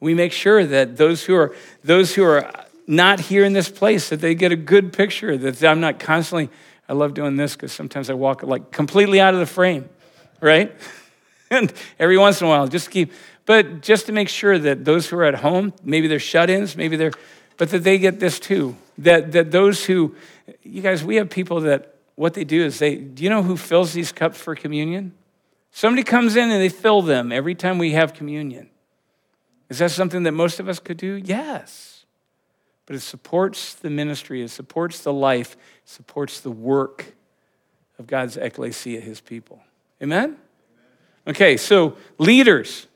We 0.00 0.14
make 0.14 0.32
sure 0.32 0.64
that 0.64 0.96
those 0.96 1.24
who 1.24 1.34
are 1.36 1.54
those 1.84 2.14
who 2.14 2.24
are 2.24 2.50
not 2.86 3.20
here 3.20 3.44
in 3.44 3.52
this 3.52 3.68
place 3.68 4.08
that 4.08 4.20
they 4.20 4.34
get 4.34 4.50
a 4.50 4.56
good 4.56 4.92
picture. 4.92 5.36
That 5.36 5.62
I'm 5.62 5.80
not 5.80 6.00
constantly. 6.00 6.50
I 6.88 6.94
love 6.94 7.14
doing 7.14 7.36
this 7.36 7.54
because 7.54 7.72
sometimes 7.72 8.10
I 8.10 8.14
walk 8.14 8.42
like 8.42 8.72
completely 8.72 9.20
out 9.20 9.34
of 9.34 9.40
the 9.40 9.46
frame, 9.46 9.88
right? 10.40 10.74
and 11.50 11.72
every 12.00 12.18
once 12.18 12.40
in 12.40 12.48
a 12.48 12.50
while, 12.50 12.66
just 12.66 12.90
keep. 12.90 13.12
But 13.46 13.82
just 13.82 14.06
to 14.06 14.12
make 14.12 14.28
sure 14.28 14.58
that 14.58 14.84
those 14.84 15.08
who 15.08 15.16
are 15.18 15.24
at 15.24 15.36
home, 15.36 15.72
maybe 15.84 16.08
they're 16.08 16.18
shut-ins, 16.18 16.76
maybe 16.76 16.96
they're, 16.96 17.12
but 17.60 17.68
that 17.68 17.84
they 17.84 17.98
get 17.98 18.20
this 18.20 18.40
too. 18.40 18.74
That 18.96 19.32
that 19.32 19.50
those 19.50 19.84
who, 19.84 20.14
you 20.62 20.80
guys, 20.80 21.04
we 21.04 21.16
have 21.16 21.28
people 21.28 21.60
that 21.60 21.94
what 22.14 22.32
they 22.32 22.42
do 22.42 22.64
is 22.64 22.78
they. 22.78 22.96
Do 22.96 23.22
you 23.22 23.28
know 23.28 23.42
who 23.42 23.58
fills 23.58 23.92
these 23.92 24.12
cups 24.12 24.40
for 24.40 24.54
communion? 24.54 25.12
Somebody 25.70 26.02
comes 26.02 26.36
in 26.36 26.50
and 26.50 26.58
they 26.58 26.70
fill 26.70 27.02
them 27.02 27.30
every 27.30 27.54
time 27.54 27.76
we 27.76 27.92
have 27.92 28.14
communion. 28.14 28.70
Is 29.68 29.76
that 29.80 29.90
something 29.90 30.22
that 30.22 30.32
most 30.32 30.58
of 30.58 30.70
us 30.70 30.78
could 30.78 30.96
do? 30.96 31.20
Yes. 31.22 32.06
But 32.86 32.96
it 32.96 33.00
supports 33.00 33.74
the 33.74 33.90
ministry, 33.90 34.40
it 34.42 34.48
supports 34.48 35.02
the 35.02 35.12
life, 35.12 35.52
it 35.52 35.88
supports 35.90 36.40
the 36.40 36.50
work 36.50 37.12
of 37.98 38.06
God's 38.06 38.38
ecclesia, 38.38 39.02
his 39.02 39.20
people. 39.20 39.60
Amen? 40.02 40.38
Okay, 41.26 41.58
so 41.58 41.98
leaders, 42.16 42.86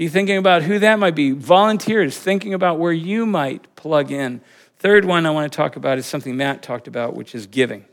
be 0.00 0.08
thinking 0.08 0.38
about 0.38 0.62
who 0.62 0.78
that 0.78 0.98
might 0.98 1.14
be. 1.14 1.32
Volunteers, 1.32 2.16
thinking 2.16 2.54
about 2.54 2.78
where 2.78 2.90
you 2.90 3.26
might 3.26 3.76
plug 3.76 4.10
in. 4.10 4.40
Third 4.78 5.04
one 5.04 5.26
I 5.26 5.30
want 5.30 5.52
to 5.52 5.54
talk 5.54 5.76
about 5.76 5.98
is 5.98 6.06
something 6.06 6.38
Matt 6.38 6.62
talked 6.62 6.88
about, 6.88 7.14
which 7.14 7.34
is 7.34 7.46
giving. 7.46 7.84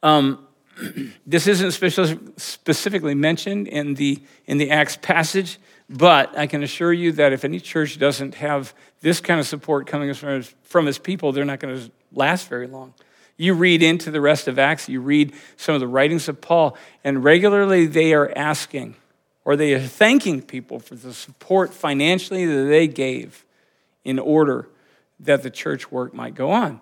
Um, 0.00 0.46
this 1.26 1.48
isn't 1.48 1.72
specifically 2.36 3.16
mentioned 3.16 3.66
in 3.66 3.94
the, 3.94 4.22
in 4.46 4.58
the 4.58 4.70
Acts 4.70 4.96
passage, 4.96 5.58
but 5.90 6.38
I 6.38 6.46
can 6.46 6.62
assure 6.62 6.92
you 6.92 7.10
that 7.10 7.32
if 7.32 7.44
any 7.44 7.58
church 7.58 7.98
doesn't 7.98 8.36
have 8.36 8.74
this 9.00 9.20
kind 9.20 9.40
of 9.40 9.48
support 9.48 9.88
coming 9.88 10.14
from 10.14 10.28
its, 10.28 10.54
from 10.62 10.86
its 10.86 10.98
people, 10.98 11.32
they're 11.32 11.44
not 11.44 11.58
going 11.58 11.76
to 11.76 11.90
last 12.12 12.48
very 12.48 12.68
long. 12.68 12.94
You 13.36 13.54
read 13.54 13.82
into 13.82 14.12
the 14.12 14.20
rest 14.20 14.46
of 14.46 14.60
Acts, 14.60 14.88
you 14.88 15.00
read 15.00 15.34
some 15.56 15.74
of 15.74 15.80
the 15.80 15.88
writings 15.88 16.28
of 16.28 16.40
Paul, 16.40 16.76
and 17.02 17.24
regularly 17.24 17.86
they 17.86 18.14
are 18.14 18.32
asking 18.36 18.94
or 19.44 19.56
they 19.56 19.74
are 19.74 19.80
thanking 19.80 20.42
people 20.42 20.78
for 20.78 20.94
the 20.94 21.12
support 21.12 21.74
financially 21.74 22.46
that 22.46 22.64
they 22.64 22.86
gave 22.88 23.44
in 24.04 24.18
order 24.18 24.68
that 25.20 25.42
the 25.42 25.50
church 25.50 25.90
work 25.90 26.14
might 26.14 26.34
go 26.34 26.50
on. 26.50 26.80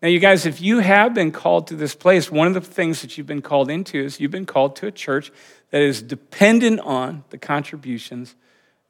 Now, 0.00 0.08
you 0.08 0.18
guys, 0.18 0.46
if 0.46 0.60
you 0.60 0.80
have 0.80 1.14
been 1.14 1.30
called 1.30 1.68
to 1.68 1.76
this 1.76 1.94
place, 1.94 2.28
one 2.30 2.48
of 2.48 2.54
the 2.54 2.60
things 2.60 3.02
that 3.02 3.16
you've 3.16 3.26
been 3.26 3.40
called 3.40 3.70
into 3.70 3.98
is 3.98 4.18
you've 4.18 4.32
been 4.32 4.46
called 4.46 4.74
to 4.76 4.88
a 4.88 4.90
church 4.90 5.30
that 5.70 5.80
is 5.80 6.02
dependent 6.02 6.80
on 6.80 7.22
the 7.30 7.38
contributions 7.38 8.34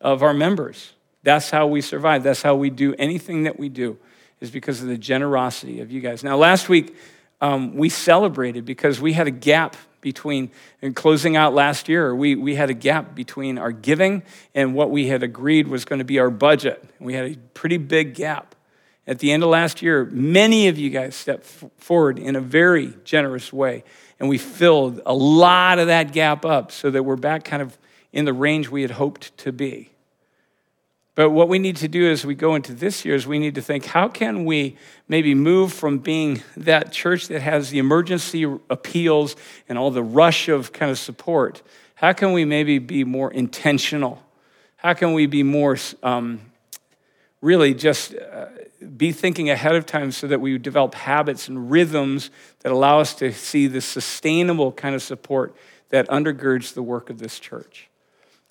of 0.01 0.23
our 0.23 0.33
members. 0.33 0.95
That's 1.23 1.51
how 1.51 1.67
we 1.67 1.83
survive. 1.83 2.23
That's 2.23 2.41
how 2.41 2.55
we 2.55 2.71
do 2.71 2.95
anything 2.99 3.43
that 3.43 3.59
we 3.59 3.69
do, 3.69 3.99
is 4.41 4.51
because 4.51 4.81
of 4.81 4.89
the 4.89 4.97
generosity 4.97 5.81
of 5.81 5.93
you 5.93 6.01
guys. 6.01 6.25
Now, 6.25 6.37
last 6.37 6.71
week, 6.71 6.97
um, 7.43 7.75
we 7.75 7.91
celebrated 7.91 8.65
because 8.65 8.99
we 9.01 9.13
had 9.13 9.27
a 9.27 9.31
gap 9.31 9.77
between, 10.03 10.51
in 10.83 10.93
closing 10.93 11.35
out 11.35 11.55
last 11.55 11.89
year, 11.89 12.15
we, 12.15 12.35
we 12.35 12.57
had 12.57 12.69
a 12.69 12.75
gap 12.75 13.15
between 13.15 13.57
our 13.57 13.73
giving 13.73 14.23
and 14.55 14.75
what 14.75 14.91
we 14.91 15.07
had 15.07 15.23
agreed 15.23 15.69
was 15.69 15.87
going 15.87 16.01
to 16.01 16.05
be 16.05 16.19
our 16.19 16.29
budget. 16.29 16.85
We 17.01 17.15
had 17.15 17.25
a 17.25 17.37
pretty 17.55 17.79
big 17.79 18.15
gap. 18.15 18.55
At 19.07 19.21
the 19.21 19.33
end 19.33 19.43
of 19.43 19.49
last 19.49 19.81
year, 19.81 20.05
many 20.05 20.69
of 20.69 20.79
you 20.79 20.91
guys 20.91 21.17
stepped 21.17 21.45
forward 21.79 22.19
in 22.19 22.37
a 22.37 22.41
very 22.41 22.95
generous 23.05 23.53
way, 23.53 23.85
and 24.21 24.29
we 24.29 24.39
filled 24.39 25.01
a 25.07 25.15
lot 25.15 25.79
of 25.79 25.87
that 25.87 26.13
gap 26.13 26.45
up 26.45 26.71
so 26.71 26.91
that 26.91 27.03
we're 27.03 27.17
back 27.17 27.45
kind 27.45 27.63
of 27.63 27.79
in 28.13 28.27
the 28.27 28.33
range 28.33 28.69
we 28.69 28.83
had 28.83 28.93
hoped 28.93 29.37
to 29.39 29.53
be. 29.53 29.91
But 31.15 31.31
what 31.31 31.49
we 31.49 31.59
need 31.59 31.77
to 31.77 31.89
do 31.89 32.11
as 32.11 32.25
we 32.25 32.35
go 32.35 32.55
into 32.55 32.73
this 32.73 33.05
year 33.05 33.15
is 33.15 33.27
we 33.27 33.39
need 33.39 33.55
to 33.57 33.63
think 33.63 33.85
how 33.85 34.09
can 34.09 34.47
we 34.47 34.77
maybe 35.09 35.35
move 35.35 35.73
from 35.73 35.99
being 35.99 36.43
that 36.57 36.91
church 36.91 37.29
that 37.29 37.43
has 37.43 37.69
the 37.69 37.79
emergency 37.79 38.45
appeals 38.71 39.37
and 39.69 39.77
all 39.77 39.91
the 39.91 40.03
rush 40.03 40.49
of 40.49 40.73
kind 40.73 40.91
of 40.91 40.99
support? 40.99 41.63
How 41.97 42.15
can 42.15 42.33
we 42.33 42.47
maybe 42.47 42.79
be 42.79 43.05
more 43.05 43.31
intentional? 43.31 44.23
How 44.77 44.95
can 44.95 45.13
we 45.13 45.27
be 45.27 45.43
more 45.43 45.77
um, 46.03 46.41
really 47.43 47.75
just 47.75 48.15
uh, 48.15 48.47
be 48.97 49.13
thinking 49.13 49.51
ahead 49.51 49.77
of 49.77 49.85
time 49.85 50.13
so 50.13 50.27
that 50.29 50.41
we 50.41 50.57
develop 50.57 50.95
habits 50.95 51.47
and 51.47 51.71
rhythms 51.71 52.31
that 52.61 52.73
allow 52.73 53.01
us 53.01 53.15
to 53.17 53.33
see 53.33 53.67
the 53.67 53.83
sustainable 53.83 54.73
kind 54.73 54.95
of 54.95 55.03
support 55.03 55.55
that 55.91 56.09
undergirds 56.09 56.73
the 56.73 56.83
work 56.83 57.11
of 57.11 57.19
this 57.19 57.39
church. 57.39 57.91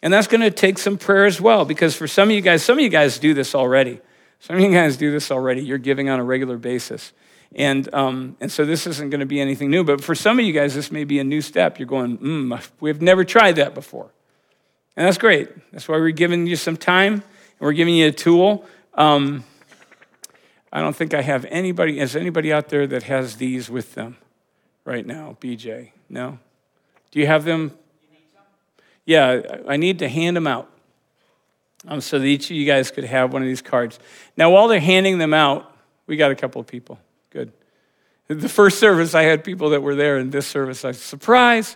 And 0.01 0.11
that's 0.11 0.27
going 0.27 0.41
to 0.41 0.51
take 0.51 0.77
some 0.79 0.97
prayer 0.97 1.25
as 1.25 1.39
well, 1.39 1.63
because 1.65 1.95
for 1.95 2.07
some 2.07 2.29
of 2.29 2.35
you 2.35 2.41
guys, 2.41 2.63
some 2.63 2.77
of 2.77 2.83
you 2.83 2.89
guys 2.89 3.19
do 3.19 3.33
this 3.33 3.53
already. 3.53 3.99
Some 4.39 4.55
of 4.55 4.61
you 4.63 4.71
guys 4.71 4.97
do 4.97 5.11
this 5.11 5.31
already. 5.31 5.61
You're 5.61 5.77
giving 5.77 6.09
on 6.09 6.19
a 6.19 6.23
regular 6.23 6.57
basis. 6.57 7.13
And, 7.53 7.93
um, 7.93 8.37
and 8.39 8.51
so 8.51 8.65
this 8.65 8.87
isn't 8.87 9.09
going 9.09 9.19
to 9.19 9.25
be 9.25 9.39
anything 9.39 9.69
new. 9.69 9.83
But 9.83 10.03
for 10.03 10.15
some 10.15 10.39
of 10.39 10.45
you 10.45 10.53
guys, 10.53 10.73
this 10.73 10.91
may 10.91 11.03
be 11.03 11.19
a 11.19 11.23
new 11.23 11.41
step. 11.41 11.77
You're 11.77 11.87
going, 11.87 12.17
mm, 12.17 12.69
we've 12.79 13.01
never 13.01 13.23
tried 13.23 13.57
that 13.57 13.75
before. 13.75 14.09
And 14.95 15.05
that's 15.05 15.17
great. 15.17 15.49
That's 15.71 15.87
why 15.87 15.97
we're 15.97 16.11
giving 16.11 16.47
you 16.47 16.55
some 16.55 16.77
time 16.77 17.13
and 17.13 17.23
we're 17.59 17.73
giving 17.73 17.95
you 17.95 18.07
a 18.07 18.11
tool. 18.11 18.65
Um, 18.95 19.43
I 20.73 20.79
don't 20.79 20.95
think 20.95 21.13
I 21.13 21.21
have 21.21 21.45
anybody, 21.45 21.99
is 21.99 22.15
anybody 22.15 22.51
out 22.51 22.69
there 22.69 22.87
that 22.87 23.03
has 23.03 23.35
these 23.35 23.69
with 23.69 23.93
them 23.93 24.17
right 24.85 25.05
now? 25.05 25.37
BJ? 25.39 25.91
No? 26.09 26.39
Do 27.11 27.19
you 27.19 27.27
have 27.27 27.43
them? 27.43 27.77
Yeah, 29.11 29.57
I 29.67 29.75
need 29.75 29.99
to 29.99 30.07
hand 30.07 30.37
them 30.37 30.47
out 30.47 30.69
um, 31.85 31.99
so 31.99 32.17
that 32.17 32.25
each 32.25 32.45
of 32.45 32.55
you 32.55 32.65
guys 32.65 32.91
could 32.91 33.03
have 33.03 33.33
one 33.33 33.41
of 33.41 33.47
these 33.49 33.61
cards. 33.61 33.99
Now, 34.37 34.51
while 34.51 34.69
they're 34.69 34.79
handing 34.79 35.17
them 35.17 35.33
out, 35.33 35.69
we 36.07 36.15
got 36.15 36.31
a 36.31 36.35
couple 36.35 36.61
of 36.61 36.67
people. 36.67 36.97
Good. 37.29 37.51
The 38.29 38.47
first 38.47 38.79
service, 38.79 39.13
I 39.13 39.23
had 39.23 39.43
people 39.43 39.71
that 39.71 39.81
were 39.81 39.95
there. 39.95 40.17
In 40.17 40.29
this 40.29 40.47
service, 40.47 40.85
I 40.85 40.93
surprise. 40.93 41.75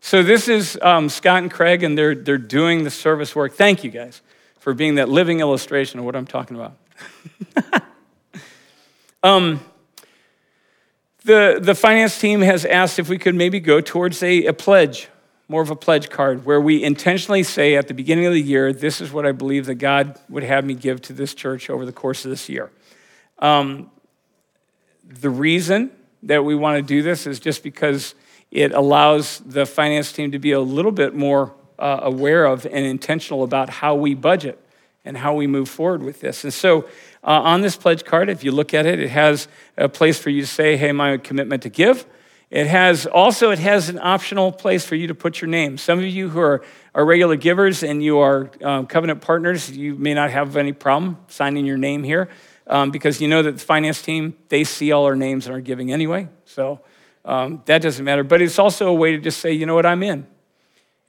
So 0.00 0.24
this 0.24 0.48
is 0.48 0.76
um, 0.82 1.08
Scott 1.08 1.44
and 1.44 1.52
Craig, 1.52 1.84
and 1.84 1.96
they're, 1.96 2.16
they're 2.16 2.36
doing 2.36 2.82
the 2.82 2.90
service 2.90 3.36
work. 3.36 3.54
Thank 3.54 3.84
you 3.84 3.92
guys 3.92 4.20
for 4.58 4.74
being 4.74 4.96
that 4.96 5.08
living 5.08 5.38
illustration 5.38 6.00
of 6.00 6.04
what 6.04 6.16
I'm 6.16 6.26
talking 6.26 6.56
about. 6.56 6.76
um, 9.22 9.60
the, 11.24 11.60
the 11.62 11.76
finance 11.76 12.18
team 12.18 12.40
has 12.40 12.64
asked 12.64 12.98
if 12.98 13.08
we 13.08 13.18
could 13.18 13.36
maybe 13.36 13.60
go 13.60 13.80
towards 13.80 14.20
a, 14.20 14.46
a 14.46 14.52
pledge, 14.52 15.08
more 15.48 15.62
of 15.62 15.70
a 15.70 15.76
pledge 15.76 16.08
card, 16.08 16.46
where 16.46 16.60
we 16.60 16.82
intentionally 16.82 17.42
say 17.42 17.76
at 17.76 17.88
the 17.88 17.94
beginning 17.94 18.26
of 18.26 18.32
the 18.32 18.40
year, 18.40 18.72
this 18.72 19.00
is 19.00 19.12
what 19.12 19.26
I 19.26 19.32
believe 19.32 19.66
that 19.66 19.76
God 19.76 20.18
would 20.28 20.42
have 20.42 20.64
me 20.64 20.74
give 20.74 21.02
to 21.02 21.12
this 21.12 21.34
church 21.34 21.68
over 21.68 21.84
the 21.84 21.92
course 21.92 22.24
of 22.24 22.30
this 22.30 22.48
year. 22.48 22.70
Um, 23.38 23.90
the 25.06 25.30
reason 25.30 25.90
that 26.22 26.44
we 26.44 26.54
want 26.54 26.76
to 26.78 26.82
do 26.82 27.02
this 27.02 27.26
is 27.26 27.38
just 27.38 27.62
because 27.62 28.14
it 28.50 28.72
allows 28.72 29.40
the 29.40 29.66
finance 29.66 30.12
team 30.12 30.32
to 30.32 30.38
be 30.38 30.52
a 30.52 30.60
little 30.60 30.92
bit 30.92 31.14
more 31.14 31.52
uh, 31.78 32.00
aware 32.02 32.46
of 32.46 32.64
and 32.64 32.86
intentional 32.86 33.42
about 33.42 33.68
how 33.68 33.94
we 33.94 34.14
budget 34.14 34.58
and 35.04 35.18
how 35.18 35.34
we 35.34 35.46
move 35.46 35.68
forward 35.68 36.02
with 36.02 36.20
this. 36.20 36.44
And 36.44 36.54
so, 36.54 36.84
uh, 37.22 37.40
on 37.42 37.60
this 37.60 37.76
pledge 37.76 38.04
card, 38.04 38.28
if 38.28 38.44
you 38.44 38.52
look 38.52 38.72
at 38.72 38.86
it, 38.86 39.00
it 39.00 39.10
has 39.10 39.48
a 39.76 39.88
place 39.88 40.18
for 40.18 40.30
you 40.30 40.42
to 40.42 40.46
say, 40.46 40.76
"Hey, 40.76 40.92
my 40.92 41.18
commitment 41.18 41.62
to 41.62 41.68
give." 41.68 42.06
It 42.54 42.68
has 42.68 43.04
also 43.04 43.50
it 43.50 43.58
has 43.58 43.88
an 43.88 43.98
optional 43.98 44.52
place 44.52 44.86
for 44.86 44.94
you 44.94 45.08
to 45.08 45.14
put 45.14 45.40
your 45.40 45.48
name. 45.48 45.76
Some 45.76 45.98
of 45.98 46.04
you 46.04 46.28
who 46.28 46.38
are, 46.38 46.62
are 46.94 47.04
regular 47.04 47.34
givers 47.34 47.82
and 47.82 48.00
you 48.00 48.20
are 48.20 48.48
um, 48.62 48.86
covenant 48.86 49.22
partners, 49.22 49.68
you 49.72 49.96
may 49.96 50.14
not 50.14 50.30
have 50.30 50.56
any 50.56 50.72
problem 50.72 51.18
signing 51.26 51.66
your 51.66 51.78
name 51.78 52.04
here 52.04 52.28
um, 52.68 52.92
because 52.92 53.20
you 53.20 53.26
know 53.26 53.42
that 53.42 53.50
the 53.50 53.58
finance 53.58 54.02
team 54.02 54.36
they 54.50 54.62
see 54.62 54.92
all 54.92 55.04
our 55.04 55.16
names 55.16 55.48
and 55.48 55.56
are 55.56 55.60
giving 55.60 55.90
anyway. 55.90 56.28
So 56.44 56.78
um, 57.24 57.60
that 57.64 57.82
doesn't 57.82 58.04
matter. 58.04 58.22
But 58.22 58.40
it's 58.40 58.60
also 58.60 58.86
a 58.86 58.94
way 58.94 59.10
to 59.10 59.18
just 59.18 59.40
say, 59.40 59.52
you 59.52 59.66
know 59.66 59.74
what, 59.74 59.84
I'm 59.84 60.04
in 60.04 60.24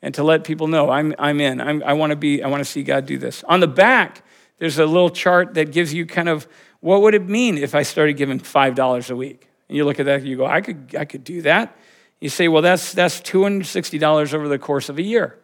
and 0.01 0.15
to 0.15 0.23
let 0.23 0.45
people 0.45 0.65
know 0.65 0.89
I'm, 0.89 1.13
I'm 1.19 1.39
in. 1.39 1.61
I'm, 1.61 1.83
I 1.83 1.93
want 1.93 2.09
to 2.09 2.15
be, 2.15 2.41
I 2.41 2.47
want 2.47 2.61
to 2.61 2.65
see 2.65 2.81
God 2.81 3.05
do 3.05 3.19
this. 3.19 3.43
On 3.43 3.59
the 3.59 3.67
back, 3.67 4.25
there's 4.57 4.79
a 4.79 4.85
little 4.87 5.11
chart 5.11 5.53
that 5.53 5.71
gives 5.71 5.93
you 5.93 6.07
kind 6.07 6.27
of 6.27 6.47
what 6.79 7.03
would 7.03 7.13
it 7.13 7.29
mean 7.29 7.59
if 7.59 7.75
I 7.75 7.83
started 7.83 8.13
giving 8.13 8.39
$5 8.39 9.11
a 9.11 9.15
week? 9.15 9.47
And 9.67 9.77
you 9.77 9.85
look 9.85 9.99
at 9.99 10.05
that, 10.05 10.19
and 10.19 10.27
you 10.27 10.37
go, 10.37 10.45
I 10.45 10.61
could, 10.61 10.95
I 10.97 11.05
could 11.05 11.23
do 11.23 11.41
that. 11.43 11.75
You 12.19 12.29
say, 12.29 12.47
well, 12.47 12.61
that's, 12.61 12.93
that's 12.93 13.19
$260 13.21 14.33
over 14.33 14.47
the 14.47 14.59
course 14.59 14.89
of 14.89 14.97
a 14.97 15.01
year. 15.01 15.37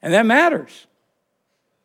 And 0.00 0.12
that 0.12 0.26
matters. 0.26 0.86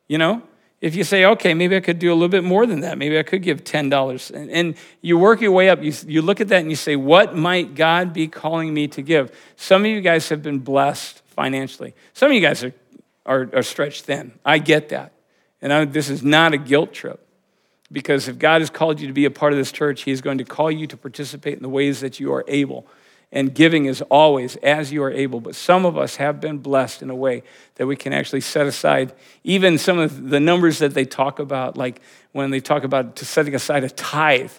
You 0.07 0.17
know, 0.17 0.41
if 0.79 0.95
you 0.95 1.03
say, 1.03 1.25
okay, 1.25 1.53
maybe 1.53 1.75
I 1.75 1.79
could 1.79 1.99
do 1.99 2.11
a 2.11 2.15
little 2.15 2.29
bit 2.29 2.43
more 2.43 2.65
than 2.65 2.81
that, 2.81 2.97
maybe 2.97 3.17
I 3.17 3.23
could 3.23 3.41
give 3.41 3.63
$10, 3.63 4.31
and, 4.31 4.51
and, 4.51 4.75
you 5.01 5.17
work 5.17 5.41
your 5.41 5.51
way 5.51 5.69
up, 5.69 5.83
you, 5.83 5.91
you 6.05 6.21
look 6.21 6.39
at 6.39 6.49
that 6.49 6.61
and 6.61 6.69
you 6.69 6.75
say, 6.75 6.95
what 6.95 7.35
might 7.35 7.75
God 7.75 8.13
be 8.13 8.27
calling 8.27 8.73
me 8.73 8.87
to 8.89 9.01
give? 9.01 9.35
Some 9.55 9.83
of 9.83 9.87
you 9.87 10.01
guys 10.01 10.29
have 10.29 10.43
been 10.43 10.59
blessed 10.59 11.21
financially. 11.25 11.93
Some 12.13 12.29
of 12.29 12.35
you 12.35 12.41
guys 12.41 12.63
are, 12.63 12.73
are, 13.25 13.49
are 13.53 13.63
stretched 13.63 14.05
thin. 14.05 14.37
I 14.45 14.59
get 14.59 14.89
that. 14.89 15.13
And 15.61 15.73
I, 15.73 15.85
this 15.85 16.09
is 16.09 16.23
not 16.23 16.53
a 16.53 16.57
guilt 16.57 16.93
trip. 16.93 17.26
Because 17.91 18.27
if 18.27 18.37
God 18.37 18.61
has 18.61 18.69
called 18.69 18.99
you 18.99 19.07
to 19.07 19.13
be 19.13 19.25
a 19.25 19.31
part 19.31 19.53
of 19.53 19.57
this 19.57 19.71
church, 19.71 20.03
He 20.03 20.11
is 20.11 20.21
going 20.21 20.37
to 20.39 20.43
call 20.43 20.69
you 20.69 20.87
to 20.87 20.97
participate 20.97 21.55
in 21.55 21.63
the 21.63 21.69
ways 21.69 22.01
that 22.01 22.19
you 22.19 22.33
are 22.33 22.43
able. 22.47 22.87
And 23.31 23.53
giving 23.53 23.85
is 23.85 24.01
always 24.03 24.55
as 24.57 24.91
you 24.91 25.03
are 25.03 25.11
able. 25.11 25.41
But 25.41 25.55
some 25.55 25.85
of 25.85 25.97
us 25.97 26.15
have 26.15 26.39
been 26.39 26.59
blessed 26.59 27.01
in 27.01 27.09
a 27.09 27.15
way 27.15 27.43
that 27.75 27.85
we 27.85 27.95
can 27.95 28.13
actually 28.13 28.41
set 28.41 28.67
aside 28.67 29.13
even 29.43 29.77
some 29.77 29.99
of 29.99 30.29
the 30.29 30.39
numbers 30.39 30.79
that 30.79 30.93
they 30.93 31.05
talk 31.05 31.39
about, 31.39 31.75
like 31.77 32.01
when 32.31 32.51
they 32.51 32.61
talk 32.61 32.83
about 32.83 33.19
setting 33.19 33.53
aside 33.53 33.83
a 33.83 33.89
tithe. 33.89 34.51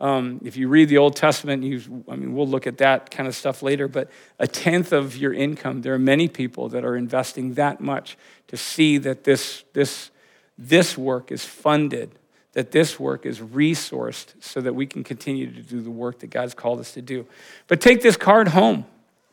Um, 0.00 0.40
if 0.42 0.56
you 0.56 0.66
read 0.66 0.88
the 0.88 0.98
Old 0.98 1.14
Testament, 1.14 1.62
you, 1.62 2.04
I 2.08 2.16
mean, 2.16 2.34
we'll 2.34 2.48
look 2.48 2.66
at 2.66 2.78
that 2.78 3.12
kind 3.12 3.28
of 3.28 3.36
stuff 3.36 3.62
later, 3.62 3.86
but 3.86 4.10
a 4.40 4.48
tenth 4.48 4.92
of 4.92 5.16
your 5.16 5.32
income, 5.32 5.82
there 5.82 5.94
are 5.94 5.98
many 5.98 6.26
people 6.26 6.68
that 6.70 6.84
are 6.84 6.96
investing 6.96 7.54
that 7.54 7.80
much 7.80 8.18
to 8.48 8.56
see 8.56 8.98
that 8.98 9.22
this, 9.22 9.62
this, 9.74 10.10
this 10.58 10.98
work 10.98 11.30
is 11.30 11.44
funded, 11.44 12.18
that 12.52 12.70
this 12.70 13.00
work 13.00 13.24
is 13.24 13.40
resourced 13.40 14.34
so 14.40 14.60
that 14.60 14.74
we 14.74 14.86
can 14.86 15.02
continue 15.04 15.50
to 15.50 15.62
do 15.62 15.80
the 15.80 15.90
work 15.90 16.20
that 16.20 16.28
God's 16.28 16.54
called 16.54 16.80
us 16.80 16.92
to 16.92 17.02
do. 17.02 17.26
But 17.66 17.80
take 17.80 18.02
this 18.02 18.16
card 18.16 18.48
home. 18.48 18.84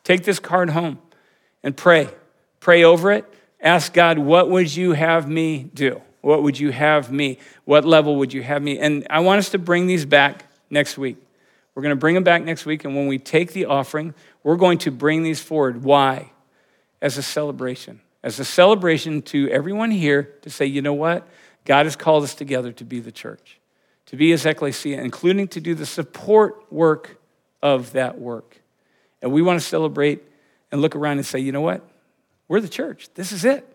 Take 0.03 0.23
this 0.23 0.39
card 0.39 0.69
home 0.69 0.99
and 1.63 1.75
pray. 1.75 2.09
Pray 2.59 2.83
over 2.83 3.11
it. 3.11 3.25
Ask 3.61 3.93
God, 3.93 4.17
what 4.17 4.49
would 4.49 4.73
you 4.73 4.93
have 4.93 5.27
me 5.27 5.69
do? 5.73 6.01
What 6.21 6.43
would 6.43 6.59
you 6.59 6.71
have 6.71 7.11
me? 7.11 7.39
What 7.65 7.85
level 7.85 8.15
would 8.17 8.33
you 8.33 8.41
have 8.41 8.61
me? 8.61 8.79
And 8.79 9.05
I 9.09 9.19
want 9.19 9.39
us 9.39 9.49
to 9.49 9.57
bring 9.57 9.87
these 9.87 10.05
back 10.05 10.45
next 10.69 10.97
week. 10.97 11.17
We're 11.75 11.83
going 11.83 11.95
to 11.95 11.99
bring 11.99 12.15
them 12.15 12.23
back 12.23 12.43
next 12.43 12.65
week, 12.65 12.83
and 12.83 12.95
when 12.95 13.07
we 13.07 13.19
take 13.19 13.53
the 13.53 13.65
offering, 13.65 14.13
we're 14.43 14.57
going 14.57 14.79
to 14.79 14.91
bring 14.91 15.23
these 15.23 15.39
forward. 15.39 15.83
Why? 15.83 16.31
As 17.01 17.17
a 17.17 17.23
celebration. 17.23 18.01
As 18.21 18.39
a 18.39 18.45
celebration 18.45 19.21
to 19.23 19.49
everyone 19.49 19.91
here 19.91 20.23
to 20.41 20.49
say, 20.49 20.65
you 20.65 20.81
know 20.81 20.93
what? 20.93 21.25
God 21.65 21.85
has 21.85 21.95
called 21.95 22.23
us 22.23 22.33
together 22.33 22.71
to 22.73 22.83
be 22.83 22.99
the 22.99 23.11
church, 23.11 23.59
to 24.07 24.15
be 24.15 24.31
his 24.31 24.45
ecclesia, 24.45 25.01
including 25.01 25.47
to 25.49 25.61
do 25.61 25.75
the 25.75 25.85
support 25.85 26.71
work 26.71 27.19
of 27.61 27.91
that 27.93 28.19
work. 28.19 28.61
And 29.21 29.31
we 29.31 29.41
want 29.41 29.59
to 29.59 29.65
celebrate 29.65 30.23
and 30.71 30.81
look 30.81 30.95
around 30.95 31.17
and 31.17 31.25
say, 31.25 31.39
you 31.39 31.51
know 31.51 31.61
what? 31.61 31.87
We're 32.47 32.61
the 32.61 32.69
church. 32.69 33.09
This 33.13 33.31
is 33.31 33.45
it. 33.45 33.65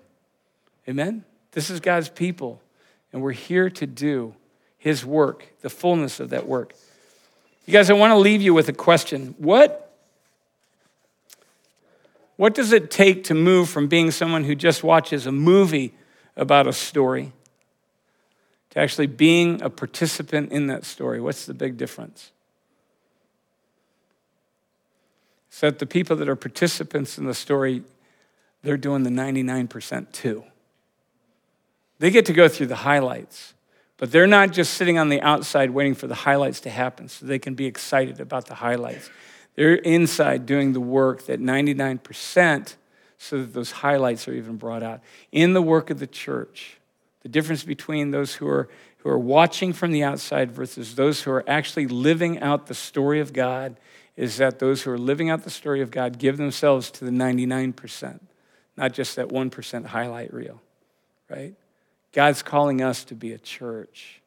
Amen? 0.88 1.24
This 1.52 1.70
is 1.70 1.80
God's 1.80 2.08
people. 2.08 2.60
And 3.12 3.22
we're 3.22 3.32
here 3.32 3.70
to 3.70 3.86
do 3.86 4.34
his 4.76 5.04
work, 5.04 5.46
the 5.60 5.70
fullness 5.70 6.20
of 6.20 6.30
that 6.30 6.46
work. 6.46 6.74
You 7.66 7.72
guys, 7.72 7.88
I 7.88 7.94
want 7.94 8.10
to 8.10 8.18
leave 8.18 8.42
you 8.42 8.52
with 8.52 8.68
a 8.68 8.72
question. 8.72 9.34
What, 9.38 9.96
what 12.36 12.54
does 12.54 12.72
it 12.72 12.90
take 12.90 13.24
to 13.24 13.34
move 13.34 13.68
from 13.68 13.86
being 13.88 14.10
someone 14.10 14.44
who 14.44 14.54
just 14.54 14.82
watches 14.82 15.26
a 15.26 15.32
movie 15.32 15.94
about 16.36 16.66
a 16.66 16.72
story 16.72 17.32
to 18.74 18.80
actually 18.80 19.06
being 19.06 19.62
a 19.62 19.70
participant 19.70 20.52
in 20.52 20.66
that 20.66 20.84
story? 20.84 21.20
What's 21.20 21.46
the 21.46 21.54
big 21.54 21.76
difference? 21.76 22.32
So 25.50 25.70
that 25.70 25.78
the 25.78 25.86
people 25.86 26.16
that 26.16 26.28
are 26.28 26.36
participants 26.36 27.16
in 27.16 27.26
the 27.26 27.34
story, 27.34 27.82
they're 28.62 28.76
doing 28.76 29.04
the 29.04 29.10
99% 29.10 30.12
too. 30.12 30.44
They 32.00 32.10
get 32.10 32.26
to 32.26 32.32
go 32.32 32.48
through 32.48 32.66
the 32.66 32.76
highlights. 32.76 33.54
But 33.96 34.10
they're 34.10 34.26
not 34.26 34.50
just 34.50 34.74
sitting 34.74 34.98
on 34.98 35.08
the 35.08 35.20
outside 35.22 35.70
waiting 35.70 35.94
for 35.94 36.08
the 36.08 36.14
highlights 36.14 36.60
to 36.60 36.70
happen 36.70 37.08
so 37.08 37.26
they 37.26 37.38
can 37.38 37.54
be 37.54 37.66
excited 37.66 38.20
about 38.20 38.46
the 38.46 38.56
highlights. 38.56 39.08
They're 39.54 39.76
inside 39.76 40.46
doing 40.46 40.72
the 40.72 40.80
work 40.80 41.26
that 41.26 41.40
99% 41.40 42.74
so 43.18 43.38
that 43.38 43.54
those 43.54 43.70
highlights 43.70 44.26
are 44.26 44.32
even 44.32 44.56
brought 44.56 44.82
out. 44.82 45.00
In 45.30 45.52
the 45.52 45.62
work 45.62 45.90
of 45.90 46.00
the 46.00 46.08
church, 46.08 46.78
the 47.24 47.28
difference 47.30 47.64
between 47.64 48.10
those 48.12 48.34
who 48.34 48.46
are, 48.46 48.68
who 48.98 49.08
are 49.08 49.18
watching 49.18 49.72
from 49.72 49.90
the 49.90 50.04
outside 50.04 50.52
versus 50.52 50.94
those 50.94 51.22
who 51.22 51.30
are 51.32 51.42
actually 51.48 51.86
living 51.86 52.38
out 52.38 52.66
the 52.66 52.74
story 52.74 53.18
of 53.18 53.32
God 53.32 53.76
is 54.14 54.36
that 54.36 54.58
those 54.58 54.82
who 54.82 54.92
are 54.92 54.98
living 54.98 55.30
out 55.30 55.42
the 55.42 55.50
story 55.50 55.80
of 55.80 55.90
God 55.90 56.18
give 56.18 56.36
themselves 56.36 56.90
to 56.92 57.04
the 57.04 57.10
99%, 57.10 58.20
not 58.76 58.92
just 58.92 59.16
that 59.16 59.28
1% 59.28 59.86
highlight 59.86 60.32
reel, 60.32 60.60
right? 61.28 61.54
God's 62.12 62.42
calling 62.42 62.82
us 62.82 63.04
to 63.04 63.14
be 63.14 63.32
a 63.32 63.38
church, 63.38 64.20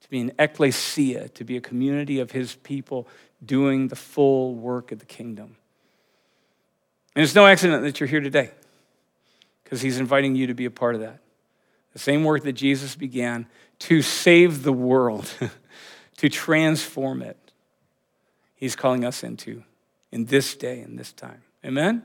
to 0.00 0.10
be 0.10 0.20
an 0.20 0.32
ecclesia, 0.38 1.28
to 1.28 1.44
be 1.44 1.58
a 1.58 1.60
community 1.60 2.20
of 2.20 2.30
his 2.30 2.56
people 2.56 3.06
doing 3.44 3.88
the 3.88 3.96
full 3.96 4.54
work 4.54 4.92
of 4.92 4.98
the 4.98 5.06
kingdom. 5.06 5.56
And 7.14 7.22
it's 7.22 7.34
no 7.34 7.46
accident 7.46 7.82
that 7.82 8.00
you're 8.00 8.08
here 8.08 8.20
today, 8.20 8.50
because 9.62 9.82
he's 9.82 10.00
inviting 10.00 10.34
you 10.34 10.46
to 10.46 10.54
be 10.54 10.64
a 10.64 10.70
part 10.70 10.94
of 10.94 11.02
that. 11.02 11.20
The 11.92 11.98
same 11.98 12.24
work 12.24 12.44
that 12.44 12.52
Jesus 12.52 12.94
began 12.94 13.46
to 13.80 14.02
save 14.02 14.62
the 14.62 14.72
world, 14.72 15.32
to 16.18 16.28
transform 16.28 17.22
it, 17.22 17.36
he's 18.54 18.76
calling 18.76 19.04
us 19.04 19.24
into 19.24 19.64
in 20.12 20.26
this 20.26 20.54
day 20.54 20.80
and 20.80 20.98
this 20.98 21.12
time. 21.12 21.42
Amen? 21.64 22.02